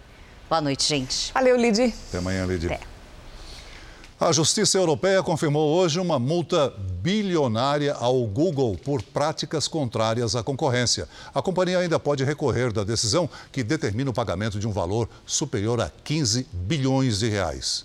Boa 0.51 0.61
noite, 0.61 0.85
gente. 0.85 1.33
Valeu, 1.33 1.57
Lid. 1.57 1.95
Até 2.09 2.19
amanhã, 2.19 2.45
Lid. 2.45 2.67
Até. 2.67 2.81
A 4.21 4.31
Justiça 4.33 4.77
Europeia 4.77 5.23
confirmou 5.23 5.75
hoje 5.75 5.99
uma 5.99 6.19
multa 6.19 6.75
bilionária 7.03 7.95
ao 7.95 8.25
Google 8.25 8.79
por 8.85 9.03
práticas 9.03 9.67
contrárias 9.67 10.37
à 10.37 10.43
concorrência. 10.43 11.09
A 11.35 11.43
companhia 11.43 11.81
ainda 11.81 11.99
pode 11.99 12.23
recorrer 12.23 12.73
da 12.73 12.85
decisão 12.85 13.29
que 13.51 13.65
determina 13.65 14.11
o 14.11 14.15
pagamento 14.15 14.61
de 14.61 14.69
um 14.69 14.73
valor 14.73 15.09
superior 15.27 15.81
a 15.81 15.91
15 16.05 16.47
bilhões 16.53 17.19
de 17.19 17.29
reais. 17.29 17.85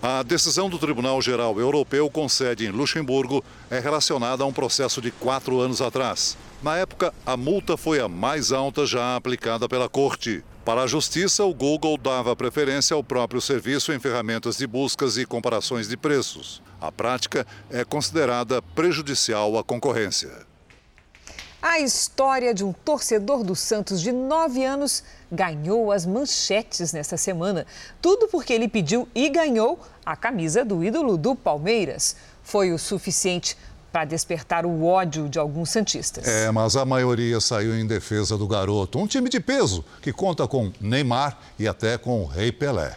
A 0.00 0.22
decisão 0.22 0.68
do 0.68 0.78
Tribunal 0.78 1.20
Geral 1.22 1.58
Europeu 1.60 2.10
com 2.10 2.28
sede 2.28 2.66
em 2.66 2.70
Luxemburgo 2.70 3.44
é 3.70 3.78
relacionada 3.78 4.42
a 4.42 4.46
um 4.46 4.52
processo 4.52 5.00
de 5.00 5.10
quatro 5.12 5.60
anos 5.60 5.80
atrás. 5.80 6.36
Na 6.62 6.76
época, 6.76 7.12
a 7.26 7.36
multa 7.36 7.76
foi 7.76 8.00
a 8.00 8.08
mais 8.08 8.52
alta 8.52 8.86
já 8.86 9.16
aplicada 9.16 9.68
pela 9.68 9.88
Corte. 9.88 10.44
Para 10.64 10.82
a 10.82 10.86
Justiça, 10.86 11.44
o 11.44 11.54
Google 11.54 11.96
dava 11.96 12.36
preferência 12.36 12.94
ao 12.94 13.02
próprio 13.02 13.40
serviço 13.40 13.92
em 13.92 13.98
ferramentas 13.98 14.56
de 14.56 14.66
buscas 14.66 15.16
e 15.16 15.26
comparações 15.26 15.88
de 15.88 15.96
preços. 15.96 16.62
A 16.82 16.90
prática 16.90 17.46
é 17.70 17.84
considerada 17.84 18.60
prejudicial 18.60 19.56
à 19.56 19.62
concorrência. 19.62 20.30
A 21.62 21.78
história 21.78 22.52
de 22.52 22.64
um 22.64 22.72
torcedor 22.72 23.44
do 23.44 23.54
Santos 23.54 24.00
de 24.00 24.10
9 24.10 24.64
anos 24.64 25.04
ganhou 25.30 25.92
as 25.92 26.04
manchetes 26.04 26.92
nesta 26.92 27.16
semana. 27.16 27.64
Tudo 28.00 28.26
porque 28.26 28.52
ele 28.52 28.66
pediu 28.66 29.08
e 29.14 29.28
ganhou 29.28 29.78
a 30.04 30.16
camisa 30.16 30.64
do 30.64 30.82
ídolo 30.82 31.16
do 31.16 31.36
Palmeiras. 31.36 32.16
Foi 32.42 32.72
o 32.72 32.78
suficiente 32.80 33.56
para 33.92 34.04
despertar 34.04 34.66
o 34.66 34.84
ódio 34.84 35.28
de 35.28 35.38
alguns 35.38 35.70
santistas. 35.70 36.26
É, 36.26 36.50
mas 36.50 36.74
a 36.74 36.84
maioria 36.84 37.40
saiu 37.40 37.78
em 37.78 37.86
defesa 37.86 38.36
do 38.36 38.48
garoto. 38.48 38.98
Um 38.98 39.06
time 39.06 39.28
de 39.28 39.38
peso 39.38 39.84
que 40.00 40.12
conta 40.12 40.48
com 40.48 40.72
Neymar 40.80 41.38
e 41.60 41.68
até 41.68 41.96
com 41.96 42.24
o 42.24 42.26
Rei 42.26 42.50
Pelé. 42.50 42.96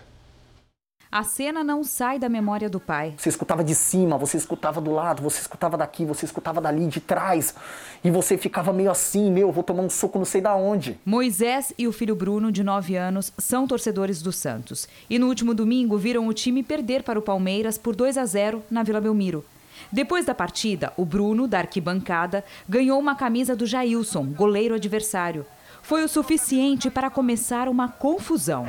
A 1.16 1.24
cena 1.24 1.64
não 1.64 1.82
sai 1.82 2.20
da 2.20 2.28
memória 2.28 2.70
do 2.70 2.78
pai. 2.78 3.14
Você 3.16 3.30
escutava 3.30 3.64
de 3.64 3.74
cima, 3.74 4.18
você 4.18 4.36
escutava 4.36 4.82
do 4.82 4.92
lado, 4.92 5.24
você 5.24 5.40
escutava 5.40 5.78
daqui, 5.78 6.04
você 6.04 6.26
escutava 6.26 6.60
dali, 6.60 6.88
de 6.88 7.00
trás. 7.00 7.56
E 8.04 8.12
você 8.12 8.38
ficava 8.38 8.74
meio 8.74 8.92
assim, 8.92 9.32
meu, 9.32 9.50
vou 9.50 9.64
tomar 9.64 9.84
um 9.84 9.90
soco 9.90 10.18
não 10.18 10.26
sei 10.26 10.42
da 10.42 10.54
onde. 10.58 11.00
Moisés 11.06 11.72
e 11.78 11.88
o 11.88 11.94
filho 11.94 12.18
Bruno, 12.18 12.52
de 12.52 12.66
9 12.66 12.98
anos, 12.98 13.32
são 13.38 13.66
torcedores 13.66 14.22
do 14.22 14.34
Santos. 14.34 14.90
E 15.10 15.18
no 15.18 15.28
último 15.28 15.54
domingo 15.54 15.98
viram 15.98 16.28
o 16.28 16.34
time 16.34 16.62
perder 16.62 17.02
para 17.02 17.18
o 17.18 17.22
Palmeiras 17.22 17.78
por 17.78 17.96
2 17.96 18.18
a 18.18 18.26
0 18.26 18.62
na 18.70 18.84
Vila 18.84 19.00
Belmiro. 19.00 19.46
Depois 19.90 20.26
da 20.26 20.36
partida, 20.36 20.92
o 20.98 21.06
Bruno, 21.06 21.48
da 21.48 21.60
arquibancada, 21.60 22.44
ganhou 22.68 23.00
uma 23.00 23.16
camisa 23.16 23.56
do 23.56 23.66
Jailson, 23.66 24.26
goleiro 24.26 24.76
adversário. 24.76 25.46
Foi 25.82 26.04
o 26.04 26.10
suficiente 26.10 26.90
para 26.90 27.10
começar 27.10 27.70
uma 27.70 27.88
confusão. 27.88 28.66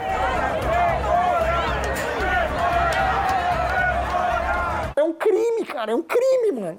Um 5.06 5.12
crime, 5.12 5.64
cara, 5.64 5.92
é 5.92 5.94
um 5.94 6.02
crime, 6.02 6.60
mano. 6.60 6.78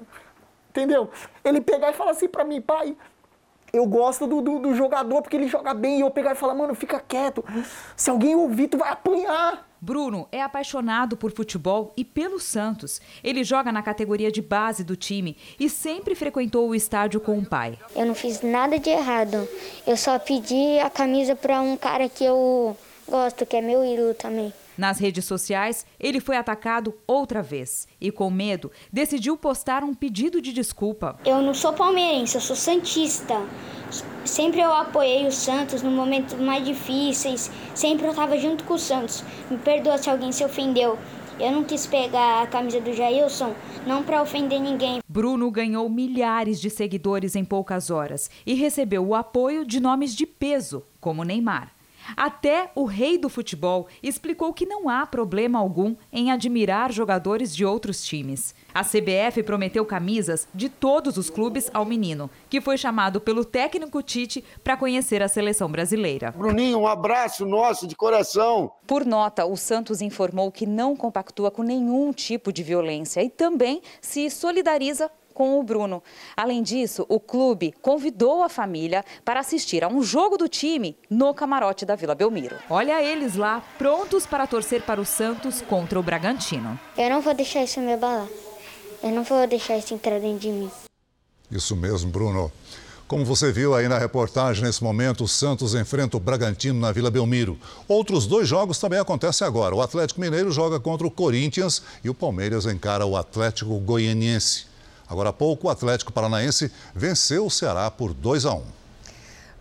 Entendeu? 0.70 1.10
Ele 1.44 1.60
pegar 1.60 1.90
e 1.90 1.94
falar 1.94 2.12
assim 2.12 2.28
pra 2.28 2.44
mim, 2.44 2.60
pai, 2.60 2.96
eu 3.72 3.86
gosto 3.86 4.26
do, 4.26 4.40
do, 4.40 4.58
do, 4.58 4.74
jogador 4.74 5.22
porque 5.22 5.36
ele 5.36 5.48
joga 5.48 5.74
bem. 5.74 5.98
E 5.98 6.00
eu 6.00 6.10
pegar 6.10 6.32
e 6.32 6.34
falar, 6.34 6.54
mano, 6.54 6.74
fica 6.74 7.00
quieto. 7.00 7.44
Se 7.96 8.10
alguém 8.10 8.34
ouvir, 8.34 8.68
tu 8.68 8.78
vai 8.78 8.90
apanhar. 8.90 9.66
Bruno 9.80 10.26
é 10.32 10.42
apaixonado 10.42 11.16
por 11.16 11.30
futebol 11.30 11.92
e 11.96 12.04
pelo 12.04 12.40
Santos. 12.40 13.00
Ele 13.22 13.44
joga 13.44 13.70
na 13.70 13.82
categoria 13.82 14.30
de 14.30 14.42
base 14.42 14.82
do 14.82 14.96
time 14.96 15.36
e 15.58 15.68
sempre 15.70 16.14
frequentou 16.14 16.68
o 16.68 16.74
estádio 16.74 17.20
com 17.20 17.38
o 17.38 17.46
pai. 17.46 17.78
Eu 17.94 18.06
não 18.06 18.14
fiz 18.14 18.42
nada 18.42 18.78
de 18.78 18.90
errado. 18.90 19.48
Eu 19.86 19.96
só 19.96 20.18
pedi 20.18 20.78
a 20.80 20.90
camisa 20.90 21.36
para 21.36 21.60
um 21.60 21.76
cara 21.76 22.08
que 22.08 22.24
eu 22.24 22.76
gosto, 23.06 23.46
que 23.46 23.56
é 23.56 23.60
meu 23.60 23.84
ídolo 23.84 24.14
também. 24.14 24.52
Nas 24.78 25.00
redes 25.00 25.24
sociais, 25.24 25.84
ele 25.98 26.20
foi 26.20 26.36
atacado 26.36 26.94
outra 27.04 27.42
vez 27.42 27.88
e, 28.00 28.12
com 28.12 28.30
medo, 28.30 28.70
decidiu 28.92 29.36
postar 29.36 29.82
um 29.82 29.92
pedido 29.92 30.40
de 30.40 30.52
desculpa. 30.52 31.18
Eu 31.26 31.42
não 31.42 31.52
sou 31.52 31.72
palmeirense, 31.72 32.36
eu 32.36 32.40
sou 32.40 32.54
santista. 32.54 33.42
Sempre 34.24 34.60
eu 34.60 34.72
apoiei 34.72 35.26
o 35.26 35.32
Santos 35.32 35.82
no 35.82 35.90
momentos 35.90 36.34
mais 36.34 36.64
difíceis, 36.64 37.50
sempre 37.74 38.06
eu 38.06 38.10
estava 38.10 38.38
junto 38.38 38.62
com 38.62 38.74
o 38.74 38.78
Santos. 38.78 39.24
Me 39.50 39.58
perdoa 39.58 39.98
se 39.98 40.08
alguém 40.08 40.30
se 40.30 40.44
ofendeu. 40.44 40.96
Eu 41.40 41.50
não 41.50 41.64
quis 41.64 41.84
pegar 41.84 42.42
a 42.42 42.46
camisa 42.46 42.80
do 42.80 42.92
Jailson, 42.92 43.54
não 43.84 44.04
para 44.04 44.22
ofender 44.22 44.60
ninguém. 44.60 45.00
Bruno 45.08 45.50
ganhou 45.50 45.88
milhares 45.88 46.60
de 46.60 46.70
seguidores 46.70 47.34
em 47.34 47.44
poucas 47.44 47.90
horas 47.90 48.30
e 48.46 48.54
recebeu 48.54 49.04
o 49.04 49.14
apoio 49.14 49.64
de 49.64 49.80
nomes 49.80 50.14
de 50.14 50.26
peso, 50.26 50.84
como 51.00 51.24
Neymar. 51.24 51.77
Até 52.16 52.70
o 52.74 52.84
rei 52.84 53.18
do 53.18 53.28
futebol 53.28 53.86
explicou 54.02 54.52
que 54.52 54.66
não 54.66 54.88
há 54.88 55.06
problema 55.06 55.58
algum 55.58 55.94
em 56.12 56.30
admirar 56.30 56.92
jogadores 56.92 57.54
de 57.54 57.64
outros 57.64 58.04
times. 58.04 58.54
A 58.74 58.82
CBF 58.84 59.42
prometeu 59.42 59.84
camisas 59.84 60.46
de 60.54 60.68
todos 60.68 61.16
os 61.16 61.30
clubes 61.30 61.70
ao 61.72 61.84
menino, 61.84 62.30
que 62.48 62.60
foi 62.60 62.76
chamado 62.76 63.20
pelo 63.20 63.44
técnico 63.44 64.02
Tite 64.02 64.44
para 64.62 64.76
conhecer 64.76 65.22
a 65.22 65.28
seleção 65.28 65.70
brasileira. 65.70 66.32
Bruninho, 66.32 66.80
um 66.80 66.86
abraço 66.86 67.44
nosso 67.44 67.86
de 67.86 67.96
coração. 67.96 68.70
Por 68.86 69.04
nota, 69.04 69.44
o 69.44 69.56
Santos 69.56 70.00
informou 70.00 70.52
que 70.52 70.66
não 70.66 70.96
compactua 70.96 71.50
com 71.50 71.62
nenhum 71.62 72.12
tipo 72.12 72.52
de 72.52 72.62
violência 72.62 73.22
e 73.22 73.30
também 73.30 73.82
se 74.00 74.30
solidariza 74.30 75.10
com 75.38 75.60
o 75.60 75.62
Bruno. 75.62 76.02
Além 76.36 76.64
disso, 76.64 77.06
o 77.08 77.20
clube 77.20 77.72
convidou 77.80 78.42
a 78.42 78.48
família 78.48 79.04
para 79.24 79.38
assistir 79.38 79.84
a 79.84 79.88
um 79.88 80.02
jogo 80.02 80.36
do 80.36 80.48
time 80.48 80.96
no 81.08 81.32
camarote 81.32 81.86
da 81.86 81.94
Vila 81.94 82.12
Belmiro. 82.12 82.56
Olha 82.68 83.00
eles 83.00 83.36
lá, 83.36 83.62
prontos 83.78 84.26
para 84.26 84.48
torcer 84.48 84.82
para 84.82 85.00
o 85.00 85.04
Santos 85.04 85.62
contra 85.62 85.96
o 85.96 86.02
Bragantino. 86.02 86.76
Eu 86.96 87.08
não 87.08 87.20
vou 87.20 87.32
deixar 87.34 87.62
isso 87.62 87.78
me 87.78 87.92
abalar. 87.92 88.26
Eu 89.00 89.10
não 89.10 89.22
vou 89.22 89.46
deixar 89.46 89.78
isso 89.78 89.94
entrar 89.94 90.18
dentro 90.18 90.40
de 90.40 90.48
mim. 90.48 90.68
Isso 91.52 91.76
mesmo, 91.76 92.10
Bruno. 92.10 92.50
Como 93.06 93.24
você 93.24 93.52
viu 93.52 93.76
aí 93.76 93.86
na 93.86 93.96
reportagem, 93.96 94.64
nesse 94.64 94.82
momento, 94.82 95.22
o 95.22 95.28
Santos 95.28 95.72
enfrenta 95.72 96.16
o 96.16 96.20
Bragantino 96.20 96.80
na 96.80 96.90
Vila 96.90 97.12
Belmiro. 97.12 97.56
Outros 97.86 98.26
dois 98.26 98.48
jogos 98.48 98.80
também 98.80 98.98
acontecem 98.98 99.46
agora. 99.46 99.72
O 99.72 99.80
Atlético 99.80 100.20
Mineiro 100.20 100.50
joga 100.50 100.80
contra 100.80 101.06
o 101.06 101.10
Corinthians 101.12 101.80
e 102.02 102.10
o 102.10 102.14
Palmeiras 102.14 102.66
encara 102.66 103.06
o 103.06 103.16
Atlético 103.16 103.78
Goianiense. 103.78 104.66
Agora 105.08 105.30
há 105.30 105.32
pouco, 105.32 105.66
o 105.66 105.70
Atlético 105.70 106.12
Paranaense 106.12 106.70
venceu 106.94 107.46
o 107.46 107.50
Ceará 107.50 107.90
por 107.90 108.12
2 108.12 108.44
a 108.44 108.54
1. 108.54 108.62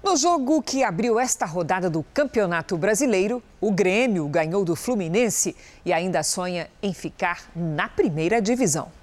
No 0.04 0.16
jogo 0.16 0.62
que 0.62 0.84
abriu 0.84 1.20
esta 1.20 1.46
rodada 1.46 1.90
do 1.90 2.04
Campeonato 2.14 2.78
Brasileiro, 2.78 3.42
o 3.60 3.72
Grêmio 3.72 4.28
ganhou 4.28 4.64
do 4.64 4.76
Fluminense 4.76 5.56
e 5.86 5.92
ainda 5.92 6.24
sonha 6.24 6.70
em 6.82 6.94
ficar 6.94 7.50
na 7.56 7.90
primeira 7.90 8.42
divisão. 8.42 8.97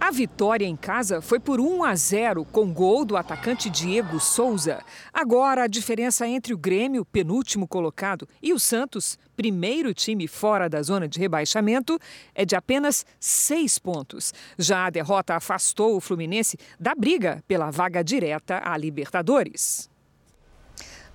A 0.00 0.10
vitória 0.10 0.66
em 0.66 0.76
casa 0.76 1.22
foi 1.22 1.40
por 1.40 1.60
1 1.60 1.84
a 1.84 1.94
0 1.94 2.44
com 2.44 2.72
gol 2.72 3.04
do 3.04 3.16
atacante 3.16 3.70
Diego 3.70 4.20
Souza. 4.20 4.82
Agora 5.12 5.64
a 5.64 5.66
diferença 5.66 6.26
entre 6.26 6.52
o 6.52 6.58
Grêmio, 6.58 7.04
penúltimo 7.04 7.66
colocado, 7.66 8.28
e 8.42 8.52
o 8.52 8.58
Santos, 8.58 9.18
primeiro 9.36 9.94
time 9.94 10.28
fora 10.28 10.68
da 10.68 10.82
zona 10.82 11.08
de 11.08 11.18
rebaixamento, 11.18 11.98
é 12.34 12.44
de 12.44 12.54
apenas 12.54 13.06
seis 13.18 13.78
pontos. 13.78 14.34
Já 14.58 14.86
a 14.86 14.90
derrota 14.90 15.36
afastou 15.36 15.96
o 15.96 16.00
Fluminense 16.00 16.58
da 16.78 16.94
briga 16.94 17.42
pela 17.48 17.70
vaga 17.70 18.04
direta 18.04 18.60
à 18.62 18.76
Libertadores. 18.76 19.93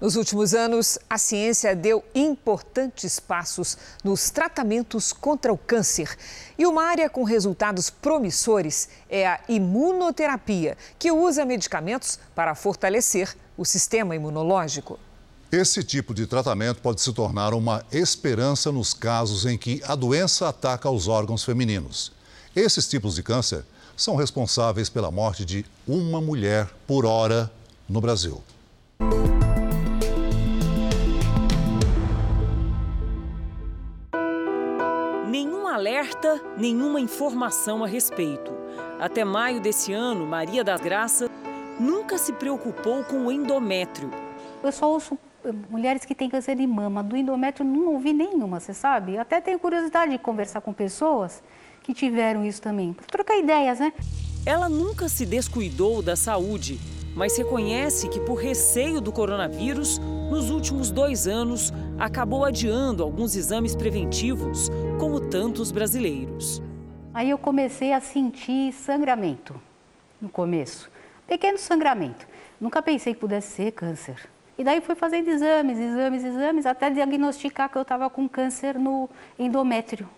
Nos 0.02 0.16
últimos 0.16 0.54
anos, 0.54 0.98
a 1.10 1.18
ciência 1.18 1.76
deu 1.76 2.02
importantes 2.16 3.20
passos 3.20 3.78
nos 4.02 4.30
tratamentos 4.30 5.12
contra 5.12 5.52
o 5.52 5.58
câncer. 5.58 6.18
E 6.58 6.66
uma 6.66 6.86
área 6.86 7.10
com 7.10 7.26
resultados 7.26 7.90
promissores 7.90 8.88
é 9.10 9.28
a 9.28 9.42
imunoterapia, 9.50 10.78
que 10.98 11.12
usa 11.12 11.44
medicamentos 11.44 12.18
para 12.34 12.56
fortalecer 12.56 13.36
o 13.58 13.66
sistema 13.66 14.16
imunológico. 14.16 14.98
Esse 15.52 15.84
tipo 15.84 16.14
de 16.14 16.26
tratamento 16.26 16.80
pode 16.80 17.02
se 17.02 17.12
tornar 17.12 17.54
uma 17.54 17.84
esperança 17.92 18.72
nos 18.72 18.94
casos 18.94 19.46
em 19.46 19.58
que 19.58 19.82
a 19.86 19.96
doença 19.96 20.48
ataca 20.48 20.90
os 20.90 21.10
órgãos 21.10 21.44
femininos. 21.44 22.14
Esses 22.56 22.88
tipos 22.88 23.16
de 23.16 23.24
câncer 23.24 23.66
são 23.98 24.16
responsáveis 24.16 24.88
pela 24.88 25.12
morte 25.12 25.44
de 25.44 25.66
uma 25.86 26.22
mulher 26.22 26.70
por 26.88 27.06
hora 27.06 27.52
no 27.90 28.00
Brasil. 28.00 28.42
Alerta, 35.80 36.42
nenhuma 36.58 37.00
informação 37.00 37.84
a 37.86 37.88
respeito. 37.88 38.52
Até 39.00 39.24
maio 39.24 39.62
desse 39.62 39.94
ano, 39.94 40.26
Maria 40.26 40.62
da 40.62 40.78
Graça 40.78 41.30
nunca 41.80 42.18
se 42.18 42.34
preocupou 42.34 43.02
com 43.06 43.26
o 43.26 43.32
endométrio. 43.32 44.12
Eu 44.62 44.74
só 44.74 44.92
ouço 44.92 45.18
eh, 45.46 45.54
mulheres 45.70 46.04
que 46.04 46.14
têm 46.14 46.30
câncer 46.30 46.58
de 46.58 46.68
mama. 46.68 47.02
Do 47.02 47.16
endométrio 47.16 47.66
não 47.66 47.94
ouvi 47.94 48.12
nenhuma, 48.12 48.60
você 48.60 48.74
sabe? 48.74 49.18
Até 49.18 49.40
tenho 49.40 49.58
curiosidade 49.58 50.12
de 50.12 50.18
conversar 50.18 50.60
com 50.60 50.74
pessoas 50.74 51.42
que 51.82 51.94
tiveram 51.94 52.44
isso 52.44 52.62
também, 52.62 52.92
para 52.92 53.06
trocar 53.06 53.38
ideias, 53.38 53.80
né? 53.80 53.94
Ela 54.46 54.68
nunca 54.68 55.08
se 55.08 55.26
descuidou 55.26 56.02
da 56.02 56.18
saúde, 56.18 56.78
mas 57.16 57.38
reconhece 57.38 58.10
que, 58.10 58.20
por 58.20 58.36
receio 58.36 59.00
do 59.00 59.14
coronavírus, 59.14 60.00
nos 60.30 60.50
últimos 60.50 60.92
dois 60.92 61.28
anos 61.28 61.74
acabou 61.98 62.46
adiando 62.46 63.04
alguns 63.04 63.36
exames 63.36 63.76
preventivos, 63.76 64.70
como 65.00 65.20
tantos 65.20 65.72
brasileiros. 65.72 66.62
Aí 67.14 67.32
eu 67.32 67.38
comecei 67.38 67.92
a 67.92 68.00
sentir 68.00 68.72
sangramento 68.72 69.60
no 70.22 70.30
começo, 70.30 70.90
pequeno 71.28 71.58
sangramento. 71.58 72.28
Nunca 72.62 72.82
pensei 72.82 73.14
que 73.14 73.20
pudesse 73.20 73.56
ser 73.56 73.72
câncer. 73.72 74.30
E 74.58 74.64
daí 74.64 74.82
fui 74.82 74.94
fazendo 74.94 75.30
exames, 75.30 75.80
exames, 75.80 76.24
exames, 76.24 76.66
até 76.66 76.90
diagnosticar 76.90 77.70
que 77.70 77.78
eu 77.78 77.82
estava 77.82 78.10
com 78.10 78.28
câncer 78.28 78.78
no 78.78 79.10
endométrio, 79.38 80.10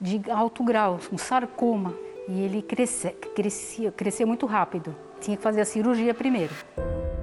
de 0.00 0.22
alto 0.30 0.62
grau, 0.62 1.00
um 1.12 1.18
sarcoma. 1.18 1.94
E 2.28 2.40
ele 2.40 2.62
crescia, 2.62 3.10
crescia, 3.34 3.90
crescia 3.90 4.24
muito 4.24 4.46
rápido. 4.46 4.94
Tinha 5.20 5.36
que 5.36 5.42
fazer 5.42 5.60
a 5.60 5.64
cirurgia 5.64 6.14
primeiro. 6.14 6.54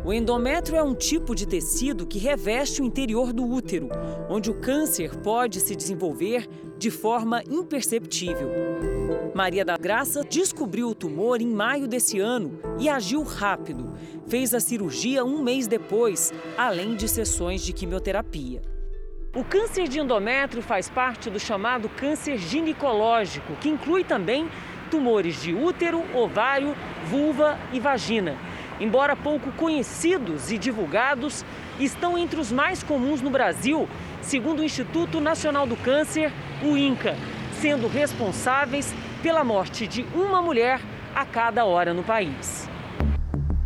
O 0.04 0.14
endométrio 0.14 0.78
é 0.78 0.84
um 0.84 0.96
tipo 0.96 1.36
de 1.36 1.46
tecido 1.46 2.08
que 2.08 2.18
reveste 2.18 2.82
o 2.82 2.86
interior 2.86 3.34
do 3.34 3.46
útero, 3.46 3.90
onde 4.30 4.50
o 4.50 4.54
câncer 4.54 5.14
pode 5.18 5.60
se 5.60 5.76
desenvolver 5.76 6.48
de 6.78 6.90
forma 6.90 7.44
imperceptível. 7.50 8.50
Maria 9.36 9.66
da 9.66 9.76
Graça 9.78 10.24
descobriu 10.24 10.88
o 10.88 10.96
tumor 10.96 11.42
em 11.42 11.52
maio 11.52 11.86
desse 11.86 12.18
ano 12.18 12.60
e 12.80 12.88
agiu 12.88 13.24
rápido. 13.24 13.94
Fez 14.26 14.54
a 14.54 14.62
cirurgia 14.62 15.26
um 15.26 15.44
mês 15.44 15.68
depois, 15.68 16.34
além 16.58 16.96
de 16.96 17.08
sessões 17.10 17.62
de 17.62 17.74
quimioterapia. 17.74 18.62
O 19.36 19.44
câncer 19.44 19.90
de 19.90 20.00
endométrio 20.00 20.64
faz 20.64 20.90
parte 20.90 21.30
do 21.30 21.40
chamado 21.40 21.90
câncer 21.90 22.38
ginecológico, 22.38 23.54
que 23.58 23.68
inclui 23.68 24.06
também 24.06 24.48
tumores 24.90 25.42
de 25.42 25.54
útero, 25.54 26.02
ovário, 26.16 26.74
vulva 27.10 27.60
e 27.74 27.80
vagina 27.82 28.38
embora 28.80 29.16
pouco 29.16 29.52
conhecidos 29.52 30.52
e 30.52 30.58
divulgados, 30.58 31.44
estão 31.80 32.18
entre 32.18 32.40
os 32.40 32.52
mais 32.52 32.84
comuns 32.84 33.22
no 33.22 33.30
Brasil, 33.30 33.88
segundo 34.22 34.60
o 34.60 34.64
Instituto 34.64 35.20
Nacional 35.20 35.68
do 35.68 35.76
Câncer, 35.76 36.32
o 36.64 36.78
INCA, 36.78 37.16
sendo 37.60 37.88
responsáveis 37.88 38.94
pela 39.22 39.44
morte 39.44 39.88
de 39.88 40.04
uma 40.16 40.42
mulher 40.42 40.80
a 41.14 41.26
cada 41.26 41.66
hora 41.66 41.94
no 41.94 42.04
país. 42.04 42.70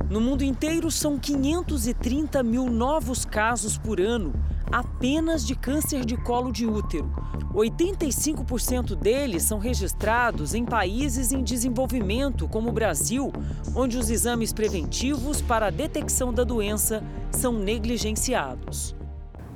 No 0.09 0.22
mundo 0.22 0.43
inteiro, 0.43 0.91
são 0.91 1.18
530 1.18 2.43
mil 2.43 2.66
novos 2.66 3.26
casos 3.26 3.78
por 3.78 3.99
ano 3.99 4.34
apenas 4.72 5.45
de 5.45 5.55
câncer 5.55 6.05
de 6.05 6.18
colo 6.18 6.51
de 6.51 6.66
útero. 6.66 7.11
85% 7.53 8.95
deles 8.95 9.43
são 9.43 9.59
registrados 9.59 10.53
em 10.53 10.66
países 10.66 11.32
em 11.32 11.43
desenvolvimento, 11.43 12.47
como 12.47 12.70
o 12.70 12.74
Brasil, 12.74 13.32
onde 13.76 13.97
os 13.97 14.09
exames 14.09 14.51
preventivos 14.51 15.41
para 15.41 15.68
a 15.68 15.70
detecção 15.70 16.34
da 16.34 16.43
doença 16.43 17.03
são 17.32 17.53
negligenciados. 17.53 18.95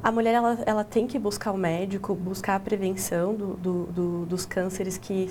A 0.04 0.12
mulher 0.12 0.36
ela, 0.36 0.60
ela 0.66 0.84
tem 0.84 1.08
que 1.08 1.18
buscar 1.18 1.52
o 1.52 1.58
médico, 1.58 2.14
buscar 2.14 2.56
a 2.56 2.60
prevenção 2.60 3.34
do, 3.34 3.54
do, 3.56 3.84
do, 3.88 4.26
dos 4.26 4.46
cânceres 4.46 4.98
que 4.98 5.28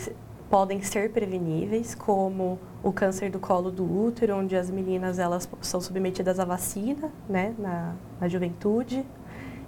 podem 0.50 0.82
ser 0.82 1.10
preveníveis, 1.12 1.94
como 1.94 2.58
o 2.82 2.92
câncer 2.92 3.30
do 3.30 3.38
colo 3.38 3.70
do 3.70 3.84
útero, 3.84 4.36
onde 4.36 4.56
as 4.56 4.70
meninas 4.70 5.18
elas 5.18 5.48
são 5.60 5.80
submetidas 5.80 6.38
à 6.38 6.44
vacina 6.44 7.10
né, 7.28 7.54
na, 7.58 7.94
na 8.20 8.28
juventude, 8.28 9.04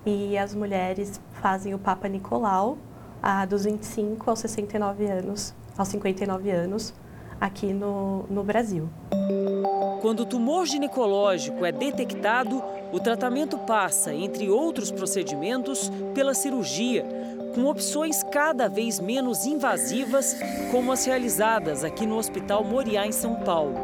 e 0.05 0.37
as 0.39 0.55
mulheres 0.55 1.21
fazem 1.35 1.75
o 1.75 1.79
Papa 1.79 2.09
Nicolau 2.09 2.79
a, 3.23 3.45
dos 3.45 3.65
25 3.65 4.29
aos 4.31 4.39
69 4.41 5.07
anos, 5.07 5.55
aos 5.77 5.89
59 5.89 6.51
anos, 6.51 6.95
aqui 7.41 7.73
no, 7.73 8.25
no 8.31 8.43
Brasil. 8.43 8.89
Quando 10.01 10.21
o 10.21 10.27
tumor 10.27 10.67
ginecológico 10.67 11.65
é 11.65 11.73
detectado, 11.73 12.63
o 12.93 13.01
tratamento 13.01 13.59
passa, 13.59 14.15
entre 14.15 14.49
outros 14.49 14.91
procedimentos, 14.91 15.91
pela 16.15 16.35
cirurgia, 16.35 17.05
com 17.55 17.67
opções 17.67 18.23
cada 18.23 18.69
vez 18.69 19.01
menos 19.01 19.45
invasivas, 19.45 20.37
como 20.71 20.93
as 20.93 21.05
realizadas 21.05 21.83
aqui 21.83 22.07
no 22.07 22.17
Hospital 22.17 22.63
Moriá, 22.65 23.07
em 23.07 23.13
São 23.13 23.35
Paulo, 23.37 23.75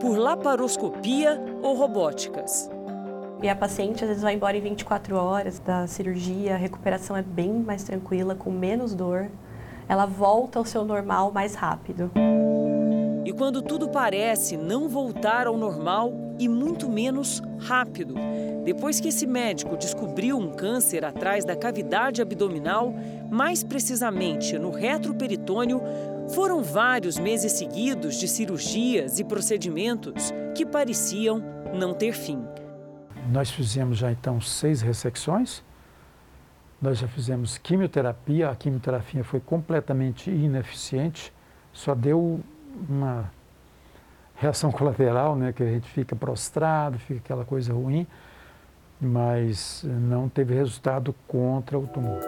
por 0.00 0.16
laparoscopia 0.16 1.42
ou 1.62 1.74
robóticas. 1.74 2.70
E 3.44 3.48
a 3.50 3.54
paciente 3.54 4.02
às 4.02 4.08
vezes 4.08 4.22
vai 4.22 4.32
embora 4.32 4.56
em 4.56 4.60
24 4.62 5.14
horas 5.16 5.58
da 5.58 5.86
cirurgia, 5.86 6.54
a 6.54 6.56
recuperação 6.56 7.14
é 7.14 7.20
bem 7.20 7.52
mais 7.52 7.84
tranquila, 7.84 8.34
com 8.34 8.50
menos 8.50 8.94
dor. 8.94 9.28
Ela 9.86 10.06
volta 10.06 10.58
ao 10.58 10.64
seu 10.64 10.82
normal 10.82 11.30
mais 11.30 11.54
rápido. 11.54 12.10
E 13.22 13.30
quando 13.34 13.60
tudo 13.60 13.90
parece 13.90 14.56
não 14.56 14.88
voltar 14.88 15.46
ao 15.46 15.58
normal 15.58 16.10
e 16.38 16.48
muito 16.48 16.88
menos 16.88 17.42
rápido, 17.58 18.14
depois 18.64 18.98
que 18.98 19.08
esse 19.08 19.26
médico 19.26 19.76
descobriu 19.76 20.38
um 20.38 20.50
câncer 20.50 21.04
atrás 21.04 21.44
da 21.44 21.54
cavidade 21.54 22.22
abdominal, 22.22 22.94
mais 23.30 23.62
precisamente 23.62 24.58
no 24.58 24.70
retroperitônio, 24.70 25.82
foram 26.30 26.62
vários 26.62 27.18
meses 27.18 27.52
seguidos 27.52 28.18
de 28.18 28.26
cirurgias 28.26 29.18
e 29.18 29.24
procedimentos 29.24 30.32
que 30.54 30.64
pareciam 30.64 31.42
não 31.74 31.92
ter 31.92 32.14
fim. 32.14 32.42
Nós 33.30 33.50
fizemos 33.50 33.98
já 33.98 34.12
então 34.12 34.40
seis 34.40 34.82
ressecções, 34.82 35.62
nós 36.80 36.98
já 36.98 37.08
fizemos 37.08 37.56
quimioterapia, 37.56 38.50
a 38.50 38.56
quimioterapia 38.56 39.24
foi 39.24 39.40
completamente 39.40 40.30
ineficiente, 40.30 41.32
só 41.72 41.94
deu 41.94 42.40
uma 42.88 43.30
reação 44.36 44.70
colateral, 44.72 45.34
né, 45.34 45.52
que 45.52 45.62
a 45.62 45.66
gente 45.66 45.88
fica 45.88 46.14
prostrado, 46.14 46.98
fica 46.98 47.20
aquela 47.20 47.44
coisa 47.44 47.72
ruim, 47.72 48.06
mas 49.00 49.82
não 49.84 50.28
teve 50.28 50.54
resultado 50.54 51.14
contra 51.26 51.78
o 51.78 51.86
tumor. 51.86 52.20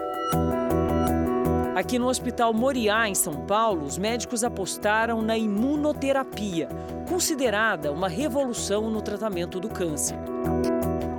Aqui 1.75 1.99
no 1.99 2.07
Hospital 2.07 2.51
Moriá, 2.55 3.07
em 3.07 3.13
São 3.13 3.45
Paulo, 3.45 3.85
os 3.85 3.99
médicos 3.99 4.43
apostaram 4.43 5.21
na 5.21 5.37
imunoterapia, 5.37 6.67
considerada 7.07 7.91
uma 7.91 8.09
revolução 8.09 8.89
no 8.89 8.99
tratamento 8.99 9.59
do 9.59 9.69
câncer. 9.69 10.17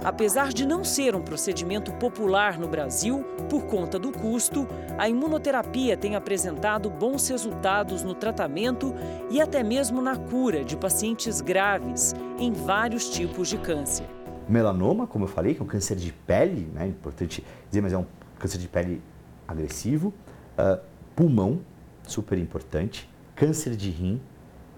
Apesar 0.09 0.54
de 0.54 0.64
não 0.64 0.84
ser 0.84 1.14
um 1.14 1.20
procedimento 1.20 1.92
popular 1.92 2.59
no 2.59 2.66
Brasil, 2.66 3.22
por 3.50 3.66
conta 3.66 3.98
do 3.98 4.11
custo, 4.11 4.66
a 4.96 5.06
imunoterapia 5.06 5.98
tem 5.98 6.16
apresentado 6.16 6.88
bons 6.88 7.28
resultados 7.28 8.02
no 8.02 8.14
tratamento 8.14 8.94
e 9.30 9.38
até 9.38 9.62
mesmo 9.62 10.00
na 10.00 10.16
cura 10.16 10.64
de 10.64 10.78
pacientes 10.78 11.42
graves 11.42 12.14
em 12.38 12.50
vários 12.52 13.11
tipos 13.11 13.48
de 13.48 13.59
câncer. 13.59 14.06
Melanoma, 14.48 15.06
como 15.06 15.24
eu 15.26 15.28
falei, 15.28 15.54
que 15.54 15.61
é 15.61 15.62
um 15.62 15.68
câncer 15.68 15.96
de 15.96 16.11
pele, 16.11 16.70
né, 16.72 16.86
importante 16.86 17.44
dizer, 17.68 17.82
mas 17.82 17.92
é 17.92 17.98
um 17.98 18.06
câncer 18.38 18.56
de 18.56 18.66
pele 18.66 19.02
agressivo. 19.46 20.14
Uh, 20.59 20.80
pulmão, 21.14 21.61
super 22.04 22.38
importante. 22.38 23.06
Câncer 23.36 23.76
de 23.76 23.90
rim, 23.90 24.22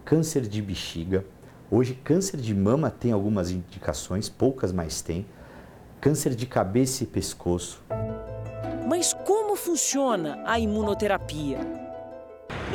câncer 0.05 0.41
de 0.41 0.61
bexiga. 0.61 1.25
Hoje, 1.73 1.95
câncer 1.95 2.41
de 2.41 2.53
mama 2.53 2.91
tem 2.91 3.13
algumas 3.13 3.53
indicações, 3.53 4.29
poucas 4.29 4.73
mais 4.73 5.01
tem. 5.03 5.25
Câncer 6.01 6.35
de 6.35 6.45
cabeça 6.45 7.05
e 7.05 7.07
pescoço. 7.07 7.81
Mas 8.89 9.15
como 9.15 9.55
funciona 9.55 10.43
a 10.45 10.59
imunoterapia? 10.59 11.61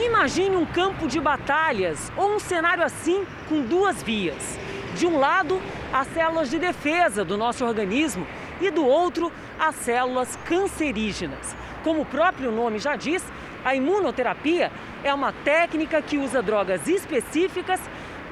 Imagine 0.02 0.56
um 0.56 0.66
campo 0.66 1.10
de 1.10 1.20
batalhas 1.20 2.10
ou 2.16 2.36
um 2.36 2.40
cenário 2.40 2.86
assim 2.86 3.26
com 3.50 3.64
duas 3.64 4.02
vias. 4.02 4.58
De 4.96 5.06
um 5.06 5.20
lado, 5.20 5.60
as 5.92 6.08
células 6.14 6.50
de 6.50 6.58
defesa 6.58 7.26
do 7.26 7.36
nosso 7.36 7.66
organismo 7.66 8.26
e 8.62 8.72
do 8.72 8.86
outro, 8.86 9.30
as 9.60 9.76
células 9.76 10.38
cancerígenas. 10.46 11.54
Como 11.84 12.04
o 12.04 12.06
próprio 12.06 12.50
nome 12.50 12.80
já 12.80 12.96
diz, 12.96 13.22
a 13.66 13.76
imunoterapia 13.76 14.72
é 15.04 15.14
uma 15.14 15.34
técnica 15.34 16.02
que 16.02 16.18
usa 16.18 16.42
drogas 16.42 16.88
específicas 16.88 17.82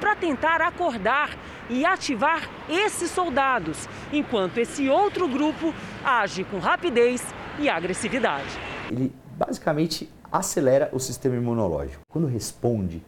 para 0.04 0.14
tentar 0.14 0.60
acordar 0.60 1.30
e 1.70 1.82
ativar 1.82 2.46
esses 2.68 3.10
soldados, 3.10 3.88
enquanto 4.12 4.58
esse 4.58 4.86
outro 4.86 5.26
grupo 5.26 5.72
age 6.04 6.44
com 6.44 6.58
rapidez 6.58 7.24
e 7.58 7.70
agressividade. 7.70 8.50
Ele 8.90 9.10
basicamente 9.34 10.12
acelera 10.30 10.90
o 10.92 11.00
sistema 11.00 11.36
imunológico. 11.36 12.02
Quando 12.06 12.26
responde, 12.26 13.02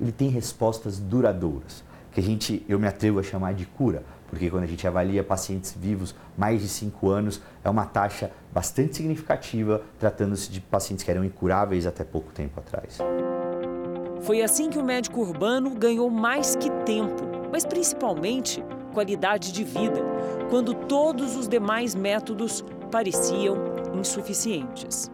ele 0.00 0.12
tem 0.12 0.28
respostas 0.28 1.00
duradouras, 1.00 1.82
que 2.12 2.20
a 2.20 2.22
gente, 2.22 2.64
eu 2.68 2.78
me 2.78 2.86
atrevo 2.86 3.18
a 3.18 3.24
chamar 3.24 3.52
de 3.52 3.66
cura, 3.66 4.04
porque 4.28 4.48
quando 4.48 4.62
a 4.62 4.68
gente 4.68 4.86
avalia 4.86 5.24
pacientes 5.24 5.74
vivos 5.76 6.14
mais 6.38 6.62
de 6.62 6.68
5 6.68 7.08
anos, 7.08 7.42
é 7.64 7.68
uma 7.68 7.86
taxa 7.86 8.30
bastante 8.52 8.94
significativa, 8.94 9.82
tratando-se 9.98 10.48
de 10.48 10.60
pacientes 10.60 11.04
que 11.04 11.10
eram 11.10 11.24
incuráveis 11.24 11.88
até 11.88 12.04
pouco 12.04 12.32
tempo 12.32 12.60
atrás. 12.60 12.98
Foi 14.22 14.42
assim 14.42 14.70
que 14.70 14.78
o 14.78 14.84
médico 14.84 15.20
urbano 15.20 15.70
ganhou 15.70 16.10
mais 16.10 16.56
que 16.56 16.70
tempo, 16.84 17.22
mas 17.52 17.64
principalmente 17.64 18.64
qualidade 18.92 19.52
de 19.52 19.62
vida, 19.62 20.00
quando 20.48 20.72
todos 20.72 21.36
os 21.36 21.46
demais 21.46 21.94
métodos 21.94 22.64
pareciam 22.90 23.56
insuficientes. 23.94 25.10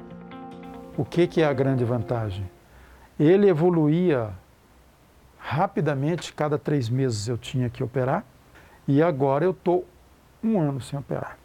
O 0.96 1.04
que, 1.04 1.26
que 1.26 1.42
é 1.42 1.44
a 1.44 1.52
grande 1.52 1.84
vantagem? 1.84 2.48
Ele 3.18 3.48
evoluía 3.48 4.30
rapidamente, 5.38 6.32
cada 6.32 6.58
três 6.58 6.88
meses 6.88 7.26
eu 7.28 7.36
tinha 7.36 7.68
que 7.68 7.82
operar, 7.82 8.24
e 8.86 9.02
agora 9.02 9.44
eu 9.44 9.50
estou 9.50 9.84
um 10.42 10.60
ano 10.60 10.80
sem 10.80 10.98
operar. 10.98 11.38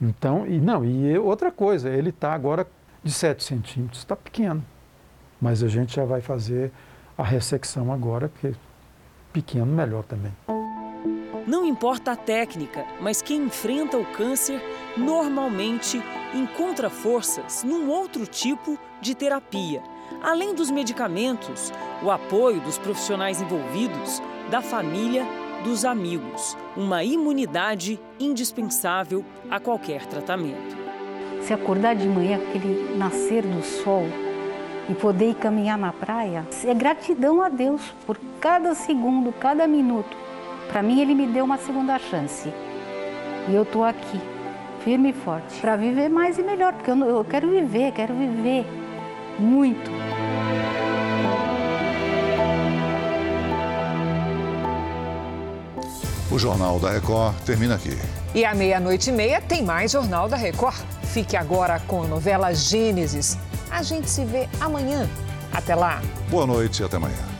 Então, 0.00 0.46
e 0.46 0.58
não, 0.60 0.84
e 0.84 1.18
outra 1.18 1.50
coisa, 1.50 1.90
ele 1.90 2.10
está 2.10 2.32
agora 2.32 2.66
de 3.02 3.12
7 3.12 3.42
centímetros, 3.42 3.98
está 4.00 4.14
pequeno. 4.14 4.64
Mas 5.40 5.62
a 5.62 5.68
gente 5.68 5.96
já 5.96 6.04
vai 6.04 6.20
fazer 6.20 6.72
a 7.16 7.22
ressecção 7.22 7.92
agora, 7.92 8.28
porque 8.28 8.54
pequeno 9.32 9.66
melhor 9.66 10.04
também. 10.04 10.32
Não 11.46 11.64
importa 11.64 12.12
a 12.12 12.16
técnica, 12.16 12.84
mas 13.00 13.22
quem 13.22 13.44
enfrenta 13.44 13.96
o 13.96 14.04
câncer 14.12 14.60
normalmente 14.96 16.02
encontra 16.34 16.90
forças 16.90 17.64
num 17.64 17.88
outro 17.88 18.26
tipo 18.26 18.78
de 19.00 19.14
terapia. 19.14 19.82
Além 20.22 20.54
dos 20.54 20.70
medicamentos, 20.70 21.72
o 22.02 22.10
apoio 22.10 22.60
dos 22.60 22.76
profissionais 22.76 23.40
envolvidos, 23.40 24.20
da 24.50 24.60
família, 24.60 25.24
dos 25.64 25.84
amigos. 25.84 26.56
Uma 26.76 27.02
imunidade 27.02 27.98
indispensável 28.20 29.24
a 29.50 29.58
qualquer 29.58 30.04
tratamento. 30.06 30.76
Se 31.42 31.52
acordar 31.52 31.94
de 31.96 32.06
manhã, 32.08 32.36
aquele 32.36 32.96
nascer 32.96 33.42
do 33.42 33.62
sol 33.62 34.04
e 34.88 34.94
poder 34.94 35.30
ir 35.30 35.34
caminhar 35.34 35.76
na 35.76 35.92
praia, 35.92 36.46
é 36.64 36.74
gratidão 36.74 37.42
a 37.42 37.48
Deus 37.48 37.82
por 38.06 38.18
cada 38.40 38.74
segundo, 38.74 39.32
cada 39.32 39.66
minuto. 39.66 40.16
Para 40.68 40.82
mim, 40.82 41.00
Ele 41.00 41.14
me 41.14 41.26
deu 41.26 41.44
uma 41.44 41.58
segunda 41.58 41.98
chance. 41.98 42.52
E 43.48 43.54
eu 43.54 43.62
estou 43.62 43.84
aqui, 43.84 44.20
firme 44.84 45.10
e 45.10 45.12
forte, 45.12 45.60
para 45.60 45.76
viver 45.76 46.08
mais 46.08 46.38
e 46.38 46.42
melhor, 46.42 46.72
porque 46.72 46.90
eu, 46.90 46.96
eu 46.96 47.24
quero 47.24 47.48
viver, 47.50 47.92
quero 47.92 48.14
viver 48.14 48.66
muito. 49.38 49.90
O 56.30 56.38
Jornal 56.38 56.78
da 56.78 56.90
Record 56.90 57.34
termina 57.46 57.76
aqui. 57.76 57.96
E 58.34 58.44
à 58.44 58.54
meia-noite 58.54 59.08
e 59.08 59.12
meia 59.12 59.40
tem 59.40 59.62
mais 59.62 59.92
Jornal 59.92 60.28
da 60.28 60.36
Record. 60.36 60.76
Fique 61.04 61.36
agora 61.36 61.80
com 61.80 62.02
a 62.02 62.06
novela 62.06 62.52
Gênesis. 62.54 63.38
A 63.70 63.82
gente 63.82 64.08
se 64.08 64.24
vê 64.24 64.48
amanhã. 64.60 65.08
Até 65.52 65.74
lá. 65.74 66.00
Boa 66.30 66.46
noite 66.46 66.82
e 66.82 66.84
até 66.84 66.96
amanhã. 66.96 67.37